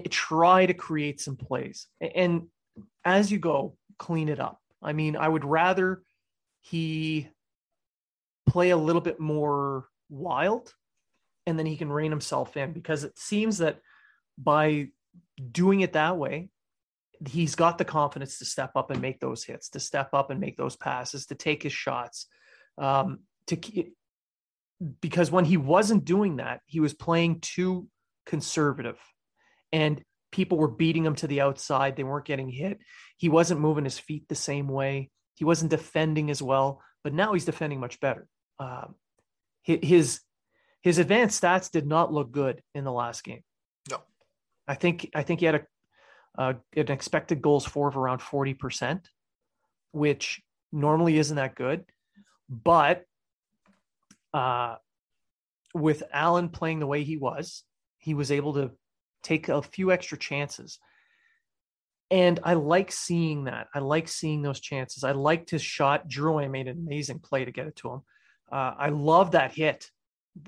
try 0.10 0.66
to 0.66 0.74
create 0.74 1.20
some 1.20 1.36
plays. 1.36 1.88
And 2.00 2.44
as 3.04 3.32
you 3.32 3.38
go, 3.38 3.76
clean 4.00 4.30
it 4.30 4.40
up. 4.40 4.60
I 4.82 4.94
mean, 4.94 5.16
I 5.16 5.28
would 5.28 5.46
rather 5.46 6.04
he 6.62 7.30
play 8.48 8.70
a 8.70 8.78
little 8.78 9.02
bit 9.02 9.20
more 9.20 9.88
wild 10.10 10.74
and 11.46 11.60
then 11.60 11.66
he 11.66 11.78
can 11.78 11.92
rein 11.92 12.12
himself 12.12 12.56
in 12.56 12.72
because 12.72 13.04
it 13.04 13.18
seems 13.18 13.58
that 13.58 13.80
by 14.38 14.90
doing 15.52 15.82
it 15.82 15.94
that 15.94 16.18
way, 16.18 16.50
he's 17.28 17.56
got 17.56 17.78
the 17.78 17.86
confidence 17.86 18.40
to 18.40 18.46
step 18.46 18.72
up 18.76 18.92
and 18.92 19.02
make 19.02 19.20
those 19.20 19.44
hits, 19.44 19.70
to 19.70 19.80
step 19.80 20.10
up 20.14 20.30
and 20.30 20.40
make 20.40 20.58
those 20.58 20.76
passes, 20.76 21.28
to 21.28 21.36
take 21.36 21.64
his 21.64 21.74
shots. 21.74 22.28
Um, 22.78 23.20
to 23.48 23.58
because 25.00 25.32
when 25.32 25.46
he 25.46 25.58
wasn't 25.58 26.06
doing 26.06 26.38
that, 26.38 26.62
he 26.66 26.80
was 26.80 26.94
playing 26.94 27.40
too 27.40 27.88
conservative, 28.26 29.00
and 29.72 30.02
people 30.32 30.58
were 30.58 30.68
beating 30.68 31.06
him 31.06 31.16
to 31.16 31.28
the 31.28 31.42
outside. 31.42 31.96
They 31.96 32.04
weren't 32.04 32.26
getting 32.26 32.50
hit. 32.50 32.80
He 33.18 33.30
wasn't 33.30 33.62
moving 33.62 33.84
his 33.84 34.00
feet 34.00 34.28
the 34.28 34.36
same 34.36 34.68
way. 34.68 35.10
He 35.36 35.46
wasn't 35.46 35.72
defending 35.72 36.30
as 36.30 36.42
well. 36.42 36.82
But 37.04 37.14
now 37.14 37.34
he's 37.34 37.46
defending 37.46 37.80
much 37.80 38.00
better. 38.00 38.28
Um, 38.60 38.96
his 39.64 40.20
his 40.82 40.98
advanced 40.98 41.42
stats 41.42 41.72
did 41.72 41.88
not 41.88 42.12
look 42.12 42.32
good 42.32 42.62
in 42.76 42.84
the 42.84 42.92
last 42.92 43.24
game. 43.24 43.44
No, 43.90 44.02
I 44.68 44.76
think 44.76 45.10
I 45.16 45.24
think 45.24 45.40
he 45.40 45.46
had 45.46 45.56
a 45.56 45.66
uh, 46.38 46.54
an 46.76 46.92
expected 46.92 47.42
goals 47.42 47.66
for 47.66 47.88
of 47.88 47.98
around 47.98 48.22
forty 48.22 48.54
percent, 48.54 49.10
which 49.92 50.42
normally 50.72 51.18
isn't 51.18 51.36
that 51.36 51.56
good. 51.56 51.86
But 52.50 53.06
uh, 54.34 54.76
with 55.74 56.04
Allen 56.12 56.50
playing 56.50 56.80
the 56.80 56.88
way 56.88 57.04
he 57.04 57.18
was, 57.18 57.64
he 57.98 58.14
was 58.14 58.32
able 58.32 58.54
to 58.54 58.72
take 59.22 59.50
a 59.50 59.62
few 59.62 59.92
extra 59.92 60.18
chances. 60.18 60.80
And 62.12 62.40
I 62.44 62.54
like 62.54 62.92
seeing 62.92 63.46
that. 63.46 63.68
I 63.74 63.80
like 63.80 64.08
seeing 64.08 64.42
those 64.42 64.60
chances. 64.60 65.04
I 65.04 65.14
liked 65.14 65.50
his 65.50 65.64
shot. 65.64 66.08
Drew 66.08 66.48
made 66.48 66.68
an 66.68 66.78
amazing 66.78 67.20
play 67.20 67.46
to 67.46 67.52
get 67.52 67.68
it 67.68 67.76
to 67.78 67.90
him. 67.90 68.02
Uh, 68.52 68.74
I 68.78 68.90
love 68.90 69.32
that 69.32 69.54
hit. 69.54 69.90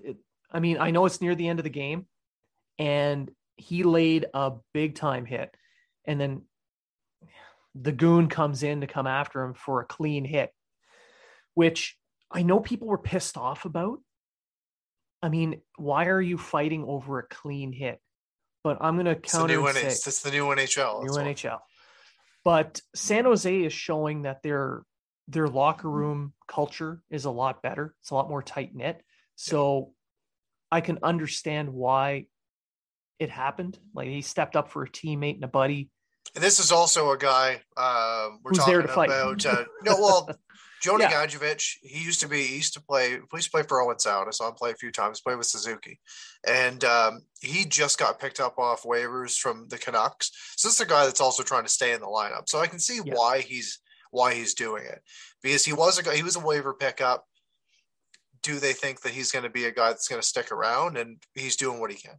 It, 0.03 0.17
I 0.51 0.59
mean, 0.59 0.77
I 0.79 0.91
know 0.91 1.05
it's 1.05 1.21
near 1.21 1.33
the 1.33 1.47
end 1.47 1.59
of 1.59 1.63
the 1.63 1.69
game, 1.69 2.05
and 2.77 3.31
he 3.55 3.83
laid 3.83 4.27
a 4.33 4.53
big 4.73 4.95
time 4.95 5.25
hit, 5.25 5.55
and 6.07 6.19
then 6.19 6.41
the 7.73 7.91
goon 7.91 8.29
comes 8.29 8.63
in 8.63 8.81
to 8.81 8.87
come 8.87 9.07
after 9.07 9.43
him 9.43 9.53
for 9.53 9.81
a 9.81 9.85
clean 9.85 10.23
hit, 10.25 10.51
which 11.53 11.97
I 12.31 12.43
know 12.43 12.59
people 12.59 12.87
were 12.87 12.97
pissed 12.97 13.37
off 13.37 13.65
about. 13.65 13.99
I 15.21 15.29
mean, 15.29 15.61
why 15.77 16.05
are 16.05 16.21
you 16.21 16.37
fighting 16.37 16.85
over 16.87 17.19
a 17.19 17.27
clean 17.27 17.73
hit? 17.73 17.99
But 18.63 18.77
I'm 18.81 18.95
going 18.95 19.05
to 19.05 19.15
counter. 19.15 19.53
It's 19.53 19.73
the 19.73 19.83
new, 19.83 19.89
say, 19.91 20.09
it's 20.09 20.21
the 20.21 20.31
new 20.31 20.45
NHL. 20.45 21.03
New 21.03 21.11
NHL. 21.11 21.59
But 22.43 22.79
San 22.95 23.25
Jose 23.25 23.63
is 23.63 23.73
showing 23.73 24.23
that 24.23 24.43
their 24.43 24.83
their 25.27 25.47
locker 25.47 25.89
room 25.89 26.33
culture 26.47 27.01
is 27.09 27.25
a 27.25 27.31
lot 27.31 27.63
better. 27.63 27.95
It's 28.01 28.11
a 28.11 28.15
lot 28.15 28.29
more 28.29 28.43
tight 28.43 28.75
knit. 28.75 29.01
So 29.35 29.93
I 30.71 30.81
can 30.81 30.99
understand 31.03 31.69
why 31.69 32.27
it 33.19 33.29
happened. 33.29 33.79
Like 33.93 34.07
he 34.07 34.21
stepped 34.21 34.55
up 34.55 34.69
for 34.69 34.83
a 34.83 34.89
teammate 34.89 35.35
and 35.35 35.43
a 35.43 35.47
buddy. 35.47 35.89
And 36.35 36.43
this 36.43 36.59
is 36.59 36.71
also 36.71 37.11
a 37.11 37.17
guy 37.17 37.61
uh, 37.77 38.29
we're 38.43 38.51
Who's 38.51 38.59
talking 38.59 38.81
about. 38.81 39.45
Uh, 39.45 39.63
no, 39.83 39.95
well, 39.97 40.29
Jonah 40.81 41.05
yeah. 41.09 41.57
He 41.81 42.03
used 42.03 42.19
to 42.19 42.27
be, 42.27 42.43
he 42.43 42.57
used 42.57 42.73
to 42.73 42.81
play, 42.81 43.11
he 43.11 43.17
used 43.33 43.45
to 43.45 43.51
play 43.51 43.63
for 43.63 43.81
Owen 43.81 43.97
Sound. 43.97 44.27
I 44.27 44.31
saw 44.31 44.49
him 44.49 44.53
play 44.53 44.71
a 44.71 44.75
few 44.75 44.91
times, 44.91 45.21
play 45.21 45.35
with 45.35 45.47
Suzuki. 45.47 45.99
And 46.47 46.83
um, 46.83 47.21
he 47.41 47.65
just 47.65 47.97
got 47.97 48.19
picked 48.19 48.39
up 48.39 48.59
off 48.59 48.83
waivers 48.83 49.37
from 49.37 49.67
the 49.69 49.77
Canucks. 49.77 50.31
So 50.57 50.67
this 50.67 50.75
is 50.75 50.81
a 50.81 50.85
guy 50.85 51.05
that's 51.05 51.21
also 51.21 51.41
trying 51.41 51.63
to 51.63 51.69
stay 51.69 51.93
in 51.93 52.01
the 52.01 52.07
lineup. 52.07 52.49
So 52.49 52.59
I 52.59 52.67
can 52.67 52.79
see 52.79 52.99
yeah. 53.03 53.13
why 53.15 53.39
he's 53.41 53.79
why 54.11 54.33
he's 54.33 54.53
doing 54.53 54.83
it. 54.85 55.01
Because 55.41 55.65
he 55.65 55.73
was 55.73 55.97
a 55.97 56.03
guy, 56.03 56.15
he 56.15 56.23
was 56.23 56.35
a 56.35 56.39
waiver 56.39 56.73
pickup. 56.73 57.25
Do 58.43 58.59
they 58.59 58.73
think 58.73 59.01
that 59.01 59.13
he's 59.13 59.31
going 59.31 59.43
to 59.43 59.49
be 59.49 59.65
a 59.65 59.71
guy 59.71 59.89
that's 59.89 60.07
going 60.07 60.21
to 60.21 60.27
stick 60.27 60.51
around 60.51 60.97
and 60.97 61.17
he's 61.33 61.55
doing 61.55 61.79
what 61.79 61.91
he 61.91 61.97
can? 61.97 62.15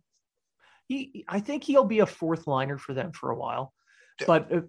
He, 0.88 1.24
I 1.29 1.40
think 1.40 1.64
he'll 1.64 1.85
be 1.85 2.00
a 2.00 2.07
fourth 2.07 2.46
liner 2.46 2.79
for 2.79 2.94
them 2.94 3.12
for 3.12 3.31
a 3.31 3.37
while. 3.37 3.72
Yeah. 4.20 4.26
But 4.26 4.52
uh, 4.52 4.61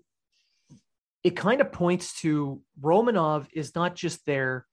it 1.24 1.36
kind 1.36 1.62
of 1.62 1.72
points 1.72 2.20
to 2.22 2.62
Romanov 2.82 3.48
is 3.54 3.76
not 3.76 3.96
just 3.96 4.26
there. 4.26 4.66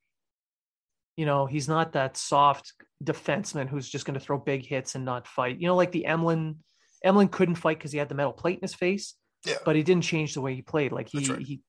You 1.16 1.26
know, 1.26 1.46
he's 1.46 1.68
not 1.68 1.92
that 1.92 2.16
soft 2.16 2.72
defenseman 3.02 3.68
who's 3.68 3.88
just 3.88 4.04
going 4.04 4.18
to 4.18 4.24
throw 4.24 4.38
big 4.38 4.64
hits 4.66 4.94
and 4.94 5.04
not 5.04 5.26
fight. 5.26 5.60
You 5.60 5.68
know, 5.68 5.76
like 5.76 5.92
the 5.92 6.06
Emlyn, 6.06 6.58
Emlyn 7.04 7.28
couldn't 7.28 7.56
fight 7.56 7.78
because 7.78 7.92
he 7.92 7.98
had 7.98 8.08
the 8.08 8.14
metal 8.14 8.32
plate 8.32 8.58
in 8.58 8.62
his 8.62 8.74
face. 8.74 9.14
Yeah. 9.44 9.56
But 9.64 9.76
he 9.76 9.82
didn't 9.82 10.04
change 10.04 10.34
the 10.34 10.40
way 10.40 10.54
he 10.54 10.62
played. 10.62 10.92
Like 10.92 11.08
he 11.08 11.26
right. 11.26 11.40
he. 11.40 11.60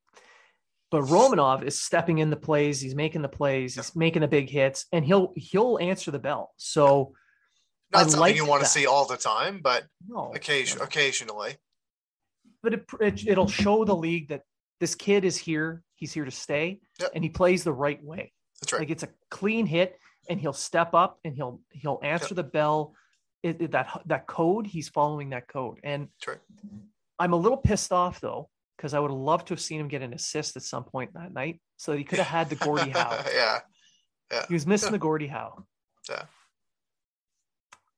But 0.91 1.03
Romanov 1.03 1.63
is 1.63 1.81
stepping 1.81 2.19
in 2.19 2.29
the 2.29 2.37
plays. 2.37 2.79
He's 2.79 2.95
making 2.95 3.21
the 3.21 3.29
plays. 3.29 3.75
Yeah. 3.75 3.83
He's 3.83 3.95
making 3.95 4.21
the 4.21 4.27
big 4.27 4.49
hits, 4.49 4.85
and 4.91 5.03
he'll 5.03 5.33
he'll 5.35 5.77
answer 5.79 6.11
the 6.11 6.19
bell. 6.19 6.51
So. 6.57 7.13
Not 7.93 7.99
I 7.99 8.01
something 8.03 8.19
like 8.19 8.35
you 8.35 8.47
want 8.47 8.61
that. 8.61 8.65
to 8.65 8.71
see 8.71 8.87
all 8.87 9.05
the 9.05 9.15
time, 9.15 9.59
but 9.61 9.85
no, 10.07 10.31
occasion, 10.33 10.79
no. 10.79 10.85
occasionally. 10.85 11.57
But 12.65 12.73
it, 12.73 12.85
it, 12.99 13.27
it'll 13.27 13.47
show 13.47 13.85
the 13.85 13.95
league 13.95 14.29
that 14.29 14.41
this 14.79 14.95
kid 14.95 15.23
is 15.23 15.37
here. 15.37 15.83
He's 15.93 16.11
here 16.11 16.25
to 16.25 16.31
stay, 16.31 16.79
yep. 16.99 17.11
and 17.13 17.23
he 17.23 17.29
plays 17.29 17.63
the 17.63 17.71
right 17.71 18.03
way. 18.03 18.33
That's 18.59 18.73
right. 18.73 18.79
Like 18.79 18.89
it's 18.89 19.03
a 19.03 19.09
clean 19.29 19.67
hit, 19.67 19.99
and 20.27 20.39
he'll 20.39 20.51
step 20.51 20.95
up 20.95 21.19
and 21.23 21.35
he'll 21.35 21.61
he'll 21.71 21.99
answer 22.01 22.29
yep. 22.29 22.37
the 22.37 22.43
bell. 22.43 22.95
It, 23.43 23.61
it, 23.61 23.71
that 23.71 24.01
that 24.07 24.25
code, 24.25 24.65
he's 24.65 24.89
following 24.89 25.29
that 25.29 25.47
code. 25.47 25.77
And 25.83 26.07
right. 26.27 26.39
I'm 27.19 27.33
a 27.33 27.37
little 27.37 27.57
pissed 27.57 27.91
off 27.93 28.19
though 28.19 28.49
because 28.75 28.95
I 28.95 28.99
would 28.99 29.11
have 29.11 29.19
loved 29.19 29.47
to 29.47 29.53
have 29.53 29.61
seen 29.61 29.79
him 29.79 29.87
get 29.87 30.01
an 30.01 30.13
assist 30.13 30.57
at 30.57 30.63
some 30.63 30.83
point 30.83 31.13
that 31.13 31.31
night, 31.31 31.61
so 31.77 31.91
that 31.91 31.99
he 31.99 32.03
could 32.03 32.17
have 32.17 32.27
had 32.27 32.49
the 32.49 32.55
Gordie 32.55 32.89
Howe. 32.89 33.23
yeah, 33.33 33.59
yeah. 34.31 34.45
He 34.47 34.55
was 34.55 34.65
missing 34.65 34.87
yeah. 34.87 34.93
the 34.93 34.99
Gordie 34.99 35.27
Howe. 35.27 35.65
Yeah. 36.09 36.23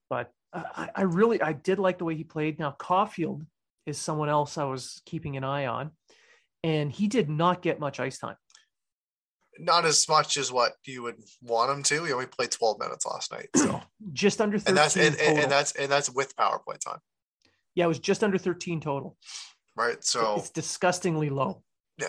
But 0.09 0.31
uh, 0.53 0.63
I, 0.75 0.89
I 0.93 1.01
really 1.03 1.41
I 1.41 1.53
did 1.53 1.79
like 1.79 1.97
the 1.97 2.05
way 2.05 2.15
he 2.15 2.25
played. 2.25 2.59
Now 2.59 2.75
Caufield 2.77 3.45
is 3.87 3.97
someone 3.97 4.29
else 4.29 4.57
I 4.57 4.65
was 4.65 5.01
keeping 5.05 5.37
an 5.37 5.43
eye 5.43 5.65
on 5.65 5.91
and 6.63 6.91
he 6.91 7.07
did 7.07 7.29
not 7.29 7.61
get 7.61 7.79
much 7.79 7.99
ice 7.99 8.19
time. 8.19 8.35
Not 9.59 9.85
as 9.85 10.07
much 10.07 10.37
as 10.37 10.51
what 10.51 10.73
you 10.85 11.01
would 11.03 11.15
want 11.41 11.71
him 11.71 11.81
to. 11.83 12.03
He 12.03 12.13
only 12.13 12.27
played 12.27 12.51
12 12.51 12.79
minutes 12.79 13.05
last 13.05 13.31
night. 13.31 13.47
So 13.55 13.81
just 14.13 14.41
under 14.41 14.59
13 14.59 14.69
and 14.69 14.77
that's 14.77 14.95
and, 14.97 15.15
and, 15.19 15.39
and, 15.39 15.51
that's 15.51 15.71
and 15.71 15.91
that's 15.91 16.11
with 16.11 16.35
power 16.35 16.59
play 16.59 16.75
time. 16.85 16.99
Yeah, 17.73 17.85
it 17.85 17.87
was 17.87 17.99
just 17.99 18.23
under 18.23 18.37
13 18.37 18.81
total. 18.81 19.17
Right. 19.75 20.03
So 20.03 20.35
it's 20.37 20.49
disgustingly 20.49 21.29
low. 21.29 21.63
Yeah. 21.97 22.07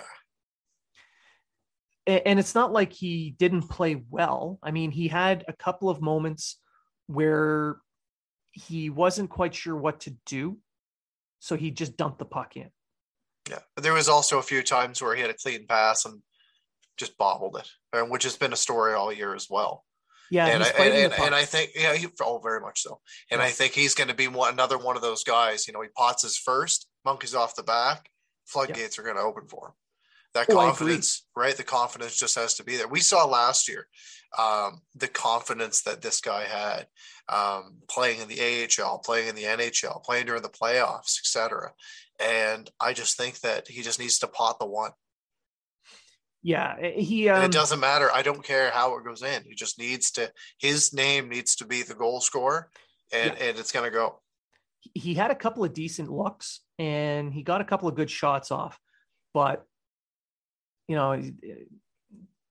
And 2.06 2.38
it's 2.38 2.54
not 2.54 2.72
like 2.72 2.92
he 2.92 3.34
didn't 3.38 3.68
play 3.68 4.02
well. 4.10 4.58
I 4.62 4.70
mean, 4.70 4.90
he 4.90 5.08
had 5.08 5.44
a 5.46 5.52
couple 5.52 5.90
of 5.90 6.00
moments 6.00 6.58
where 7.06 7.76
he 8.52 8.88
wasn't 8.88 9.30
quite 9.30 9.54
sure 9.54 9.76
what 9.76 10.00
to 10.00 10.16
do. 10.26 10.58
So 11.40 11.56
he 11.56 11.70
just 11.70 11.96
dumped 11.96 12.18
the 12.18 12.24
puck 12.24 12.56
in. 12.56 12.70
Yeah, 13.48 13.60
there 13.76 13.94
was 13.94 14.08
also 14.08 14.38
a 14.38 14.42
few 14.42 14.62
times 14.62 15.00
where 15.00 15.14
he 15.14 15.22
had 15.22 15.30
a 15.30 15.34
clean 15.34 15.66
pass 15.66 16.04
and 16.04 16.20
just 16.98 17.16
bobbled 17.16 17.56
it, 17.56 17.68
and 17.92 18.10
which 18.10 18.24
has 18.24 18.36
been 18.36 18.52
a 18.52 18.56
story 18.56 18.94
all 18.94 19.12
year 19.12 19.34
as 19.34 19.46
well. 19.48 19.84
Yeah, 20.30 20.46
and 20.46 20.62
I, 20.62 20.68
and, 20.68 20.94
and, 20.94 21.22
and, 21.22 21.34
I 21.34 21.44
think 21.44 21.70
yeah, 21.74 21.94
he, 21.94 22.06
oh, 22.20 22.38
very 22.38 22.60
much 22.60 22.82
so. 22.82 23.00
And 23.30 23.40
yeah. 23.40 23.46
I 23.46 23.50
think 23.50 23.72
he's 23.72 23.94
going 23.94 24.08
to 24.08 24.14
be 24.14 24.28
one, 24.28 24.52
another 24.52 24.76
one 24.76 24.96
of 24.96 25.02
those 25.02 25.24
guys. 25.24 25.66
You 25.66 25.72
know, 25.72 25.80
he 25.80 25.88
pots 25.96 26.22
his 26.22 26.36
first, 26.36 26.86
monkeys 27.04 27.34
off 27.34 27.56
the 27.56 27.62
back, 27.62 28.10
floodgates 28.44 28.98
yeah. 28.98 29.02
are 29.02 29.04
going 29.04 29.16
to 29.16 29.22
open 29.22 29.48
for 29.48 29.68
him. 29.68 29.74
That 30.34 30.46
oh, 30.50 30.54
confidence, 30.54 31.26
right? 31.34 31.56
The 31.56 31.64
confidence 31.64 32.16
just 32.16 32.36
has 32.36 32.54
to 32.54 32.64
be 32.64 32.76
there. 32.76 32.88
We 32.88 33.00
saw 33.00 33.24
last 33.24 33.68
year 33.68 33.86
um, 34.36 34.82
the 34.94 35.08
confidence 35.08 35.82
that 35.82 36.02
this 36.02 36.20
guy 36.20 36.44
had 36.44 36.86
um, 37.28 37.78
playing 37.88 38.20
in 38.20 38.28
the 38.28 38.40
AHL, 38.40 38.98
playing 38.98 39.28
in 39.28 39.34
the 39.34 39.44
NHL, 39.44 40.02
playing 40.04 40.26
during 40.26 40.42
the 40.42 40.48
playoffs, 40.48 41.18
etc. 41.18 41.72
And 42.20 42.70
I 42.80 42.92
just 42.92 43.16
think 43.16 43.40
that 43.40 43.68
he 43.68 43.82
just 43.82 43.98
needs 43.98 44.18
to 44.18 44.26
pot 44.26 44.58
the 44.58 44.66
one. 44.66 44.90
Yeah, 46.42 46.76
eh, 46.80 47.00
he. 47.00 47.28
Um, 47.28 47.42
it 47.42 47.52
doesn't 47.52 47.80
matter. 47.80 48.10
I 48.12 48.22
don't 48.22 48.44
care 48.44 48.70
how 48.70 48.96
it 48.96 49.04
goes 49.04 49.22
in. 49.22 49.42
He 49.44 49.54
just 49.54 49.78
needs 49.78 50.10
to. 50.12 50.30
His 50.58 50.92
name 50.92 51.28
needs 51.28 51.56
to 51.56 51.66
be 51.66 51.82
the 51.82 51.94
goal 51.94 52.20
scorer, 52.20 52.70
and 53.12 53.34
yeah. 53.36 53.46
and 53.46 53.58
it's 53.58 53.72
going 53.72 53.84
to 53.84 53.96
go. 53.96 54.20
He 54.94 55.14
had 55.14 55.30
a 55.30 55.34
couple 55.34 55.64
of 55.64 55.72
decent 55.72 56.10
looks, 56.10 56.60
and 56.78 57.32
he 57.32 57.42
got 57.42 57.60
a 57.60 57.64
couple 57.64 57.88
of 57.88 57.96
good 57.96 58.10
shots 58.10 58.50
off, 58.50 58.78
but 59.34 59.64
you 60.88 60.96
know, 60.96 61.12
eh, 61.12 61.20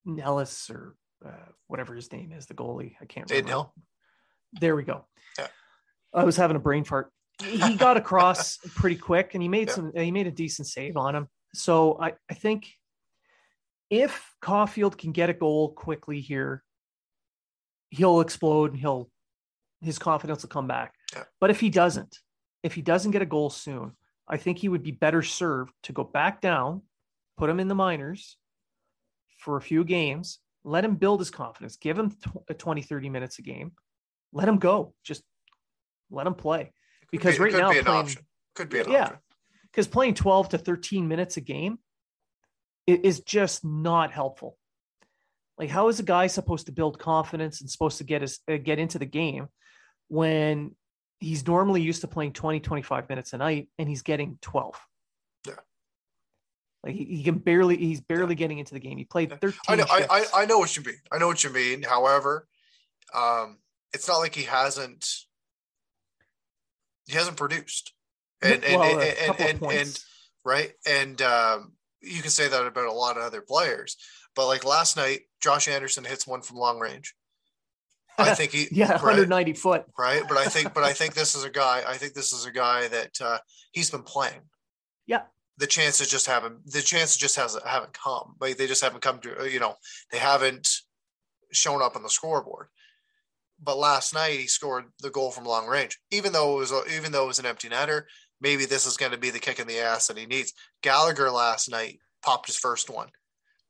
Nellis 0.05 0.69
or 0.69 0.95
uh, 1.25 1.31
whatever 1.67 1.95
his 1.95 2.11
name 2.11 2.31
is, 2.31 2.45
the 2.45 2.53
goalie. 2.53 2.93
I 3.01 3.05
can't 3.05 3.29
remember. 3.29 3.49
Hill. 3.49 3.73
There 4.61 4.75
we 4.75 4.83
go. 4.83 5.05
Yeah. 5.37 5.47
I 6.13 6.23
was 6.23 6.37
having 6.37 6.55
a 6.55 6.59
brain 6.59 6.83
fart. 6.85 7.11
he 7.43 7.75
got 7.75 7.97
across 7.97 8.57
pretty 8.75 8.95
quick 8.95 9.31
and 9.33 9.41
he 9.43 9.49
made 9.49 9.67
Yeah. 9.67 9.73
some 9.73 9.91
he 9.95 10.11
made 10.11 10.27
a 10.27 10.31
decent 10.31 10.67
save 10.67 10.95
on 10.95 11.15
him. 11.15 11.27
So 11.53 11.99
I, 11.99 12.13
I 12.29 12.33
think 12.33 12.69
if 13.89 14.33
Caufield 14.41 14.97
can 14.97 15.11
get 15.11 15.29
a 15.29 15.33
goal 15.33 15.73
quickly 15.73 16.21
here, 16.21 16.63
he'll 17.89 18.21
explode 18.21 18.71
and 18.71 18.79
he'll 18.79 19.09
his 19.81 19.99
confidence 19.99 20.41
will 20.43 20.49
come 20.49 20.67
back. 20.67 20.93
Yeah. 21.13 21.23
But 21.39 21.49
if 21.51 21.59
he 21.59 21.69
doesn't, 21.69 22.17
if 22.63 22.73
he 22.73 22.81
doesn't 22.81 23.11
get 23.11 23.21
a 23.21 23.25
goal 23.27 23.49
soon, 23.49 23.93
I 24.27 24.37
think 24.37 24.57
he 24.57 24.69
would 24.69 24.83
be 24.83 24.91
better 24.91 25.21
served 25.21 25.71
to 25.83 25.93
go 25.93 26.03
back 26.03 26.41
down, 26.41 26.81
put 27.37 27.49
him 27.49 27.59
in 27.59 27.67
the 27.67 27.75
minors 27.75 28.37
for 29.39 29.57
a 29.57 29.61
few 29.61 29.83
games, 29.83 30.39
let 30.63 30.83
him 30.83 30.95
build 30.95 31.19
his 31.19 31.29
confidence, 31.29 31.77
give 31.77 31.97
him 31.97 32.11
tw- 32.11 32.57
20, 32.57 32.81
30 32.81 33.09
minutes 33.09 33.39
a 33.39 33.41
game, 33.41 33.71
let 34.33 34.47
him 34.47 34.57
go. 34.57 34.93
Just 35.03 35.23
let 36.09 36.27
him 36.27 36.33
play. 36.33 36.73
Because 37.11 37.35
It 37.35 37.41
right 37.41 37.51
could 37.51 37.59
now, 37.61 37.71
be 37.71 37.77
an 37.79 37.85
playing- 37.85 37.99
option. 38.01 38.21
Could 38.55 38.69
be 38.69 38.79
an 38.79 38.91
Yeah. 38.91 39.03
option. 39.03 39.19
because 39.71 39.87
playing 39.87 40.15
12 40.15 40.49
to 40.49 40.57
13 40.57 41.07
minutes 41.07 41.37
a 41.37 41.41
game 41.41 41.77
is 42.87 43.19
just 43.19 43.63
not 43.63 44.11
helpful. 44.11 44.57
Like, 45.57 45.69
how 45.69 45.87
is 45.89 45.99
a 45.99 46.03
guy 46.03 46.27
supposed 46.27 46.65
to 46.65 46.71
build 46.71 46.97
confidence 46.99 47.61
and 47.61 47.69
supposed 47.69 47.99
to 47.99 48.03
get 48.03 48.21
his 48.21 48.39
uh, 48.47 48.57
get 48.57 48.79
into 48.79 48.97
the 48.97 49.05
game 49.05 49.49
when 50.07 50.75
he's 51.19 51.45
normally 51.45 51.81
used 51.81 52.01
to 52.01 52.07
playing 52.07 52.33
20, 52.33 52.59
25 52.59 53.07
minutes 53.09 53.33
a 53.33 53.37
night 53.37 53.69
and 53.77 53.87
he's 53.89 54.01
getting 54.01 54.37
12? 54.41 54.79
Like 56.87 56.95
he, 56.95 57.03
he 57.05 57.23
can 57.23 57.37
barely 57.37 57.77
he's 57.77 58.01
barely 58.01 58.33
getting 58.33 58.57
into 58.59 58.73
the 58.73 58.79
game. 58.79 58.97
He 58.97 59.05
played 59.05 59.29
Yeah. 59.29 59.37
13 59.37 59.59
I 59.67 59.75
know, 59.75 59.85
I. 59.89 60.07
I, 60.09 60.25
I 60.41 60.45
know 60.45 60.57
what 60.57 60.75
you 60.75 60.83
mean. 60.83 60.95
I 61.11 61.17
know 61.19 61.27
what 61.27 61.43
you 61.43 61.49
mean. 61.51 61.83
However, 61.83 62.47
um, 63.13 63.57
it's 63.93 64.07
not 64.07 64.17
like 64.17 64.33
he 64.33 64.43
hasn't 64.43 65.05
he 67.07 67.13
hasn't 67.15 67.37
produced. 67.37 67.93
And 68.41 68.63
and 68.63 68.79
well, 68.79 68.99
and, 68.99 69.17
and, 69.39 69.39
and, 69.61 69.63
and- 69.71 70.03
right. 70.45 70.71
And 70.87 71.21
um, 71.21 71.73
you 72.01 72.21
can 72.21 72.31
say 72.31 72.47
that 72.47 72.65
about 72.65 72.85
a 72.85 72.91
lot 72.93 73.17
of 73.17 73.23
other 73.23 73.41
players. 73.41 73.97
But 74.35 74.47
like 74.47 74.63
last 74.63 74.95
night, 74.97 75.21
Josh 75.41 75.67
Anderson 75.67 76.03
hits 76.03 76.27
one 76.27 76.41
from 76.41 76.57
long 76.57 76.79
range. 76.79 77.15
I 78.19 78.33
think 78.35 78.51
he 78.51 78.67
yeah, 78.71 78.91
right, 78.93 79.01
190 79.03 79.53
foot. 79.53 79.85
right. 79.97 80.23
But 80.27 80.37
I 80.37 80.45
think 80.45 80.73
but 80.73 80.83
I 80.83 80.93
think 80.99 81.13
this 81.15 81.35
is 81.35 81.43
a 81.43 81.49
guy. 81.49 81.83
I 81.87 81.95
think 81.97 82.13
this 82.13 82.33
is 82.33 82.45
a 82.45 82.51
guy 82.51 82.87
that 82.87 83.19
uh, 83.21 83.39
he's 83.71 83.89
been 83.91 84.03
playing. 84.03 84.41
Yeah. 85.05 85.23
The 85.59 85.67
chances 85.67 86.09
just 86.09 86.27
haven't. 86.27 86.65
The 86.71 86.81
chances 86.81 87.17
just 87.17 87.35
hasn't 87.35 87.65
haven't 87.65 87.93
come. 87.93 88.35
Like 88.39 88.57
they 88.57 88.67
just 88.67 88.83
haven't 88.83 89.01
come 89.01 89.19
to. 89.19 89.41
uh, 89.41 89.43
You 89.45 89.59
know, 89.59 89.75
they 90.11 90.17
haven't 90.19 90.67
shown 91.51 91.81
up 91.81 91.95
on 91.95 92.03
the 92.03 92.09
scoreboard. 92.09 92.67
But 93.61 93.77
last 93.77 94.13
night 94.13 94.39
he 94.39 94.45
scored 94.47 94.85
the 95.01 95.09
goal 95.09 95.31
from 95.31 95.45
long 95.45 95.65
range. 95.67 95.97
Even 96.11 96.31
though 96.31 96.57
it 96.57 96.69
was 96.69 96.73
even 96.95 97.11
though 97.11 97.23
it 97.23 97.27
was 97.27 97.39
an 97.39 97.47
empty 97.47 97.69
netter, 97.69 98.03
maybe 98.39 98.65
this 98.65 98.85
is 98.85 98.97
going 98.97 99.13
to 99.13 99.17
be 99.17 99.31
the 99.31 99.39
kick 99.39 99.59
in 99.59 99.67
the 99.67 99.79
ass 99.79 100.07
that 100.07 100.17
he 100.17 100.27
needs. 100.27 100.53
Gallagher 100.83 101.31
last 101.31 101.71
night 101.71 101.97
popped 102.21 102.45
his 102.47 102.57
first 102.57 102.89
one. 102.89 103.09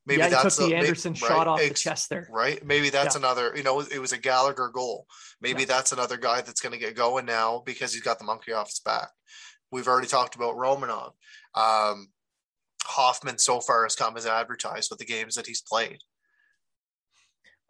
Maybe 0.04 0.20
yeah, 0.20 0.28
that's 0.28 0.56
the 0.56 0.72
a- 0.72 0.76
Anderson 0.76 1.12
right, 1.12 1.18
shot 1.18 1.48
off 1.48 1.60
the 1.60 1.70
chest 1.70 2.08
there. 2.10 2.26
right? 2.30 2.64
Maybe 2.64 2.88
that's 2.88 3.14
another, 3.14 3.52
you 3.54 3.62
know, 3.62 3.80
it 3.80 3.98
was 3.98 4.12
a 4.12 4.18
Gallagher 4.18 4.68
goal. 4.72 5.06
Maybe 5.40 5.60
Yeah. 5.62 5.66
that's 5.68 5.92
another 5.92 6.16
guy 6.16 6.40
that's 6.40 6.62
going 6.62 6.72
to 6.72 6.78
get 6.78 6.94
going 6.96 7.26
now 7.26 7.62
because 7.66 7.92
he's 7.92 8.02
got 8.02 8.18
the 8.18 8.24
monkey 8.24 8.52
off 8.52 8.68
his 8.70 8.80
back. 8.80 9.08
We've 9.70 9.88
already 9.88 10.08
talked 10.08 10.34
about 10.34 10.56
Romanov. 10.56 11.12
Um, 11.54 12.08
Hoffman 12.84 13.38
so 13.38 13.60
far 13.60 13.82
has 13.84 13.94
come 13.94 14.16
as 14.16 14.26
advertised 14.26 14.90
with 14.90 14.98
the 14.98 15.04
games 15.04 15.34
that 15.34 15.46
he's 15.46 15.60
played. 15.60 15.98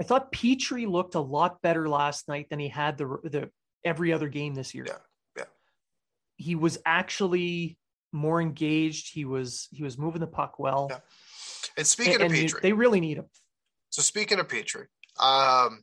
I 0.00 0.04
thought 0.04 0.30
Petry 0.32 0.88
looked 0.88 1.16
a 1.16 1.20
lot 1.20 1.60
better 1.60 1.88
last 1.88 2.28
night 2.28 2.46
than 2.50 2.60
he 2.60 2.68
had 2.68 2.98
the 2.98 3.06
the 3.24 3.50
every 3.84 4.12
other 4.12 4.28
game 4.28 4.54
this 4.54 4.74
year. 4.74 4.84
Yeah, 4.86 4.98
yeah. 5.36 5.44
He 6.36 6.54
was 6.54 6.78
actually 6.86 7.78
more 8.12 8.40
engaged. 8.40 9.12
He 9.12 9.24
was 9.24 9.66
he 9.72 9.82
was 9.82 9.98
moving 9.98 10.20
the 10.20 10.28
puck 10.28 10.58
well. 10.58 10.86
Yeah. 10.90 10.98
And 11.76 11.86
speaking 11.86 12.14
And, 12.22 12.24
of 12.24 12.30
Petry, 12.32 12.60
they 12.60 12.72
really 12.72 13.00
need 13.00 13.18
him. 13.18 13.26
so 13.90 14.02
speaking 14.02 14.38
of 14.38 14.46
Petry, 14.46 14.86
um, 15.18 15.82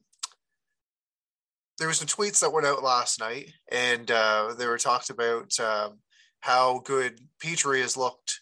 there 1.78 1.88
was 1.88 1.98
some 1.98 2.08
tweets 2.08 2.40
that 2.40 2.54
went 2.54 2.66
out 2.66 2.84
last 2.84 3.20
night, 3.20 3.52
and 3.72 4.10
uh, 4.10 4.54
they 4.58 4.68
were 4.68 4.78
talked 4.78 5.10
about 5.10 5.60
um, 5.60 6.00
how 6.40 6.80
good 6.80 7.20
Petry 7.44 7.82
has 7.82 7.98
looked, 7.98 8.42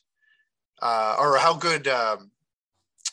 uh, 0.82 1.16
or 1.20 1.38
how 1.38 1.56
good 1.56 1.88
um, 1.88 2.32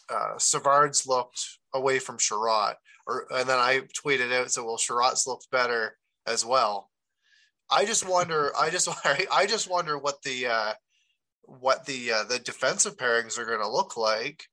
uh, 0.09 0.39
Savard's 0.39 1.07
looked 1.07 1.59
away 1.73 1.99
from 1.99 2.19
Chiarot. 2.19 2.75
Or 3.07 3.27
and 3.31 3.49
then 3.49 3.59
I 3.59 3.81
tweeted 4.05 4.33
out, 4.33 4.51
so 4.51 4.65
well, 4.65 4.77
Chiarot's 4.77 5.27
looked 5.27 5.51
better 5.51 5.97
as 6.27 6.45
well. 6.45 6.91
I 7.71 7.85
just 7.85 8.07
wonder. 8.07 8.53
I 8.59 8.71
just 8.71 8.89
I 9.33 9.47
just 9.47 9.71
wonder 9.71 9.99
what 9.99 10.23
the 10.23 10.47
uh, 10.47 10.73
what 11.45 11.87
the 11.87 12.13
uh, 12.13 12.25
the 12.25 12.39
defensive 12.39 12.97
pairings 12.97 13.39
are 13.39 13.47
going 13.47 13.61
to 13.61 13.69
look 13.69 13.97
like 13.97 14.45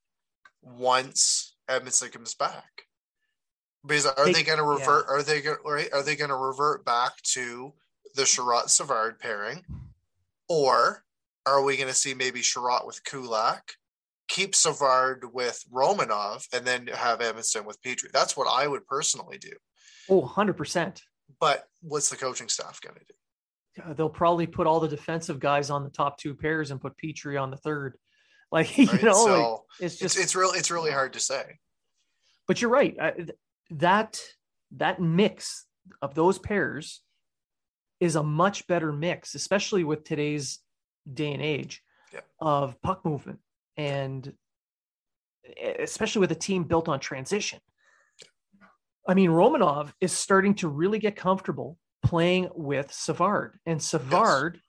once 0.61 1.55
Edmundson 1.69 2.11
comes 2.11 2.35
back. 2.35 2.86
Because 3.87 4.05
are 4.05 4.25
They- 4.25 4.33
they, 4.33 4.43
going 4.43 4.57
to 4.57 4.63
revert? 4.63 5.07
Are 5.07 5.23
they 5.23 5.41
going 5.41 5.57
right? 5.65 5.91
Are 5.93 6.03
they 6.03 6.15
going 6.15 6.29
to 6.29 6.35
revert 6.35 6.83
back 6.85 7.21
to 7.33 7.73
the 8.15 8.23
Chiarot 8.23 8.69
Savard 8.69 9.19
pairing, 9.19 9.63
or 10.49 11.03
are 11.45 11.61
we 11.63 11.77
going 11.77 11.87
to 11.89 11.93
see 11.93 12.13
maybe 12.13 12.41
Chiarot 12.41 12.85
with 12.85 13.03
Kulak, 13.03 13.73
keep 14.27 14.55
Savard 14.55 15.23
with 15.33 15.63
Romanov, 15.73 16.45
and 16.53 16.65
then 16.65 16.87
have 16.87 17.19
Edmundson 17.19 17.65
with 17.65 17.81
Petry? 17.81 18.11
That's 18.11 18.35
what 18.35 18.47
I 18.51 18.67
would 18.67 18.85
personally 18.87 19.37
do. 19.37 19.53
Oh, 20.09 20.21
100%. 20.21 21.01
But 21.39 21.67
what's 21.81 22.09
the 22.09 22.15
coaching 22.15 22.49
staff 22.49 22.79
going 22.81 22.95
to 22.95 23.01
do? 23.05 23.83
Uh, 23.83 23.93
They'll 23.93 24.09
probably 24.09 24.47
put 24.47 24.65
all 24.67 24.79
the 24.79 24.87
defensive 24.87 25.39
guys 25.39 25.69
on 25.69 25.83
the 25.83 25.89
top 25.89 26.17
two 26.17 26.33
pairs 26.33 26.71
and 26.71 26.81
put 26.81 26.93
Petry 26.97 27.39
on 27.41 27.51
the 27.51 27.57
third. 27.57 27.97
Like, 28.49 28.77
you 28.77 28.85
Right? 28.87 29.03
know, 29.03 29.11
so 29.25 29.65
it's 29.81 29.95
it's 29.95 29.99
just 30.15 30.17
it's 30.17 30.33
really 30.33 30.57
it's 30.57 30.71
really 30.71 30.89
hard 30.89 31.11
to 31.13 31.19
say. 31.19 31.59
but 32.47 32.61
you're 32.61 32.69
right. 32.71 32.95
I, 32.97 33.13
that 33.71 34.19
that 34.71 34.99
mix 35.01 35.65
of 36.01 36.13
those 36.15 36.37
pairs 36.39 37.01
is 37.99 38.15
a 38.15 38.23
much 38.23 38.67
better 38.67 38.91
mix, 38.91 39.33
especially 39.35 39.83
with 39.83 40.03
today's 40.03 40.59
day 41.11 41.33
and 41.33 41.41
age 41.41 41.81
Yeah. 42.13 42.21
of 42.39 42.79
puck 42.81 43.03
movement, 43.05 43.39
and 43.77 44.33
especially 45.79 46.19
with 46.19 46.31
a 46.31 46.35
team 46.35 46.63
built 46.65 46.87
on 46.89 46.99
transition. 46.99 47.59
I 49.07 49.13
mean, 49.13 49.29
Romanov 49.29 49.93
is 50.01 50.11
starting 50.11 50.53
to 50.55 50.67
really 50.67 50.99
get 50.99 51.15
comfortable 51.15 51.77
playing 52.03 52.49
with 52.53 52.91
Savard, 52.91 53.59
and 53.65 53.81
Savard 53.81 54.59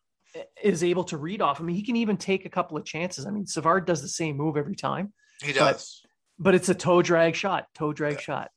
is 0.63 0.85
able 0.85 1.05
to 1.05 1.17
read 1.17 1.43
off. 1.43 1.61
I 1.61 1.65
mean, 1.65 1.75
he 1.75 1.83
can 1.83 1.97
even 1.97 2.17
take 2.17 2.45
a 2.45 2.49
couple 2.51 2.77
of 2.77 2.85
chances. 2.85 3.27
I 3.27 3.31
mean, 3.31 3.47
Savard 3.47 3.85
does 3.87 4.01
the 4.03 4.09
same 4.09 4.37
move 4.37 4.57
every 4.57 4.77
time 4.77 5.13
He 5.43 5.53
But- 5.53 5.59
does. 5.59 6.03
but 6.39 6.55
it's 6.55 6.69
a 6.69 6.75
toe 6.75 7.03
drag 7.03 7.35
shot, 7.35 7.67
toe 7.75 7.93
drag 7.93 8.15
Yeah. 8.15 8.21
shot. 8.21 8.51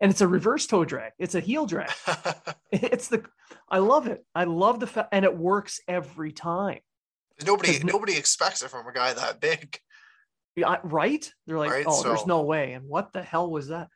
And 0.00 0.10
it's 0.10 0.20
a 0.20 0.28
reverse 0.28 0.66
toe 0.66 0.84
drag. 0.84 1.12
It's 1.18 1.34
a 1.34 1.40
heel 1.40 1.66
drag. 1.66 1.90
It's 2.70 3.08
the 3.08 3.24
I 3.70 3.78
love 3.78 4.06
it. 4.08 4.24
I 4.34 4.44
love 4.44 4.78
the 4.78 4.86
fact 4.86 5.08
and 5.12 5.24
it 5.24 5.34
works 5.36 5.80
every 5.88 6.32
time. 6.32 6.80
nobody 7.46 7.78
nobody 7.82 8.14
expects 8.16 8.62
it 8.62 8.68
from 8.70 8.86
a 8.86 8.92
guy 8.92 9.12
that 9.14 9.40
big. 9.40 9.78
I- 10.64 10.80
Right? 10.84 11.30
They're 11.46 11.56
like, 11.58 11.70
Right, 11.70 11.84
oh, 11.88 12.02
there's 12.02 12.26
no 12.26 12.42
way. 12.42 12.74
And 12.74 12.86
what 12.86 13.12
the 13.14 13.22
hell 13.22 13.50
was 13.50 13.68
that? 13.68 13.88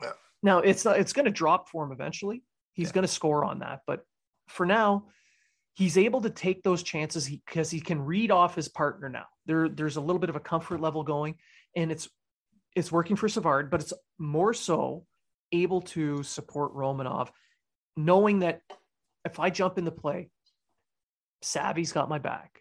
Yeah. 0.00 0.12
Now 0.44 0.58
it's 0.60 0.84
not, 0.84 0.98
it's 1.00 1.12
going 1.12 1.24
to 1.24 1.30
drop 1.32 1.68
for 1.70 1.84
him 1.84 1.90
eventually. 1.92 2.44
He's 2.74 2.88
Yeah. 2.88 2.92
going 2.94 3.02
to 3.06 3.08
score 3.12 3.44
on 3.44 3.58
that, 3.60 3.80
but 3.86 4.04
for 4.48 4.64
now, 4.64 5.06
he's 5.74 5.98
able 5.98 6.20
to 6.22 6.30
take 6.30 6.62
those 6.62 6.82
chances 6.82 7.28
because 7.28 7.70
he, 7.70 7.80
can 7.80 8.00
read 8.02 8.30
off 8.30 8.54
his 8.54 8.68
partner 8.68 9.08
now. 9.08 9.26
There, 9.46 9.68
there's 9.68 9.96
a 9.96 10.00
little 10.00 10.18
bit 10.20 10.28
of 10.30 10.36
a 10.36 10.40
comfort 10.40 10.80
level 10.80 11.02
going, 11.02 11.36
and 11.74 11.90
it's 11.90 12.08
it's 12.76 12.92
working 12.92 13.16
for 13.16 13.28
Savard, 13.28 13.70
but 13.70 13.80
it's 13.80 13.92
more 14.18 14.54
so 14.54 15.04
able 15.52 15.80
to 15.82 16.22
support 16.22 16.74
Romanov, 16.74 17.28
knowing 17.96 18.40
that 18.40 18.62
if 19.24 19.38
I 19.40 19.50
jump 19.50 19.78
in 19.78 19.84
the 19.84 19.90
play, 19.90 20.30
Savvy's 21.42 21.92
got 21.92 22.08
my 22.08 22.18
back. 22.18 22.60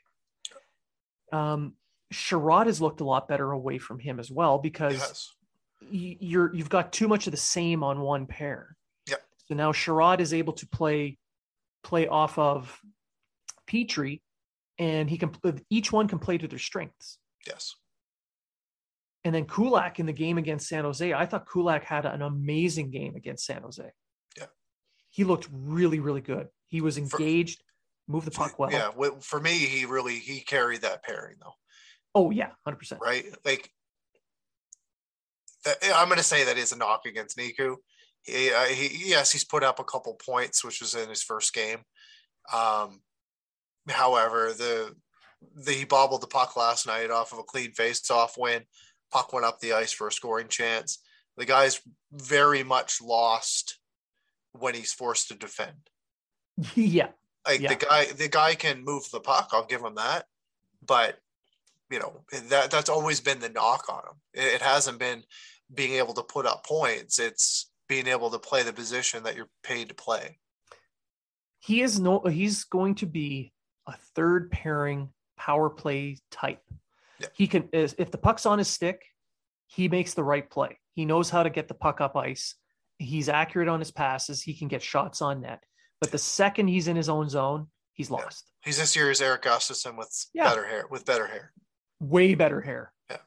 Um, 1.32 1.74
Chiarot 2.14 2.66
has 2.66 2.82
looked 2.82 3.02
a 3.02 3.06
lot 3.06 3.28
better 3.28 3.52
away 3.52 3.78
from 3.78 4.00
him 4.00 4.20
as 4.20 4.32
well 4.32 4.58
because 4.58 4.94
Yes. 4.94 5.36
y- 5.82 6.18
you're 6.20 6.54
you've 6.56 6.70
got 6.70 6.92
too 6.92 7.08
much 7.08 7.28
of 7.28 7.32
the 7.32 7.38
same 7.38 7.84
on 7.84 8.00
one 8.02 8.26
pair. 8.26 8.76
Yep. 9.08 9.22
So 9.46 9.54
now 9.56 9.72
Chiarot 9.72 10.20
is 10.20 10.34
able 10.34 10.54
to 10.54 10.68
play 10.68 11.18
play 11.84 12.08
off 12.08 12.38
of 12.40 12.82
Petry, 13.68 14.22
and 14.80 15.08
he 15.10 15.18
can 15.18 15.32
each 15.70 15.92
one 15.92 16.08
can 16.08 16.18
play 16.20 16.38
to 16.40 16.48
their 16.48 16.58
strengths. 16.60 17.20
Yes. 17.46 17.76
And 19.26 19.36
then 19.36 19.46
Kulak 19.46 20.00
in 20.00 20.06
the 20.06 20.14
game 20.14 20.38
against 20.38 20.68
San 20.68 20.86
Jose, 20.86 21.14
I 21.14 21.26
thought 21.26 21.50
Kulak 21.52 21.84
had 21.84 22.06
an 22.06 22.22
amazing 22.22 22.90
game 22.90 23.16
against 23.16 23.46
San 23.46 23.62
Jose. 23.64 23.92
Yeah. 24.38 24.46
He 25.10 25.26
looked 25.26 25.50
really, 25.52 26.00
really 26.00 26.22
good. 26.22 26.48
He 26.68 26.82
was 26.82 26.98
engaged, 26.98 27.62
moved 28.08 28.28
the 28.28 28.32
puck 28.32 28.58
well. 28.58 28.72
Yeah. 28.72 28.92
For 29.22 29.42
me, 29.42 29.52
he 29.52 29.86
really 29.86 30.20
he 30.20 30.40
carried 30.40 30.82
that 30.82 31.04
pairing 31.04 31.36
though, 31.42 31.56
Oh 32.16 32.32
yeah, 32.32 32.52
hundred 32.64 32.78
percent. 32.78 33.02
right? 33.04 33.26
Like, 33.44 33.70
that, 35.66 35.78
I'm 35.94 36.08
going 36.08 36.18
to 36.18 36.24
say 36.24 36.46
that 36.46 36.58
is 36.58 36.72
a 36.72 36.78
knock 36.78 37.06
against 37.06 37.38
Niku. 37.38 37.76
He, 38.24 38.52
uh, 38.52 38.66
he, 38.66 39.10
yes, 39.10 39.32
he's 39.32 39.44
put 39.44 39.64
up 39.64 39.80
a 39.80 39.84
couple 39.84 40.14
points, 40.14 40.64
which 40.64 40.82
was 40.82 40.96
in 40.96 41.10
his 41.10 41.24
first 41.24 41.54
game. 41.54 41.80
Um, 42.54 43.02
however, 43.90 44.54
the 44.54 44.96
the 45.56 45.72
he 45.72 45.86
bobbled 45.86 46.22
the 46.22 46.28
puck 46.28 46.56
last 46.56 46.86
night 46.88 47.12
off 47.12 47.34
of 47.34 47.40
a 47.40 47.44
clean 47.44 47.72
face-off 47.72 48.38
win. 48.38 48.64
Puck 49.12 49.34
went 49.34 49.46
up 49.46 49.60
the 49.60 49.74
ice 49.74 49.92
for 49.92 50.08
a 50.08 50.12
scoring 50.12 50.48
chance. 50.48 51.00
The 51.38 51.46
guy's 51.46 51.82
very 52.12 52.64
much 52.64 53.02
lost 53.02 53.80
when 54.54 54.76
he's 54.76 54.94
forced 54.94 55.30
to 55.30 55.36
defend. 55.36 55.90
yeah. 56.76 57.10
Like 57.48 57.62
Yeah. 57.62 57.70
the 57.70 57.86
guy, 57.86 58.06
the 58.06 58.28
guy 58.28 58.56
can 58.56 58.84
move 58.84 59.10
the 59.12 59.20
puck. 59.20 59.50
I'll 59.54 59.66
give 59.66 59.82
him 59.82 59.96
that, 59.96 60.26
but 60.86 61.20
you 61.90 62.00
know 62.00 62.22
that 62.50 62.70
that's 62.70 62.90
always 62.90 63.20
been 63.20 63.40
the 63.40 63.50
knock 63.50 63.86
on 63.90 64.00
him. 64.00 64.22
It, 64.34 64.56
it 64.56 64.62
hasn't 64.62 65.00
been 65.00 65.24
being 65.74 65.94
able 65.94 66.14
to 66.16 66.24
put 66.24 66.46
up 66.46 66.66
points. 66.66 67.20
It's 67.20 67.72
being 67.88 68.08
able 68.08 68.30
to 68.32 68.40
play 68.40 68.64
the 68.64 68.74
position 68.74 69.24
that 69.24 69.36
you're 69.36 69.50
paid 69.64 69.90
to 69.90 69.96
play. 69.96 70.38
He 71.60 71.82
is 71.82 72.00
no 72.00 72.20
he's 72.22 72.64
going 72.66 72.96
to 72.96 73.06
be 73.06 73.54
a 73.88 73.94
third 74.16 74.52
pairing 74.52 75.10
power 75.38 75.70
play 75.70 76.18
type. 76.32 76.62
Yeah. 77.20 77.28
He 77.34 77.48
can 77.48 77.70
if 77.74 78.12
the 78.12 78.18
puck's 78.18 78.46
on 78.46 78.58
his 78.58 78.68
stick, 78.68 79.04
he 79.68 79.88
makes 79.90 80.14
the 80.14 80.24
right 80.24 80.50
play. 80.50 80.80
He 80.94 81.06
knows 81.06 81.30
how 81.30 81.44
to 81.44 81.50
get 81.50 81.68
the 81.68 81.74
puck 81.74 82.02
up 82.02 82.16
ice. 82.16 82.56
He's 82.98 83.30
accurate 83.30 83.68
on 83.70 83.80
his 83.80 83.92
passes. 83.92 84.42
He 84.42 84.54
can 84.54 84.68
get 84.68 84.82
shots 84.82 85.22
on 85.22 85.42
net. 85.42 85.64
But 86.02 86.12
the 86.12 86.18
second 86.18 86.68
he's 86.68 86.88
in 86.88 86.96
his 86.96 87.10
own 87.10 87.30
zone, 87.30 87.68
he's 87.94 88.10
lost. 88.12 88.52
He's 88.64 88.78
this 88.78 88.96
year's 88.96 89.22
Erik 89.22 89.44
Gustafsson 89.44 89.98
with 89.98 90.10
Yeah. 90.34 90.50
better 90.50 90.66
hair, 90.66 90.86
with 90.90 91.06
better 91.06 91.28
hair. 91.28 91.54
Way 92.00 92.36
better 92.36 92.62
hair. 92.62 92.94
Yeah. 93.10 93.18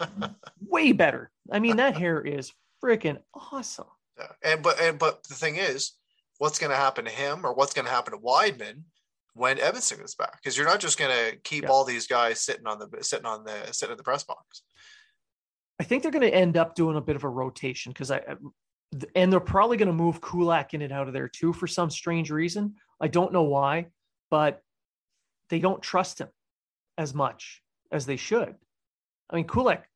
Way 0.66 0.92
better. 0.92 1.30
I 1.52 1.58
mean, 1.58 1.76
that 1.76 1.96
hair 1.96 2.20
is 2.20 2.52
freaking 2.82 3.18
awesome. 3.34 3.86
Yeah. 4.18 4.26
And 4.42 4.62
but 4.62 4.80
and 4.80 4.98
but 4.98 5.24
the 5.24 5.34
thing 5.34 5.56
is, 5.56 5.92
what's 6.38 6.58
going 6.58 6.70
to 6.70 6.76
happen 6.76 7.04
to 7.04 7.10
him, 7.10 7.44
or 7.44 7.52
what's 7.54 7.72
going 7.74 7.84
to 7.86 7.90
happen 7.90 8.12
to 8.12 8.18
Wideman 8.18 8.82
when 9.34 9.56
Edmundson 9.58 10.04
is 10.04 10.14
back? 10.14 10.36
Because 10.42 10.56
you're 10.56 10.66
not 10.66 10.80
just 10.80 10.98
going 10.98 11.10
to 11.10 11.36
keep 11.38 11.64
Yeah. 11.64 11.70
all 11.70 11.84
these 11.84 12.06
guys 12.06 12.40
sitting 12.40 12.66
on 12.66 12.78
the 12.78 13.02
sitting 13.02 13.26
on 13.26 13.44
the 13.44 13.72
sitting 13.72 13.92
in 13.92 13.96
the 13.96 14.02
press 14.02 14.24
box. 14.24 14.62
I 15.78 15.84
think 15.84 16.02
they're 16.02 16.12
going 16.12 16.28
to 16.28 16.34
end 16.34 16.56
up 16.56 16.74
doing 16.74 16.96
a 16.96 17.00
bit 17.00 17.16
of 17.16 17.24
a 17.24 17.28
rotation 17.28 17.92
because 17.92 18.10
I, 18.10 18.20
and 19.14 19.32
they're 19.32 19.40
probably 19.40 19.76
going 19.76 19.86
to 19.86 19.92
move 19.94 20.20
Kulak 20.20 20.74
in 20.74 20.82
and 20.82 20.92
out 20.92 21.06
of 21.08 21.14
there 21.14 21.28
too 21.28 21.52
for 21.52 21.66
some 21.66 21.90
strange 21.90 22.30
reason. 22.30 22.74
I 23.00 23.08
don't 23.08 23.32
know 23.32 23.44
why, 23.44 23.86
but 24.30 24.60
they 25.48 25.58
don't 25.58 25.80
trust 25.82 26.20
him 26.20 26.28
as 26.98 27.14
much 27.14 27.62
as 27.90 28.04
they 28.04 28.16
should. 28.16 28.54
I 29.30 29.36
mean, 29.36 29.46
Kulak, 29.46 29.86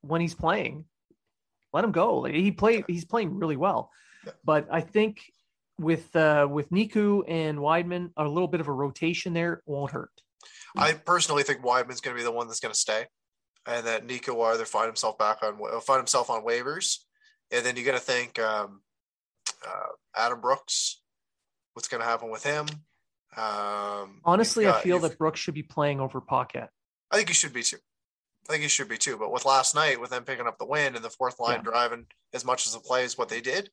when 0.00 0.20
he's 0.20 0.34
playing, 0.34 0.84
let 1.72 1.84
him 1.84 1.92
go. 1.92 2.18
Like, 2.20 2.34
he 2.34 2.50
play, 2.52 2.84
he's 2.88 3.04
playing 3.04 3.38
really 3.38 3.56
well, 3.56 3.90
but 4.44 4.66
I 4.70 4.80
think 4.80 5.20
with 5.78 6.14
uh, 6.16 6.46
with 6.50 6.70
Niku 6.70 7.22
and 7.28 7.58
Wideman, 7.58 8.10
a 8.16 8.26
little 8.26 8.48
bit 8.48 8.60
of 8.60 8.68
a 8.68 8.72
rotation 8.72 9.32
there 9.32 9.62
won't 9.66 9.92
hurt. 9.92 10.10
I 10.76 10.92
personally 10.92 11.42
think 11.42 11.62
Wideman's 11.62 12.00
going 12.00 12.16
to 12.16 12.20
be 12.20 12.24
the 12.24 12.32
one 12.32 12.46
that's 12.46 12.60
going 12.60 12.74
to 12.74 12.78
stay, 12.78 13.06
and 13.66 13.86
that 13.86 14.06
Niku 14.06 14.34
will 14.34 14.44
either 14.44 14.64
find 14.64 14.86
himself 14.86 15.18
back 15.18 15.42
on 15.42 15.58
uh, 15.72 15.80
find 15.80 15.98
himself 15.98 16.30
on 16.30 16.44
waivers, 16.44 16.98
and 17.50 17.64
then 17.64 17.76
you're 17.76 17.84
going 17.84 17.98
to 17.98 18.04
think 18.04 18.38
um, 18.38 18.82
uh, 19.66 19.92
Adam 20.16 20.40
Brooks. 20.40 21.00
What's 21.74 21.88
going 21.88 22.02
to 22.02 22.08
happen 22.08 22.30
with 22.30 22.42
him? 22.42 22.66
Um, 23.36 24.20
Honestly, 24.24 24.64
you've 24.64 24.74
I 24.74 24.80
feel 24.80 24.98
that 25.00 25.16
Brooks 25.18 25.38
should 25.38 25.54
be 25.54 25.62
playing 25.62 26.00
over 26.00 26.20
Paquette. 26.20 26.70
I 27.10 27.16
think 27.16 27.28
he 27.28 27.34
should 27.34 27.52
be 27.52 27.62
too. 27.62 27.76
I 28.48 28.52
think 28.52 28.62
he 28.62 28.68
should 28.68 28.88
be 28.88 28.98
too. 28.98 29.16
But 29.16 29.30
with 29.30 29.44
last 29.44 29.74
night, 29.74 30.00
with 30.00 30.10
them 30.10 30.24
picking 30.24 30.46
up 30.46 30.58
the 30.58 30.66
win 30.66 30.96
and 30.96 31.04
the 31.04 31.10
fourth 31.10 31.38
line 31.38 31.56
Yeah. 31.64 31.70
driving 31.70 32.06
as 32.32 32.44
much 32.44 32.66
as 32.66 32.72
the 32.72 32.80
play 32.80 33.04
as 33.04 33.16
what 33.16 33.28
they 33.28 33.40
did, 33.40 33.70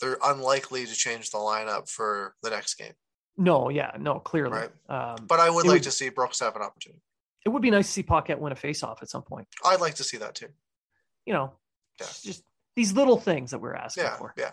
they're 0.00 0.18
unlikely 0.24 0.86
to 0.86 0.94
change 0.94 1.30
the 1.30 1.38
lineup 1.38 1.88
for 1.88 2.34
the 2.42 2.50
next 2.50 2.74
game. 2.74 2.92
No, 3.36 3.68
yeah, 3.70 3.92
no, 3.98 4.18
clearly. 4.20 4.52
Right. 4.58 4.70
Um, 4.88 5.26
But 5.26 5.40
I 5.40 5.48
would 5.50 5.64
like 5.66 5.74
would- 5.76 5.82
to 5.84 5.90
see 5.90 6.08
Brooks 6.10 6.40
have 6.40 6.54
an 6.56 6.62
opportunity. 6.62 7.02
it 7.44 7.48
would 7.48 7.62
be 7.62 7.70
nice 7.70 7.86
to 7.86 7.92
see 7.92 8.02
Paquette 8.02 8.38
win 8.40 8.52
a 8.52 8.56
faceoff 8.56 9.02
at 9.02 9.10
some 9.10 9.22
point. 9.22 9.48
I'd 9.64 9.80
like 9.80 9.94
to 9.96 10.04
see 10.04 10.16
that 10.18 10.34
too. 10.34 10.48
You 11.26 11.32
know, 11.34 11.58
Yeah. 12.00 12.06
just 12.22 12.44
these 12.76 12.92
little 12.92 13.18
things 13.18 13.50
that 13.52 13.58
we're 13.60 13.74
asking 13.74 14.04
Yeah, 14.04 14.16
for. 14.16 14.32
yeah. 14.36 14.52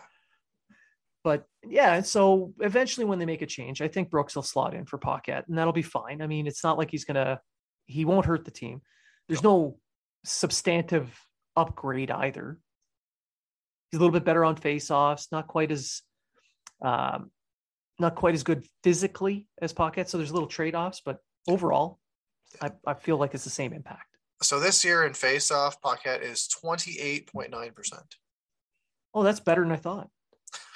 But 1.23 1.45
yeah, 1.67 2.01
so 2.01 2.53
eventually 2.59 3.05
when 3.05 3.19
they 3.19 3.25
make 3.25 3.41
a 3.41 3.45
change, 3.45 3.81
I 3.81 3.89
think 3.89 4.09
Brooks 4.09 4.35
will 4.35 4.43
slot 4.43 4.73
in 4.73 4.85
for 4.85 4.97
Paquette, 4.97 5.47
and 5.47 5.57
that'll 5.57 5.73
be 5.73 5.81
fine. 5.81 6.21
I 6.21 6.27
mean, 6.27 6.47
it's 6.47 6.63
not 6.63 6.77
like 6.77 6.89
he's 6.91 7.05
gonna 7.05 7.41
he 7.85 8.05
won't 8.05 8.25
hurt 8.25 8.45
the 8.45 8.51
team. 8.51 8.81
There's 9.27 9.43
no 9.43 9.79
substantive 10.23 11.11
upgrade 11.55 12.11
either. 12.11 12.59
He's 13.91 13.97
a 13.97 14.01
little 14.01 14.13
bit 14.13 14.25
better 14.25 14.45
on 14.45 14.55
faceoffs, 14.55 15.31
not 15.31 15.47
quite 15.47 15.71
as 15.71 16.01
um 16.81 17.31
not 17.99 18.15
quite 18.15 18.33
as 18.33 18.43
good 18.43 18.65
physically 18.83 19.47
as 19.61 19.73
Paquette. 19.73 20.09
So 20.09 20.17
there's 20.17 20.29
a 20.29 20.33
little 20.33 20.47
trade-offs, 20.47 21.01
but 21.03 21.17
overall, 21.49 21.99
I, 22.61 22.71
I 22.87 22.93
feel 22.93 23.17
like 23.17 23.33
it's 23.33 23.43
the 23.43 23.49
same 23.49 23.73
impact. 23.73 24.05
So 24.41 24.59
this 24.59 24.85
year 24.85 25.05
in 25.05 25.13
face-off, 25.13 25.81
Paquette 25.81 26.23
is 26.23 26.47
twenty 26.47 26.97
eight 26.99 27.31
point 27.31 27.51
nine 27.51 27.71
percent. 27.73 28.15
Oh, 29.13 29.23
that's 29.23 29.39
better 29.39 29.63
than 29.63 29.71
I 29.71 29.77
thought. 29.77 30.09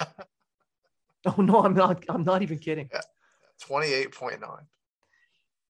oh 1.26 1.40
no, 1.40 1.64
I'm 1.64 1.74
not. 1.74 2.04
I'm 2.08 2.24
not 2.24 2.42
even 2.42 2.58
kidding. 2.58 2.90
Point 4.10 4.40
nine. 4.40 4.66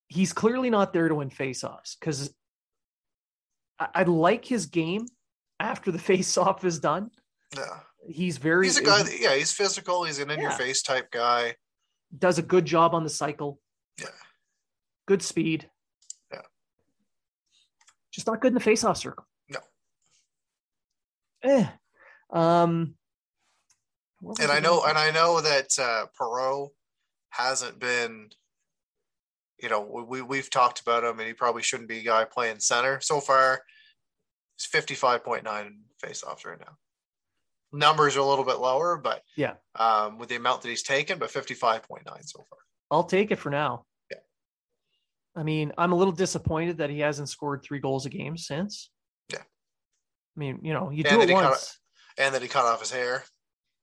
He's 0.08 0.32
clearly 0.32 0.70
not 0.70 0.92
there 0.92 1.08
to 1.08 1.14
win 1.14 1.30
faceoffs 1.30 1.96
because 1.98 2.34
I, 3.78 3.88
I 3.94 4.02
like 4.04 4.44
his 4.44 4.66
game 4.66 5.06
after 5.60 5.92
the 5.92 5.98
faceoff 6.10 6.64
is 6.64 6.80
done. 6.80 7.10
Yeah, 7.56 7.80
He's 8.08 8.36
very 8.38 8.66
he's 8.66 8.76
a 8.78 8.82
guy. 8.82 9.02
That, 9.02 9.20
yeah, 9.20 9.34
he's 9.34 9.52
physical. 9.52 10.04
He's 10.04 10.18
an 10.18 10.30
in-your-face 10.30 10.82
type 10.82 11.10
guy. 11.10 11.56
does 12.16 12.38
a 12.38 12.42
good 12.42 12.64
job 12.66 12.94
on 12.94 13.02
the 13.04 13.10
cycle. 13.10 13.60
Yeah. 13.98 14.06
Good 15.06 15.22
speed. 15.22 15.70
Yeah. 16.32 16.42
Just 18.12 18.26
not 18.26 18.40
good 18.40 18.48
in 18.48 18.54
the 18.54 18.60
faceoff 18.60 18.96
circle. 18.96 19.26
No. 19.48 19.60
Eh. 21.42 21.66
Um. 22.30 22.94
And 24.40 24.50
I 24.50 24.58
know, 24.60 24.82
and 24.84 24.96
I 24.96 25.10
know 25.10 25.40
that 25.42 25.78
uh, 25.78 26.06
Perreault 26.18 26.70
hasn't 27.30 27.78
been. 27.78 28.30
You 29.60 29.68
know, 29.68 29.80
we- 29.82 30.02
we 30.02 30.22
we've 30.22 30.50
talked 30.50 30.80
about 30.80 31.04
him, 31.04 31.18
and 31.20 31.28
he 31.28 31.32
probably 31.34 31.62
shouldn't 31.62 31.88
be 31.88 31.98
a 31.98 32.02
guy 32.04 32.24
playing 32.24 32.60
center 32.60 33.00
so 33.00 33.20
far. 33.20 33.62
He's 34.56 34.66
fifty 34.66 34.94
five 34.94 35.24
point 35.24 35.44
nine 35.44 35.82
faceoffs 36.02 36.44
right 36.44 36.58
now. 36.58 36.76
Numbers 37.74 38.16
are 38.16 38.20
a 38.20 38.24
little 38.24 38.44
bit 38.44 38.58
lower, 38.58 38.96
but 38.96 39.22
Yeah. 39.36 39.54
um, 39.74 40.18
with 40.18 40.28
the 40.28 40.36
amount 40.36 40.62
that 40.62 40.68
he's 40.68 40.82
taken, 40.82 41.18
but 41.18 41.30
fifty 41.30 41.54
five 41.54 41.82
point 41.82 42.06
nine 42.06 42.22
so 42.22 42.38
far. 42.48 42.58
I'll 42.90 43.04
take 43.04 43.30
it 43.32 43.36
for 43.36 43.50
now. 43.50 43.84
Yeah. 44.10 44.18
I 45.36 45.42
mean, 45.42 45.72
I'm 45.76 45.92
a 45.92 45.96
little 45.96 46.12
disappointed 46.12 46.78
that 46.78 46.90
he 46.90 47.00
hasn't 47.00 47.28
scored 47.28 47.62
three 47.64 47.80
goals 47.80 48.06
a 48.06 48.10
game 48.10 48.36
since. 48.36 48.90
Yeah. 49.32 49.38
I 49.40 50.38
mean, 50.38 50.60
you 50.62 50.72
know, 50.72 50.90
you 50.90 51.02
And 51.06 51.20
do 51.20 51.28
it 51.28 51.32
once. 51.32 51.78
and 52.16 52.32
then 52.34 52.42
he 52.42 52.48
cut 52.48 52.64
off 52.64 52.80
his 52.80 52.92
hair. 52.92 53.24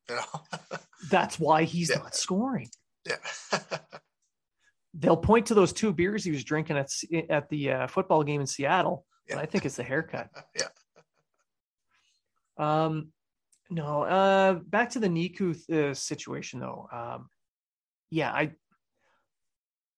You 0.09 0.15
know, 0.15 0.41
That's 1.09 1.37
why 1.39 1.63
he's 1.63 1.89
Yeah. 1.89 1.97
not 1.97 2.15
scoring. 2.15 2.69
yeah, 3.05 3.17
They'll 4.93 5.17
point 5.17 5.47
to 5.47 5.53
those 5.53 5.73
two 5.73 5.91
beers 5.93 6.23
he 6.23 6.31
was 6.31 6.43
drinking 6.43 6.77
at 6.77 6.89
at 7.29 7.49
the 7.49 7.71
uh, 7.71 7.87
football 7.87 8.23
game 8.23 8.39
in 8.41 8.47
Seattle. 8.47 9.05
Yeah. 9.27 9.33
And 9.33 9.41
I 9.41 9.45
think 9.45 9.65
it's 9.65 9.75
the 9.75 9.83
haircut. 9.83 10.29
yeah. 10.55 10.67
Um, 12.57 13.11
no, 13.71 14.03
uh, 14.03 14.53
back 14.55 14.89
to 14.91 14.99
the 14.99 15.07
Niku 15.07 15.55
uh, 15.71 15.93
situation 15.93 16.59
though. 16.59 16.87
Um, 16.91 17.29
yeah, 18.09 18.31
I, 18.31 18.51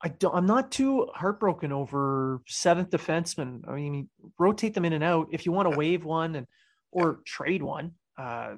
I 0.01 0.09
don't, 0.09 0.35
I'm 0.35 0.45
not 0.45 0.71
too 0.71 1.07
heartbroken 1.13 1.71
over 1.71 2.41
seventh 2.47 2.91
defenseman. 2.91 3.67
I 3.67 3.73
mean, 3.73 4.09
rotate 4.37 4.75
them 4.75 4.85
in 4.85 4.93
and 4.93 5.03
out 5.03 5.29
if 5.31 5.45
you 5.47 5.51
want 5.51 5.65
to 5.65 5.71
Yeah. 5.71 5.77
waive 5.77 6.05
one 6.05 6.35
and 6.35 6.45
or 6.91 7.21
trade 7.25 7.63
one. 7.63 7.93
Uh, 8.15 8.57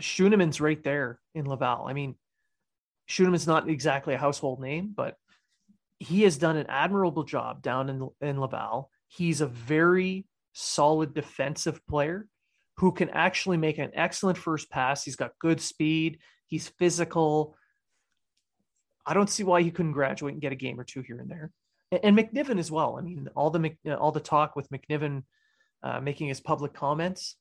Schueneman's 0.00 0.60
right 0.60 0.82
there 0.82 1.20
in 1.34 1.44
Laval. 1.44 1.84
I 1.86 1.92
mean, 1.92 2.14
Schueneman's 3.06 3.46
not 3.46 3.68
exactly 3.68 4.14
a 4.14 4.18
household 4.18 4.60
name, 4.60 4.92
but 4.96 5.16
he 5.98 6.22
has 6.22 6.38
done 6.38 6.56
an 6.56 6.66
admirable 6.68 7.24
job 7.24 7.60
down 7.62 7.90
in 7.90 8.08
in 8.22 8.40
Laval. 8.40 8.90
He's 9.08 9.42
a 9.42 9.46
very 9.46 10.26
solid 10.54 11.12
defensive 11.12 11.86
player 11.86 12.26
who 12.78 12.92
can 12.92 13.10
actually 13.10 13.56
make 13.56 13.78
an 13.78 13.90
excellent 13.94 14.38
first 14.38 14.70
pass. 14.70 15.02
He's 15.02 15.16
got 15.16 15.38
good 15.38 15.60
speed. 15.60 16.18
He's 16.46 16.68
physical. 16.68 17.56
I 19.06 19.14
don't 19.14 19.30
see 19.30 19.44
why 19.44 19.62
he 19.62 19.70
couldn't 19.70 19.92
graduate 19.92 20.34
and 20.34 20.42
get 20.42 20.52
a 20.52 20.56
game 20.56 20.78
or 20.78 20.84
two 20.84 21.02
here 21.02 21.18
and 21.18 21.30
there. 21.30 21.50
And, 21.90 22.00
and 22.04 22.18
McNiven 22.18 22.58
as 22.58 22.70
well. 22.70 22.96
I 22.98 23.02
mean, 23.02 23.28
all 23.34 23.50
the 23.50 23.72
all 23.98 24.12
the 24.12 24.20
talk 24.20 24.56
with 24.56 24.68
McNiven 24.70 25.22
uh, 25.82 26.00
making 26.00 26.28
his 26.28 26.40
public 26.40 26.74
comments 26.74 27.36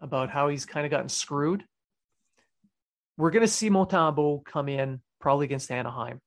about 0.00 0.30
how 0.30 0.48
he's 0.48 0.64
kind 0.64 0.86
of 0.86 0.90
gotten 0.90 1.08
screwed. 1.08 1.64
We're 3.18 3.30
going 3.30 3.44
to 3.44 3.48
see 3.48 3.68
Montembeault 3.68 4.44
come 4.44 4.68
in 4.68 5.02
probably 5.20 5.44
against 5.44 5.70
Anaheim. 5.70 6.20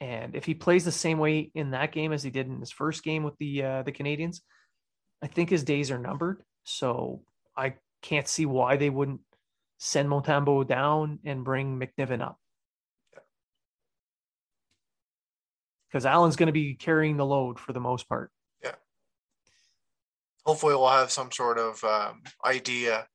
And 0.00 0.36
if 0.36 0.44
he 0.44 0.54
plays 0.54 0.84
the 0.84 0.92
same 0.92 1.18
way 1.18 1.50
in 1.54 1.72
that 1.72 1.92
game 1.92 2.12
as 2.12 2.22
he 2.22 2.30
did 2.30 2.46
in 2.46 2.60
his 2.60 2.70
first 2.70 3.02
game 3.02 3.24
with 3.24 3.36
the 3.38 3.62
uh, 3.62 3.82
the 3.82 3.92
Canadiens, 3.92 4.40
I 5.22 5.26
think 5.26 5.50
his 5.50 5.64
days 5.64 5.90
are 5.90 5.98
numbered. 5.98 6.42
So 6.64 7.22
I 7.58 7.74
can't 8.02 8.28
see 8.28 8.46
why 8.46 8.76
they 8.76 8.88
wouldn't 8.88 9.20
send 9.78 10.08
Montembeault 10.08 10.68
down 10.68 11.18
and 11.24 11.44
bring 11.44 11.78
McNiven 11.78 12.22
up. 12.22 12.38
because 15.88 16.06
Allen's 16.06 16.36
going 16.36 16.48
to 16.48 16.52
be 16.52 16.74
carrying 16.74 17.16
the 17.16 17.26
load 17.26 17.58
for 17.58 17.72
the 17.72 17.80
most 17.80 18.08
part. 18.08 18.30
Yeah. 18.62 18.74
Hopefully, 20.44 20.74
we'll 20.74 20.88
have 20.88 21.10
some 21.10 21.30
sort 21.32 21.58
of 21.58 21.82
um, 21.84 22.22
idea 22.44 23.06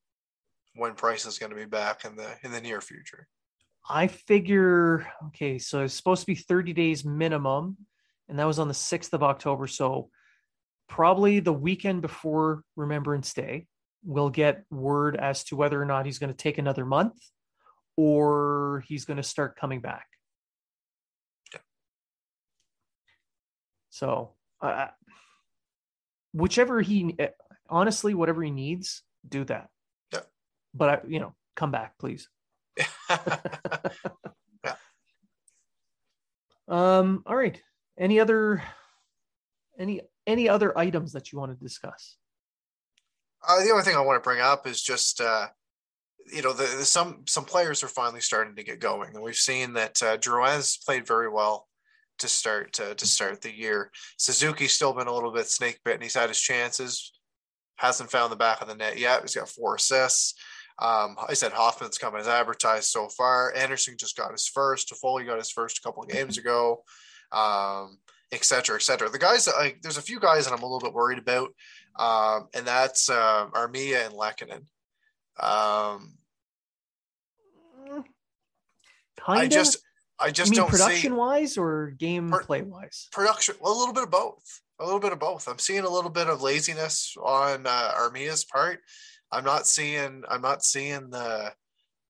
when 0.76 0.94
Price 0.94 1.26
is 1.26 1.38
going 1.38 1.52
to 1.52 1.56
be 1.56 1.66
back 1.66 2.06
in 2.06 2.16
the 2.16 2.36
in 2.44 2.52
the 2.52 2.62
near 2.62 2.82
future. 2.82 3.28
I 3.88 4.08
figure 4.08 5.08
okay, 5.28 5.60
so 5.60 5.84
it's 5.84 5.94
supposed 5.94 6.22
to 6.22 6.28
be 6.28 6.36
30 6.36 6.74
days 6.74 7.06
minimum, 7.06 7.78
and 8.30 8.40
that 8.40 8.48
was 8.48 8.60
on 8.60 8.68
the 8.68 8.74
6th 8.74 9.14
of 9.14 9.24
October. 9.24 9.68
So 9.68 10.10
probably 10.88 11.40
the 11.40 11.54
weekend 11.54 12.02
before 12.02 12.64
Remembrance 12.76 13.34
Day, 13.34 13.68
we'll 14.04 14.30
get 14.30 14.64
word 14.70 15.16
as 15.16 15.44
to 15.46 15.56
whether 15.56 15.82
or 15.82 15.86
not 15.86 16.06
he's 16.06 16.20
going 16.20 16.32
to 16.32 16.38
take 16.38 16.58
another 16.58 16.86
month 16.86 17.16
or 17.96 18.84
he's 18.88 19.06
going 19.06 19.18
to 19.18 19.24
start 19.24 19.56
coming 19.56 19.80
back. 19.80 20.08
So, 23.90 24.32
uh, 24.60 24.88
whichever 26.34 26.82
he 26.82 27.16
honestly, 27.70 28.16
whatever 28.16 28.42
he 28.42 28.50
needs, 28.50 29.04
do 29.28 29.44
that. 29.46 29.70
Yeah. 30.12 30.22
But 30.74 30.90
I, 30.90 31.00
you 31.08 31.20
know, 31.20 31.36
come 31.56 31.70
back, 31.70 32.00
please. 32.00 32.28
yeah. 33.10 34.74
Um. 36.68 37.22
All 37.28 37.36
right. 37.36 37.62
Any 37.96 38.20
other, 38.20 38.64
any 39.78 40.02
any 40.26 40.50
other 40.50 40.76
items 40.76 41.14
that 41.14 41.32
you 41.32 41.38
want 41.38 41.52
to 41.52 41.64
discuss? 41.64 42.18
Uh, 43.48 43.64
the 43.64 43.72
only 43.72 43.84
thing 43.84 43.96
I 43.96 44.02
want 44.02 44.22
to 44.22 44.28
bring 44.28 44.42
up 44.42 44.68
is 44.68 44.82
just 44.82 45.22
uh, 45.22 45.48
you 46.32 46.42
know 46.42 46.54
the, 46.54 46.64
the, 46.78 46.86
some 46.86 47.24
some 47.28 47.46
players 47.46 47.84
are 47.84 47.90
finally 47.90 48.22
starting 48.22 48.56
to 48.56 48.64
get 48.64 48.80
going, 48.80 49.14
and 49.14 49.24
we've 49.24 49.36
seen 49.36 49.74
that 49.74 50.02
uh, 50.02 50.18
Drouin's 50.18 50.78
played 50.78 51.08
very 51.08 51.30
well 51.30 51.68
to 52.20 52.28
start 52.28 52.80
uh, 52.80 52.94
to 52.94 53.08
start 53.08 53.42
the 53.42 53.54
year. 53.54 53.92
Suzuki's 54.18 54.74
still 54.74 54.94
been 54.94 55.08
a 55.08 55.14
little 55.14 55.34
bit 55.34 55.48
snake 55.48 55.80
bitten. 55.84 56.02
He's 56.02 56.14
had 56.14 56.30
his 56.30 56.40
chances, 56.40 57.12
hasn't 57.76 58.12
found 58.12 58.32
the 58.32 58.38
back 58.38 58.62
of 58.62 58.68
the 58.68 58.76
net 58.76 58.98
yet. 58.98 59.22
He's 59.22 59.36
got 59.36 59.50
four 59.50 59.76
assists. 59.76 60.36
Um, 60.80 61.18
I 61.30 61.34
said 61.34 61.52
Hoffman's 61.52 62.00
coming 62.00 62.20
as 62.20 62.28
advertised 62.28 62.90
so 62.90 63.08
far. 63.10 63.54
Anderson 63.56 63.96
just 63.98 64.18
got 64.18 64.32
his 64.32 64.48
first. 64.48 64.90
Toffoli 64.90 65.26
got 65.26 65.38
his 65.38 65.52
first 65.52 65.78
a 65.78 65.82
couple 65.82 66.04
of 66.04 66.10
games 66.10 66.38
ago. 66.38 66.84
Um, 67.32 68.00
et 68.34 68.44
cetera, 68.46 68.76
et 68.76 68.82
cetera. 68.82 69.10
The 69.10 69.20
guys 69.20 69.46
that 69.46 69.56
like, 69.58 69.82
there's 69.82 69.98
a 69.98 70.02
few 70.02 70.20
guys 70.20 70.46
that 70.46 70.54
I'm 70.54 70.64
a 70.64 70.66
little 70.66 70.80
bit 70.80 70.94
worried 70.94 71.20
about, 71.20 71.50
um, 71.98 72.48
and 72.54 72.66
that's 72.66 73.10
uh, 73.10 73.48
Armia 73.54 74.06
and 74.06 74.16
Lehkonen. 74.16 74.66
Um, 75.40 76.18
Kinda? 79.26 79.42
I 79.42 79.48
just, 79.48 79.78
I 80.20 80.32
just 80.32 80.52
you 80.52 80.60
mean 80.60 80.70
don't 80.70 80.72
see 80.72 80.84
production 80.84 81.12
see 81.12 81.18
wise 81.18 81.58
or 81.58 81.94
gameplay 81.98 82.60
Per- 82.60 82.64
wise. 82.64 83.08
production. 83.12 83.56
Well, 83.62 83.74
a 83.74 83.80
little 83.80 83.94
bit 83.94 84.04
of 84.04 84.12
both. 84.12 84.62
A 84.80 84.86
little 84.86 85.00
bit 85.00 85.14
of 85.14 85.20
both. 85.20 85.48
I'm 85.48 85.60
seeing 85.60 85.84
a 85.86 85.90
little 85.90 86.10
bit 86.10 86.28
of 86.28 86.42
laziness 86.42 87.16
on 87.24 87.68
uh, 87.68 87.92
Armia's 87.96 88.44
part. 88.44 88.80
I'm 89.32 89.44
not 89.46 89.68
seeing. 89.68 90.24
I'm 90.28 90.42
not 90.42 90.64
seeing 90.64 91.10
the 91.10 91.54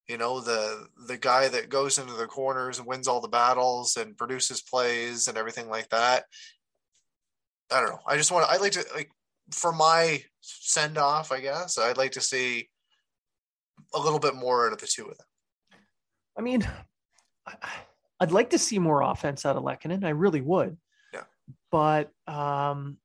you 0.07 0.17
know 0.17 0.41
the 0.41 0.87
the 1.07 1.17
guy 1.17 1.47
that 1.47 1.69
goes 1.69 1.97
into 1.97 2.13
the 2.13 2.27
corners 2.27 2.79
and 2.79 2.87
wins 2.87 3.07
all 3.07 3.21
the 3.21 3.27
battles 3.27 3.95
and 3.97 4.17
produces 4.17 4.61
plays 4.61 5.27
and 5.27 5.37
everything 5.37 5.69
like 5.69 5.87
that 5.89 6.25
i 7.71 7.79
don't 7.79 7.89
know 7.89 7.99
i 8.07 8.17
just 8.17 8.31
want 8.31 8.45
to 8.45 8.51
i'd 8.51 8.61
like 8.61 8.73
to 8.73 8.83
like 8.93 9.09
for 9.51 9.71
my 9.71 10.21
send 10.41 10.97
off 10.97 11.31
i 11.31 11.39
guess 11.39 11.77
i'd 11.77 11.97
like 11.97 12.11
to 12.11 12.21
see 12.21 12.67
a 13.95 13.99
little 13.99 14.19
bit 14.19 14.35
more 14.35 14.67
out 14.67 14.73
of 14.73 14.79
the 14.79 14.87
two 14.87 15.05
of 15.05 15.17
them 15.17 15.27
I 16.37 16.41
mean, 16.41 16.67
I'd 18.19 18.31
like 18.31 18.51
to 18.51 18.59
see 18.59 18.79
more 18.79 19.01
offense 19.01 19.45
out 19.45 19.57
of 19.57 19.63
Lehkonen. 19.63 20.05
I 20.05 20.09
really 20.09 20.41
would. 20.41 20.77
Yeah. 21.13 21.23
But 21.71 22.09
um, 22.27 22.97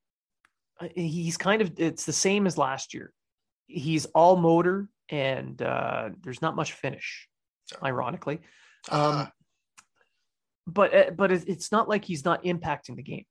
he's 0.94 1.36
kind 1.36 1.61
of 1.61 1.72
it's 1.78 2.05
the 2.05 2.12
same 2.12 2.46
as 2.46 2.57
last 2.57 2.94
year. 2.94 3.12
He's 3.66 4.07
all 4.07 4.36
motor 4.36 4.88
and 5.09 5.61
uh, 5.63 6.11
there's 6.23 6.43
not 6.43 6.57
much 6.57 6.73
finish, 6.73 7.29
ironically. 7.83 8.41
Um, 8.91 9.01
uh, 9.01 9.27
but 10.67 10.95
uh, 10.95 11.11
but 11.11 11.33
it's 11.33 11.73
not 11.73 11.89
like 11.89 12.05
he's 12.05 12.25
not 12.25 12.45
impacting 12.45 12.97
the 12.97 13.03
game. 13.03 13.25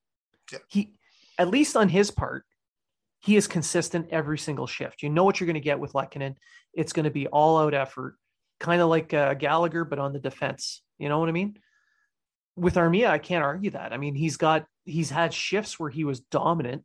Yeah. 0.52 0.58
He 0.68 0.92
at 1.38 1.48
least 1.48 1.76
on 1.76 1.88
his 1.88 2.10
part, 2.10 2.44
he 3.20 3.36
is 3.36 3.46
consistent 3.46 4.08
every 4.10 4.38
single 4.38 4.66
shift. 4.66 5.02
You 5.02 5.10
know 5.10 5.24
what 5.24 5.40
you're 5.40 5.46
going 5.46 5.54
to 5.54 5.60
get 5.60 5.78
with 5.78 5.92
Lehkonen. 5.92 6.34
It's 6.74 6.92
going 6.92 7.04
to 7.04 7.10
be 7.10 7.26
all 7.28 7.58
out 7.58 7.74
effort, 7.74 8.16
kind 8.60 8.82
of 8.82 8.88
like 8.88 9.14
uh, 9.14 9.34
Gallagher, 9.34 9.84
but 9.84 9.98
on 9.98 10.12
the 10.12 10.18
defense. 10.18 10.82
You 10.98 11.08
know 11.08 11.18
what 11.20 11.28
I 11.28 11.32
mean? 11.32 11.58
With 12.56 12.74
Armia, 12.74 13.08
I 13.08 13.18
can't 13.18 13.44
argue 13.44 13.70
that. 13.70 13.92
I 13.92 13.98
mean, 13.98 14.16
he's 14.16 14.36
got 14.36 14.66
he's 14.84 15.10
had 15.10 15.32
shifts 15.32 15.78
where 15.78 15.90
he 15.90 16.04
was 16.04 16.20
dominant. 16.20 16.82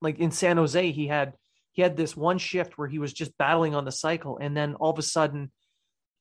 Like 0.00 0.18
in 0.18 0.32
San 0.32 0.56
Jose, 0.56 0.90
he 0.90 1.06
had 1.06 1.34
he 1.74 1.82
had 1.82 1.96
this 1.96 2.16
one 2.16 2.38
shift 2.38 2.78
where 2.78 2.86
he 2.86 3.00
was 3.00 3.12
just 3.12 3.36
battling 3.36 3.74
on 3.74 3.84
the 3.84 3.92
cycle, 3.92 4.38
and 4.38 4.56
then 4.56 4.76
all 4.76 4.90
of 4.90 4.98
a 4.98 5.02
sudden, 5.02 5.50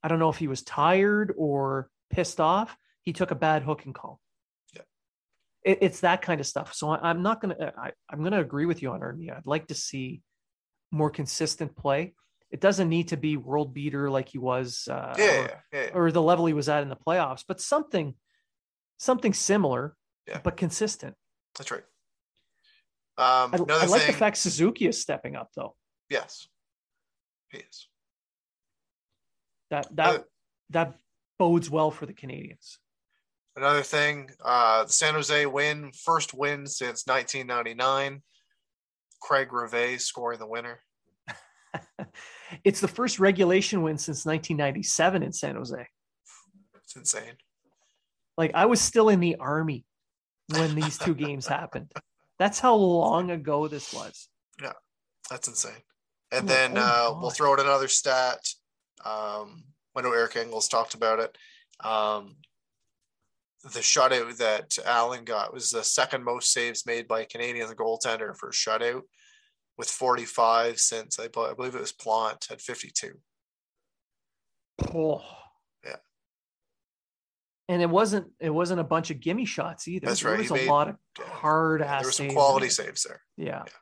I 0.01 0.07
don't 0.07 0.17
know 0.17 0.29
if 0.29 0.37
he 0.37 0.47
was 0.47 0.63
tired 0.63 1.31
or 1.37 1.89
pissed 2.09 2.39
off. 2.39 2.75
He 3.03 3.13
took 3.13 3.29
a 3.29 3.35
bad 3.35 3.61
hooking 3.61 3.93
call. 3.93 4.19
Yeah. 4.73 4.81
It, 5.63 5.77
it's 5.81 5.99
that 5.99 6.23
kind 6.23 6.41
of 6.41 6.47
stuff. 6.47 6.73
So 6.73 6.89
I, 6.89 7.11
am 7.11 7.21
not 7.21 7.39
gonna. 7.39 7.71
I, 7.77 7.91
I'm 8.09 8.23
gonna 8.23 8.41
agree 8.41 8.65
with 8.65 8.81
you 8.81 8.89
on 8.91 9.01
Armia. 9.01 9.37
I'd 9.37 9.45
like 9.45 9.67
to 9.67 9.75
see 9.75 10.23
more 10.89 11.11
consistent 11.11 11.75
play. 11.75 12.15
It 12.49 12.59
doesn't 12.59 12.89
need 12.89 13.09
to 13.09 13.17
be 13.17 13.37
world 13.37 13.75
beater 13.75 14.09
like 14.09 14.29
he 14.29 14.39
was, 14.39 14.87
uh, 14.89 15.13
yeah, 15.19 15.23
or, 15.23 15.43
yeah, 15.43 15.55
yeah, 15.71 15.89
or 15.93 16.11
the 16.11 16.21
level 16.21 16.47
he 16.47 16.53
was 16.53 16.67
at 16.67 16.81
in 16.81 16.89
the 16.89 16.95
playoffs, 16.95 17.43
but 17.47 17.61
something, 17.61 18.15
something 18.97 19.33
similar, 19.33 19.95
Yeah. 20.27 20.39
but 20.43 20.57
consistent. 20.57 21.15
that's 21.57 21.71
right 21.71 21.83
um 23.17 23.51
I, 23.53 23.57
another 23.57 23.73
I 23.73 23.85
like 23.85 24.01
thing 24.01 24.11
the 24.11 24.17
fact 24.17 24.37
Suzuki 24.37 24.87
is 24.87 24.99
stepping 24.99 25.35
up, 25.35 25.49
though. 25.55 25.75
yes 26.09 26.47
he 27.49 27.59
is 27.59 27.87
That 29.69 29.87
that 29.95 30.25
that 30.71 30.95
bodes 31.37 31.69
well 31.69 31.91
for 31.91 32.05
the 32.05 32.13
Canadiens. 32.13 32.77
Another 33.55 33.83
thing, 33.83 34.29
uh, 34.43 34.85
the 34.85 34.91
San 34.91 35.13
Jose 35.13 35.45
win, 35.45 35.91
first 35.91 36.33
win 36.33 36.65
since 36.65 37.05
1999. 37.05 38.21
Craig 39.21 39.53
Rivet 39.53 40.01
scoring 40.01 40.39
the 40.39 40.47
winner. 40.47 40.79
it's 42.63 42.81
the 42.81 42.87
first 42.87 43.19
regulation 43.19 43.83
win 43.83 43.97
since 43.97 44.25
1997 44.25 45.23
in 45.23 45.31
San 45.31 45.55
Jose. 45.55 45.87
It's 46.75 46.95
insane. 46.95 47.37
Like 48.37 48.51
I 48.55 48.65
was 48.65 48.81
still 48.81 49.09
in 49.09 49.19
the 49.19 49.35
army 49.35 49.85
when 50.55 50.75
these 50.75 50.97
two 50.97 51.13
games 51.13 51.45
happened. 51.45 51.91
That's 52.39 52.59
how 52.59 52.75
long 52.75 53.31
ago 53.31 53.67
this 53.67 53.93
was. 53.93 54.27
Yeah, 54.61 54.73
that's 55.29 55.47
insane. 55.47 55.71
And 56.31 56.49
Oh, 56.49 56.53
then 56.53 56.77
oh 56.77 56.81
uh, 56.81 57.19
we'll 57.21 57.29
throw 57.29 57.53
in 57.53 57.59
another 57.59 57.87
stat. 57.87 58.39
Um, 59.05 59.63
I 59.95 60.01
know 60.01 60.13
Eric 60.13 60.35
Engels 60.35 60.67
talked 60.67 60.93
about 60.95 61.19
it. 61.19 61.37
Um, 61.85 62.35
the 63.63 63.79
shutout 63.79 64.37
that 64.37 64.77
Allen 64.85 65.23
got 65.23 65.53
was 65.53 65.69
the 65.69 65.83
second 65.83 66.23
most 66.23 66.51
saves 66.51 66.85
made 66.85 67.07
by 67.07 67.21
a 67.21 67.25
Canadian 67.25 67.69
goaltender 67.69 68.35
for 68.35 68.49
a 68.49 68.51
shutout 68.51 69.03
with 69.77 69.89
45 69.89 70.79
since 70.79 71.19
I, 71.19 71.25
I 71.25 71.53
believe 71.53 71.75
it 71.75 71.81
was 71.81 71.91
Plante 71.91 72.47
had 72.49 72.61
52. 72.61 73.13
Oh. 74.93 75.21
And 77.69 77.81
it 77.81 77.89
wasn't 77.89 78.27
it 78.39 78.49
wasn't 78.49 78.79
a 78.81 78.83
bunch 78.83 79.09
of 79.09 79.19
gimme 79.21 79.45
shots 79.45 79.87
either. 79.87 80.07
That's 80.07 80.23
right. 80.23 80.31
there 80.31 80.39
was 80.39 80.47
He 80.49 80.53
a 80.53 80.57
made- 80.57 80.67
lot 80.69 80.89
of 80.89 80.97
hard 81.25 81.79
Yeah, 81.81 81.85
ass 81.95 82.01
there 82.01 82.07
were 82.07 82.11
some 82.11 82.29
quality 82.31 82.65
there. 82.65 82.71
saves 82.71 83.03
there. 83.03 83.21
Yeah. 83.37 83.63
Yeah. 83.65 83.73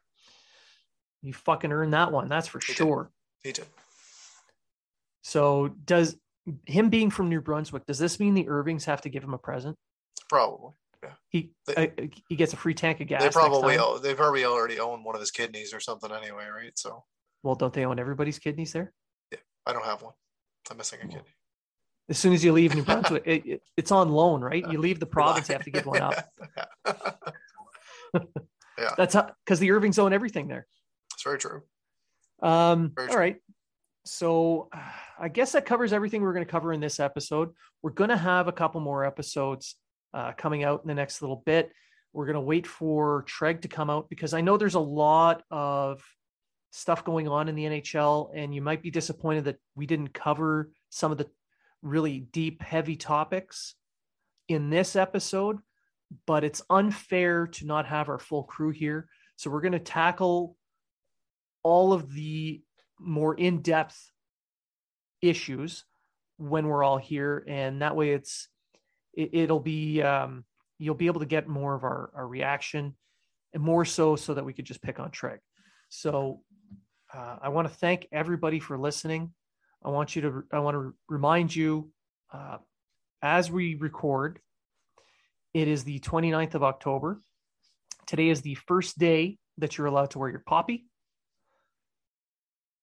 You 1.23 1.33
fucking 1.33 1.71
earned 1.71 1.93
that 1.93 2.11
one, 2.11 2.27
that's 2.29 2.47
for 2.47 2.59
He 2.59 2.67
did. 2.73 2.77
sure. 2.77 3.11
He 3.43 3.51
did. 3.51 3.67
So 5.23 5.69
does 5.85 6.15
him 6.65 6.89
being 6.89 7.09
from 7.11 7.29
New 7.29 7.41
Brunswick, 7.41 7.85
does 7.85 7.99
this 7.99 8.19
mean 8.19 8.33
the 8.33 8.47
Irvings 8.49 8.85
have 8.85 9.01
to 9.01 9.09
give 9.09 9.23
him 9.23 9.33
a 9.33 9.37
present? 9.37 9.77
Probably. 10.29 10.71
Yeah. 11.03 11.13
He 11.29 11.51
They- 11.65 11.75
uh, 11.75 12.07
he 12.29 12.35
gets 12.35 12.53
a 12.53 12.57
free 12.57 12.73
tank 12.75 12.99
of 13.01 13.07
gas. 13.07 13.21
they 13.23 13.29
probably 13.29 13.77
they 14.01 14.13
probably 14.15 14.45
already 14.45 14.79
own 14.79 15.03
one 15.03 15.15
of 15.15 15.21
his 15.21 15.31
kidneys 15.31 15.73
or 15.73 15.79
something 15.79 16.11
anyway, 16.11 16.45
right? 16.47 16.77
So 16.77 17.03
Well, 17.43 17.55
don't 17.55 17.73
they 17.73 17.85
own 17.85 17.99
everybody's 17.99 18.37
kidneys 18.39 18.73
there? 18.73 18.93
Yeah, 19.31 19.39
I 19.65 19.73
don't 19.73 19.85
have 19.85 20.03
one. 20.03 20.13
I'm 20.69 20.77
missing 20.77 20.99
a 21.01 21.07
kidney. 21.07 21.33
As 22.09 22.17
soon 22.17 22.33
as 22.33 22.43
you 22.43 22.51
leave 22.51 22.75
New 22.75 22.83
Brunswick, 22.83 23.23
it, 23.25 23.45
it- 23.45 23.61
it's 23.77 23.91
on 23.91 24.09
loan, 24.09 24.41
right? 24.41 24.65
You 24.69 24.79
leave 24.79 24.99
the 24.99 25.05
province, 25.17 25.47
you 25.49 25.53
have 25.53 25.63
to 25.65 25.71
give 25.71 25.85
one 25.85 26.01
up. 26.01 26.15
yeah, 28.77 28.89
That's 28.97 29.15
because 29.45 29.59
the 29.59 29.71
Irvings 29.71 29.99
own 29.99 30.13
everything 30.13 30.47
there. 30.47 30.67
it's 31.13 31.23
very 31.23 31.37
true. 31.37 31.61
Um, 32.41 32.91
Very 32.95 33.07
all 33.09 33.13
true. 33.13 33.21
right. 33.21 33.35
So 34.05 34.69
uh, 34.73 34.79
I 35.19 35.29
guess 35.29 35.51
that 35.51 35.65
covers 35.65 35.93
everything 35.93 36.21
we're 36.23 36.33
going 36.33 36.45
to 36.45 36.51
cover 36.51 36.73
in 36.73 36.79
this 36.79 36.99
episode. 36.99 37.49
We're 37.83 37.91
going 37.91 38.09
to 38.09 38.17
have 38.17 38.47
a 38.47 38.51
couple 38.51 38.81
more 38.81 39.05
episodes 39.05 39.75
uh, 40.13 40.31
coming 40.33 40.63
out 40.63 40.81
in 40.83 40.87
the 40.87 40.95
next 40.95 41.21
little 41.21 41.43
bit. 41.45 41.71
We're 42.13 42.25
going 42.25 42.33
to 42.33 42.41
wait 42.41 42.65
for 42.67 43.23
Treg 43.25 43.61
to 43.61 43.67
come 43.67 43.89
out 43.89 44.09
because 44.09 44.33
I 44.33 44.41
know 44.41 44.57
there's 44.57 44.73
a 44.75 44.79
lot 44.79 45.43
of 45.51 46.03
stuff 46.71 47.05
going 47.05 47.27
on 47.27 47.47
in 47.47 47.55
the 47.55 47.65
NHL, 47.65 48.31
and 48.33 48.53
you 48.55 48.61
might 48.61 48.81
be 48.81 48.89
disappointed 48.91 49.45
that 49.45 49.57
we 49.75 49.85
didn't 49.85 50.13
cover 50.13 50.71
some 50.89 51.11
of 51.11 51.17
the 51.19 51.27
really 51.81 52.19
deep, 52.19 52.61
heavy 52.61 52.95
topics 52.95 53.75
in 54.47 54.69
this 54.69 54.95
episode. 54.95 55.59
but 56.25 56.43
it's 56.43 56.61
unfair 56.69 57.47
to 57.47 57.65
not 57.65 57.85
have 57.85 58.09
our 58.09 58.19
full 58.19 58.43
crew 58.43 58.71
here. 58.71 59.07
So 59.37 59.49
we're 59.49 59.61
going 59.61 59.71
to 59.73 59.79
tackle 59.79 60.57
all 61.63 61.93
of 61.93 62.13
the 62.13 62.61
more 62.99 63.33
in 63.33 63.61
depth 63.61 64.11
issues 65.21 65.85
when 66.37 66.67
we're 66.67 66.83
all 66.83 66.97
here. 66.97 67.43
And 67.47 67.81
that 67.81 67.95
way 67.95 68.11
it's, 68.11 68.49
it, 69.13 69.49
will 69.49 69.59
be, 69.59 70.01
um, 70.01 70.45
you'll 70.79 70.95
be 70.95 71.07
able 71.07 71.19
to 71.21 71.25
get 71.25 71.47
more 71.47 71.75
of 71.75 71.83
our, 71.83 72.11
our 72.15 72.27
reaction 72.27 72.95
and 73.53 73.63
more 73.63 73.85
so 73.85 74.15
so 74.15 74.33
that 74.33 74.45
we 74.45 74.53
could 74.53 74.65
just 74.65 74.81
pick 74.81 74.99
on 74.99 75.11
Treg. 75.11 75.39
So 75.89 76.41
uh, 77.13 77.37
I 77.41 77.49
want 77.49 77.67
to 77.67 77.73
thank 77.73 78.07
everybody 78.11 78.59
for 78.59 78.77
listening. 78.77 79.33
I 79.83 79.89
want 79.89 80.15
you 80.15 80.21
to, 80.21 80.43
I 80.51 80.59
want 80.59 80.75
to 80.75 80.93
remind 81.09 81.55
you 81.55 81.91
uh, 82.33 82.57
as 83.21 83.49
we 83.51 83.75
record, 83.75 84.39
it 85.53 85.67
is 85.67 85.83
the 85.83 85.99
29th 85.99 86.55
of 86.55 86.63
October. 86.63 87.21
Today 88.05 88.29
is 88.29 88.41
the 88.41 88.55
first 88.55 88.97
day 88.97 89.37
that 89.57 89.77
you're 89.77 89.87
allowed 89.87 90.11
to 90.11 90.19
wear 90.19 90.29
your 90.29 90.43
poppy. 90.45 90.85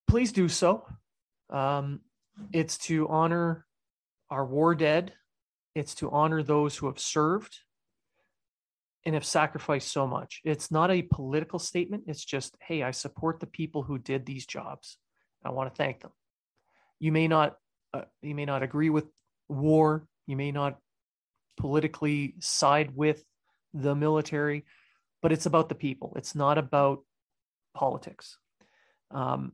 Please 0.06 0.32
do 0.32 0.48
so. 0.48 0.86
Um, 1.50 2.00
it's 2.52 2.78
to 2.78 3.08
honor 3.08 3.66
our 4.30 4.44
war 4.44 4.74
dead, 4.74 5.12
it's 5.74 5.94
to 5.96 6.10
honor 6.10 6.42
those 6.42 6.76
who 6.76 6.86
have 6.86 6.98
served 6.98 7.58
and 9.04 9.14
have 9.14 9.24
sacrificed 9.24 9.90
so 9.90 10.06
much. 10.06 10.40
It's 10.44 10.70
not 10.70 10.90
a 10.90 11.02
political 11.02 11.58
statement. 11.58 12.04
It's 12.06 12.24
just, 12.24 12.56
hey, 12.60 12.82
I 12.82 12.90
support 12.90 13.40
the 13.40 13.46
people 13.46 13.82
who 13.82 13.98
did 13.98 14.26
these 14.26 14.44
jobs. 14.44 14.98
I 15.44 15.50
want 15.50 15.72
to 15.72 15.76
thank 15.76 16.00
them. 16.00 16.10
You 17.00 17.12
may 17.12 17.28
not, 17.28 17.56
uh, 17.94 18.02
you 18.22 18.34
may 18.34 18.44
not 18.44 18.62
agree 18.62 18.90
with 18.90 19.06
war. 19.48 20.06
You 20.26 20.36
may 20.36 20.52
not 20.52 20.78
politically 21.56 22.34
side 22.38 22.94
with 22.94 23.24
the 23.74 23.94
military, 23.94 24.64
but 25.22 25.32
it's 25.32 25.46
about 25.46 25.68
the 25.68 25.74
people. 25.74 26.12
It's 26.16 26.34
not 26.34 26.58
about 26.58 27.00
politics. 27.74 28.38
Um, 29.10 29.52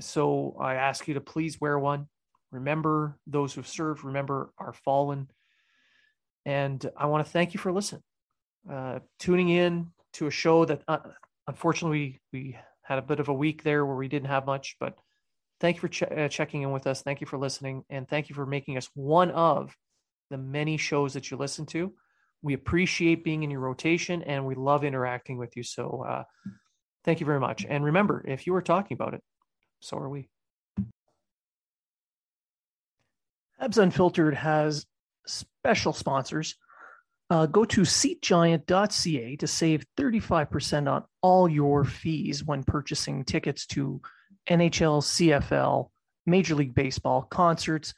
so 0.00 0.56
I 0.60 0.74
ask 0.74 1.08
you 1.08 1.14
to 1.14 1.20
please 1.20 1.60
wear 1.60 1.78
one. 1.78 2.06
Remember 2.52 3.18
those 3.26 3.54
who've 3.54 3.66
served, 3.66 4.04
remember 4.04 4.52
our 4.58 4.72
fallen. 4.72 5.28
And 6.44 6.84
I 6.96 7.06
want 7.06 7.26
to 7.26 7.32
thank 7.32 7.54
you 7.54 7.60
for 7.60 7.72
listening, 7.72 8.02
uh, 8.70 9.00
tuning 9.18 9.48
in 9.48 9.88
to 10.14 10.26
a 10.26 10.30
show 10.30 10.64
that 10.64 10.82
uh, 10.86 10.98
unfortunately 11.48 12.20
we 12.32 12.56
had 12.82 12.98
a 12.98 13.02
bit 13.02 13.20
of 13.20 13.28
a 13.28 13.34
week 13.34 13.62
there 13.62 13.84
where 13.84 13.96
we 13.96 14.08
didn't 14.08 14.28
have 14.28 14.46
much, 14.46 14.76
but 14.78 14.96
thank 15.60 15.76
you 15.76 15.88
for 15.88 16.18
uh, 16.18 16.28
checking 16.28 16.62
in 16.62 16.72
with 16.72 16.86
us. 16.86 17.02
Thank 17.02 17.20
you 17.20 17.26
for 17.26 17.38
listening. 17.38 17.84
And 17.90 18.08
thank 18.08 18.28
you 18.28 18.34
for 18.34 18.46
making 18.46 18.76
us 18.76 18.88
one 18.94 19.30
of 19.30 19.74
the 20.30 20.38
many 20.38 20.76
shows 20.76 21.14
that 21.14 21.30
you 21.30 21.36
listen 21.36 21.66
to. 21.66 21.92
We 22.42 22.54
appreciate 22.54 23.24
being 23.24 23.42
in 23.42 23.50
your 23.50 23.60
rotation 23.60 24.22
and 24.22 24.46
we 24.46 24.54
love 24.54 24.84
interacting 24.84 25.38
with 25.38 25.56
you. 25.56 25.62
So 25.62 26.04
uh, 26.06 26.24
thank 27.04 27.20
you 27.20 27.26
very 27.26 27.40
much. 27.40 27.64
And 27.68 27.84
remember, 27.84 28.24
if 28.26 28.46
you 28.46 28.54
are 28.54 28.62
talking 28.62 28.94
about 28.94 29.14
it, 29.14 29.22
so 29.80 29.96
are 29.96 30.08
we. 30.08 30.28
Habs 33.60 33.78
Unfiltered 33.78 34.34
has 34.34 34.84
special 35.26 35.92
sponsors. 35.92 36.56
Uh, 37.28 37.46
go 37.46 37.64
to 37.64 37.80
seatgiant.ca 37.80 39.36
to 39.36 39.46
save 39.46 39.84
35% 39.98 40.90
on 40.92 41.04
all 41.22 41.48
your 41.48 41.84
fees 41.84 42.44
when 42.44 42.62
purchasing 42.62 43.24
tickets 43.24 43.66
to 43.66 44.00
NHL, 44.48 45.02
CFL, 45.02 45.90
Major 46.26 46.54
League 46.54 46.74
Baseball, 46.74 47.22
concerts, 47.22 47.94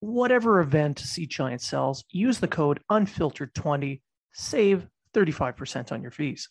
whatever 0.00 0.60
event 0.60 0.98
Seat 0.98 1.30
Giant 1.30 1.62
sells, 1.62 2.04
use 2.10 2.38
the 2.38 2.48
code 2.48 2.80
unfiltered20, 2.90 4.00
save 4.32 4.86
35% 5.14 5.92
on 5.92 6.02
your 6.02 6.10
fees. 6.10 6.48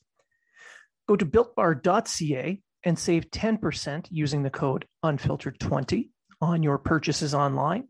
Go 1.08 1.16
to 1.16 1.26
builtbar.ca 1.26 2.62
and 2.84 3.00
save 3.00 3.30
10% 3.30 4.08
using 4.10 4.44
the 4.44 4.50
code 4.50 4.86
unfiltered20 5.04 6.10
on 6.42 6.64
your 6.64 6.78
purchases 6.78 7.34
online. 7.34 7.88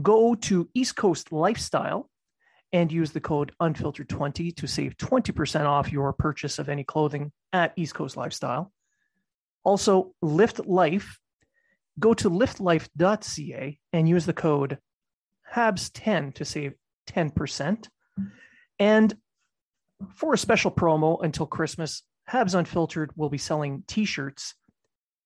Go 0.00 0.34
to 0.34 0.68
East 0.74 0.96
Coast 0.96 1.32
Lifestyle 1.32 2.08
and 2.72 2.90
use 2.90 3.12
the 3.12 3.20
code 3.20 3.52
unfiltered20 3.60 4.56
to 4.56 4.66
save 4.66 4.96
20% 4.96 5.66
off 5.66 5.92
your 5.92 6.12
purchase 6.12 6.58
of 6.58 6.68
any 6.68 6.84
clothing 6.84 7.30
at 7.52 7.72
East 7.76 7.94
Coast 7.94 8.16
Lifestyle. 8.16 8.72
Also, 9.64 10.14
Lift 10.20 10.66
Life 10.66 11.18
go 11.98 12.14
to 12.14 12.30
liftlife.ca 12.30 13.78
and 13.92 14.08
use 14.08 14.26
the 14.26 14.32
code 14.32 14.78
HABS10 15.54 16.34
to 16.34 16.44
save 16.44 16.74
10%. 17.08 17.88
And 18.78 19.14
for 20.14 20.34
a 20.34 20.38
special 20.38 20.70
promo 20.70 21.22
until 21.22 21.46
Christmas, 21.46 22.02
Habs 22.30 22.54
Unfiltered 22.54 23.10
will 23.16 23.28
be 23.28 23.38
selling 23.38 23.84
t 23.86 24.04
shirts 24.04 24.54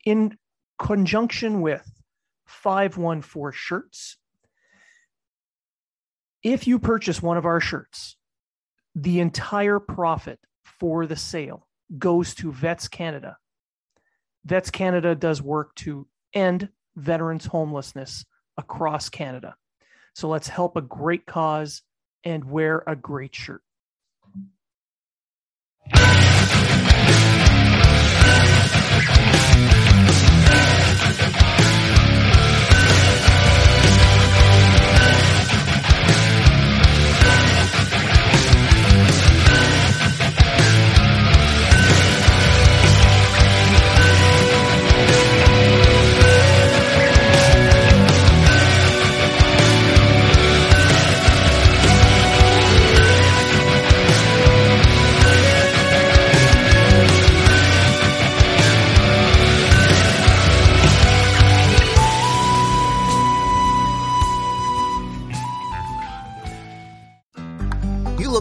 in 0.05 0.37
conjunction 0.78 1.61
with 1.61 1.89
514 2.47 3.53
shirts. 3.57 4.16
If 6.43 6.66
you 6.66 6.78
purchase 6.78 7.22
one 7.22 7.37
of 7.37 7.47
our 7.47 7.61
shirts, 7.61 8.16
the 8.95 9.20
entire 9.20 9.78
profit 9.78 10.39
for 10.64 11.07
the 11.07 11.16
sale 11.16 11.66
goes 11.99 12.34
to 12.37 12.53
Vets 12.53 12.89
Canada. 12.89 13.37
Vets 14.47 14.70
Canada 14.70 15.16
does 15.16 15.42
work 15.42 15.74
to 15.74 16.07
end 16.32 16.68
veterans' 16.94 17.47
homelessness 17.47 18.24
across 18.57 19.09
Canada. 19.09 19.57
So 20.14 20.28
let's 20.28 20.47
help 20.47 20.76
a 20.76 20.82
great 20.82 21.26
cause 21.26 21.82
and 22.22 22.44
wear 22.44 22.84
a 22.86 22.94
great 22.94 23.34
shirt. 23.34 23.62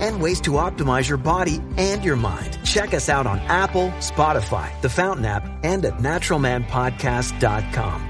and 0.00 0.22
ways 0.22 0.40
to 0.42 0.52
optimize 0.52 1.08
your 1.08 1.18
body 1.18 1.60
and 1.76 2.04
your 2.04 2.14
mind. 2.16 2.56
Check 2.64 2.94
us 2.94 3.08
out 3.08 3.26
on 3.26 3.40
Apple, 3.40 3.88
Spotify, 3.98 4.80
the 4.82 4.88
Fountain 4.88 5.24
app, 5.24 5.44
and 5.64 5.84
at 5.84 5.98
naturalmanpodcast.com. 5.98 8.08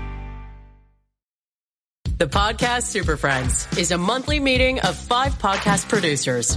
The 2.19 2.27
Podcast 2.29 2.83
Super 2.85 3.17
Friends 3.17 3.67
is 3.77 3.91
a 3.91 3.99
monthly 3.99 4.39
meeting 4.39 4.79
of 4.81 4.97
five 4.97 5.33
podcast 5.39 5.89
producers. 5.89 6.57